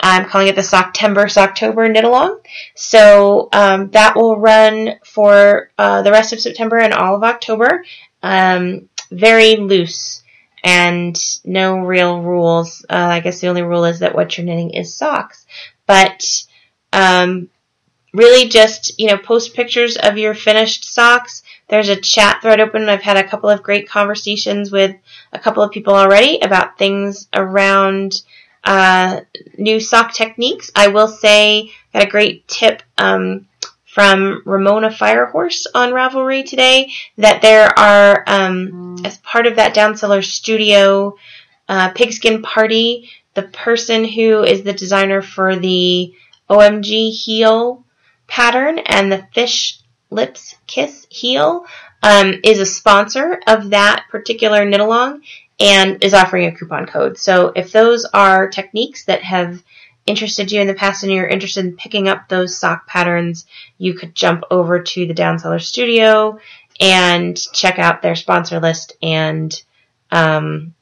I'm 0.00 0.28
calling 0.28 0.48
it 0.48 0.56
the 0.56 0.62
Socktember 0.62 1.26
Socktober 1.26 1.90
knit 1.90 2.04
along. 2.04 2.40
So 2.74 3.48
um, 3.52 3.90
that 3.90 4.16
will 4.16 4.36
run 4.36 4.96
for 5.04 5.70
uh, 5.78 6.02
the 6.02 6.10
rest 6.10 6.32
of 6.32 6.40
September 6.40 6.78
and 6.78 6.92
all 6.92 7.14
of 7.14 7.22
October. 7.22 7.84
Um, 8.22 8.88
very 9.10 9.56
loose 9.56 10.23
and 10.64 11.20
no 11.44 11.76
real 11.76 12.22
rules. 12.22 12.84
Uh, 12.88 12.94
I 12.94 13.20
guess 13.20 13.40
the 13.40 13.48
only 13.48 13.62
rule 13.62 13.84
is 13.84 13.98
that 13.98 14.14
what 14.14 14.36
you're 14.36 14.46
knitting 14.46 14.70
is 14.70 14.94
socks. 14.94 15.46
But 15.86 16.24
um, 16.90 17.50
really 18.14 18.48
just, 18.48 18.98
you 18.98 19.08
know, 19.08 19.18
post 19.18 19.54
pictures 19.54 19.98
of 19.98 20.16
your 20.16 20.32
finished 20.32 20.84
socks. 20.84 21.42
There's 21.68 21.90
a 21.90 22.00
chat 22.00 22.40
thread 22.40 22.60
open. 22.60 22.88
I've 22.88 23.02
had 23.02 23.18
a 23.18 23.28
couple 23.28 23.50
of 23.50 23.62
great 23.62 23.88
conversations 23.88 24.72
with 24.72 24.96
a 25.34 25.38
couple 25.38 25.62
of 25.62 25.70
people 25.70 25.94
already 25.94 26.38
about 26.40 26.78
things 26.78 27.28
around 27.34 28.22
uh, 28.64 29.20
new 29.58 29.80
sock 29.80 30.14
techniques. 30.14 30.70
I 30.74 30.88
will 30.88 31.08
say, 31.08 31.72
got 31.92 32.04
a 32.04 32.10
great 32.10 32.48
tip 32.48 32.82
um, 32.96 33.46
from 33.94 34.42
Ramona 34.44 34.90
Firehorse 34.90 35.68
on 35.72 35.92
Ravelry 35.92 36.44
today 36.44 36.92
that 37.16 37.42
there 37.42 37.68
are, 37.78 38.24
um, 38.26 38.96
as 39.04 39.18
part 39.18 39.46
of 39.46 39.54
that 39.54 39.72
Down 39.72 39.96
Cellar 39.96 40.20
Studio 40.20 41.16
uh, 41.68 41.90
pigskin 41.92 42.42
party, 42.42 43.08
the 43.34 43.44
person 43.44 44.04
who 44.04 44.42
is 44.42 44.64
the 44.64 44.72
designer 44.72 45.22
for 45.22 45.54
the 45.54 46.12
OMG 46.50 47.12
heel 47.12 47.84
pattern 48.26 48.80
and 48.80 49.12
the 49.12 49.28
fish 49.32 49.78
lips 50.10 50.56
kiss 50.66 51.06
heel 51.08 51.64
um, 52.02 52.34
is 52.42 52.58
a 52.58 52.66
sponsor 52.66 53.40
of 53.46 53.70
that 53.70 54.06
particular 54.10 54.64
knit 54.64 54.80
along 54.80 55.22
and 55.60 56.02
is 56.02 56.14
offering 56.14 56.46
a 56.46 56.56
coupon 56.56 56.86
code. 56.86 57.16
So 57.16 57.52
if 57.54 57.70
those 57.70 58.04
are 58.06 58.48
techniques 58.48 59.04
that 59.04 59.22
have 59.22 59.62
interested 60.06 60.52
you 60.52 60.60
in 60.60 60.66
the 60.66 60.74
past 60.74 61.02
and 61.02 61.12
you're 61.12 61.26
interested 61.26 61.64
in 61.64 61.76
picking 61.76 62.08
up 62.08 62.28
those 62.28 62.56
sock 62.56 62.86
patterns, 62.86 63.46
you 63.78 63.94
could 63.94 64.14
jump 64.14 64.44
over 64.50 64.80
to 64.80 65.06
the 65.06 65.14
Down 65.14 65.38
Cellar 65.38 65.58
Studio 65.58 66.38
and 66.80 67.36
check 67.52 67.78
out 67.78 68.02
their 68.02 68.16
sponsor 68.16 68.60
list 68.60 68.94
and 69.02 69.62
um, 70.10 70.74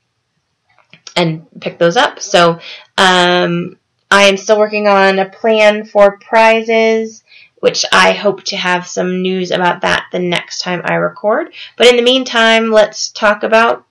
and 1.16 1.46
pick 1.60 1.78
those 1.78 1.96
up. 1.96 2.20
So 2.20 2.58
um, 2.98 3.76
I 4.10 4.24
am 4.24 4.36
still 4.36 4.58
working 4.58 4.88
on 4.88 5.18
a 5.18 5.28
plan 5.28 5.84
for 5.84 6.18
prizes, 6.18 7.22
which 7.60 7.84
I 7.92 8.12
hope 8.12 8.42
to 8.44 8.56
have 8.56 8.86
some 8.86 9.22
news 9.22 9.50
about 9.50 9.82
that 9.82 10.06
the 10.12 10.18
next 10.18 10.60
time 10.60 10.82
I 10.84 10.94
record. 10.94 11.52
But 11.76 11.86
in 11.86 11.96
the 11.96 12.02
meantime, 12.02 12.70
let's 12.70 13.10
talk 13.10 13.42
about 13.42 13.86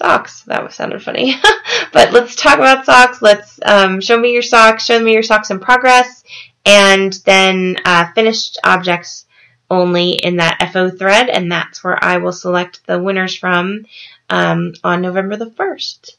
socks. 0.00 0.42
That 0.42 0.72
sounded 0.72 1.02
funny. 1.02 1.34
but 1.92 2.12
let's 2.12 2.34
talk 2.34 2.58
about 2.58 2.86
socks. 2.86 3.20
Let's 3.20 3.60
um, 3.64 4.00
show 4.00 4.18
me 4.18 4.32
your 4.32 4.42
socks. 4.42 4.86
Show 4.86 4.98
me 4.98 5.12
your 5.12 5.22
socks 5.22 5.50
in 5.50 5.60
progress, 5.60 6.24
and 6.64 7.12
then 7.24 7.76
uh, 7.84 8.10
finished 8.14 8.58
objects 8.64 9.26
only 9.70 10.12
in 10.12 10.36
that 10.36 10.70
FO 10.72 10.90
thread, 10.90 11.28
and 11.28 11.52
that's 11.52 11.84
where 11.84 12.02
I 12.02 12.16
will 12.16 12.32
select 12.32 12.86
the 12.86 12.98
winners 12.98 13.36
from 13.36 13.84
um, 14.28 14.72
on 14.82 15.02
November 15.02 15.36
the 15.36 15.50
first. 15.50 16.16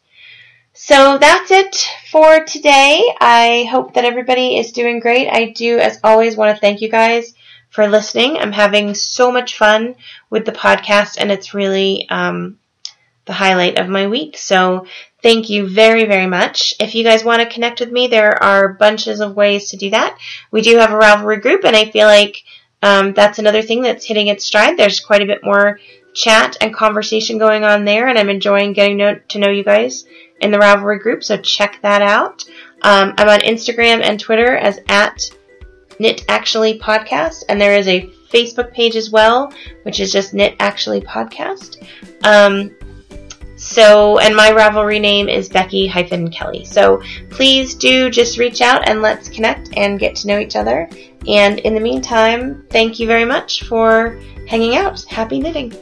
So 0.74 1.18
that's 1.18 1.52
it 1.52 1.76
for 2.12 2.46
today. 2.46 3.04
I 3.20 3.68
hope 3.70 3.96
that 3.96 4.06
everybody 4.06 4.58
is 4.58 4.72
doing 4.72 5.00
great. 5.00 5.28
I 5.28 5.50
do, 5.50 5.80
as 5.80 6.00
always, 6.04 6.38
want 6.38 6.56
to 6.56 6.62
thank 6.62 6.82
you 6.82 6.90
guys 6.90 7.34
for 7.70 7.88
listening. 7.88 8.38
I'm 8.38 8.52
having 8.52 8.94
so 8.94 9.32
much 9.32 9.58
fun 9.58 9.96
with 10.30 10.46
the 10.46 10.52
podcast, 10.52 11.18
and 11.20 11.32
it's 11.32 11.54
really 11.54 12.08
um, 12.10 12.58
the 13.26 13.34
highlight 13.34 13.80
of 13.80 13.90
my 13.90 14.08
week. 14.08 14.38
So 14.38 14.86
thank 15.22 15.50
you 15.50 15.68
very, 15.68 16.06
very 16.06 16.28
much. 16.28 16.74
If 16.80 16.96
you 16.96 17.04
guys 17.04 17.24
want 17.24 17.42
to 17.42 17.54
connect 17.54 17.80
with 17.80 17.92
me, 17.92 18.08
there 18.08 18.42
are 18.42 18.74
bunches 18.74 19.20
of 19.20 19.36
ways 19.36 19.70
to 19.70 19.78
do 19.78 19.90
that. 19.92 20.18
We 20.52 20.62
do 20.62 20.78
have 20.78 20.92
a 20.92 20.96
Ravelry 20.96 21.42
group, 21.42 21.64
and 21.64 21.76
I 21.76 21.92
feel 21.92 22.08
like 22.08 22.44
um, 22.82 23.14
that's 23.14 23.40
another 23.40 23.62
thing 23.62 23.82
that's 23.82 24.06
hitting 24.06 24.28
its 24.28 24.46
stride. 24.46 24.78
There's 24.78 25.00
quite 25.00 25.22
a 25.22 25.28
bit 25.28 25.44
more 25.44 25.80
chat 26.14 26.58
and 26.62 26.74
conversation 26.74 27.38
going 27.38 27.64
on 27.64 27.86
there, 27.86 28.08
and 28.08 28.18
I'm 28.18 28.30
enjoying 28.30 28.74
getting 28.74 28.98
to 28.98 29.40
know 29.40 29.50
you 29.50 29.64
guys 29.64 30.06
in 30.40 30.52
the 30.52 30.58
Ravelry 30.58 31.00
group, 31.00 31.24
so 31.24 31.38
check 31.38 31.80
that 31.84 32.02
out. 32.02 32.44
Um, 32.82 33.14
I'm 33.18 33.30
on 33.30 33.42
Instagram 33.42 34.02
and 34.02 34.20
Twitter 34.20 34.58
as 34.58 34.80
at 34.90 35.30
Knit 36.00 36.26
Actually 36.28 36.80
Podcast, 36.80 37.44
and 37.48 37.62
there 37.62 37.78
is 37.78 37.88
a 37.88 38.10
Facebook 38.32 38.74
page 38.74 38.96
as 38.96 39.12
well, 39.12 39.54
which 39.84 40.00
is 40.00 40.12
just 40.12 40.34
Knit 40.34 40.56
Actually 40.60 41.02
Podcast. 41.02 41.86
Um, 42.24 42.76
so, 43.62 44.18
and 44.18 44.36
my 44.36 44.50
Ravelry 44.50 45.00
name 45.00 45.30
is 45.30 45.48
Becky 45.48 45.86
hyphen 45.86 46.32
Kelly. 46.32 46.66
So 46.66 47.00
please 47.30 47.76
do 47.76 48.10
just 48.10 48.40
reach 48.40 48.60
out 48.60 48.90
and 48.90 49.04
let's 49.04 49.30
connect 49.30 49.70
and 49.78 50.00
get 50.00 50.16
to 50.16 50.28
know 50.28 50.40
each 50.40 50.56
other. 50.56 50.90
And 51.28 51.60
in 51.60 51.76
the 51.76 51.80
meantime, 51.80 52.66
thank 52.72 53.00
you 53.00 53.06
very 53.06 53.24
much 53.24 53.64
for 53.66 54.20
hanging 54.48 54.76
out. 54.76 55.04
Happy 55.04 55.40
knitting. 55.40 55.74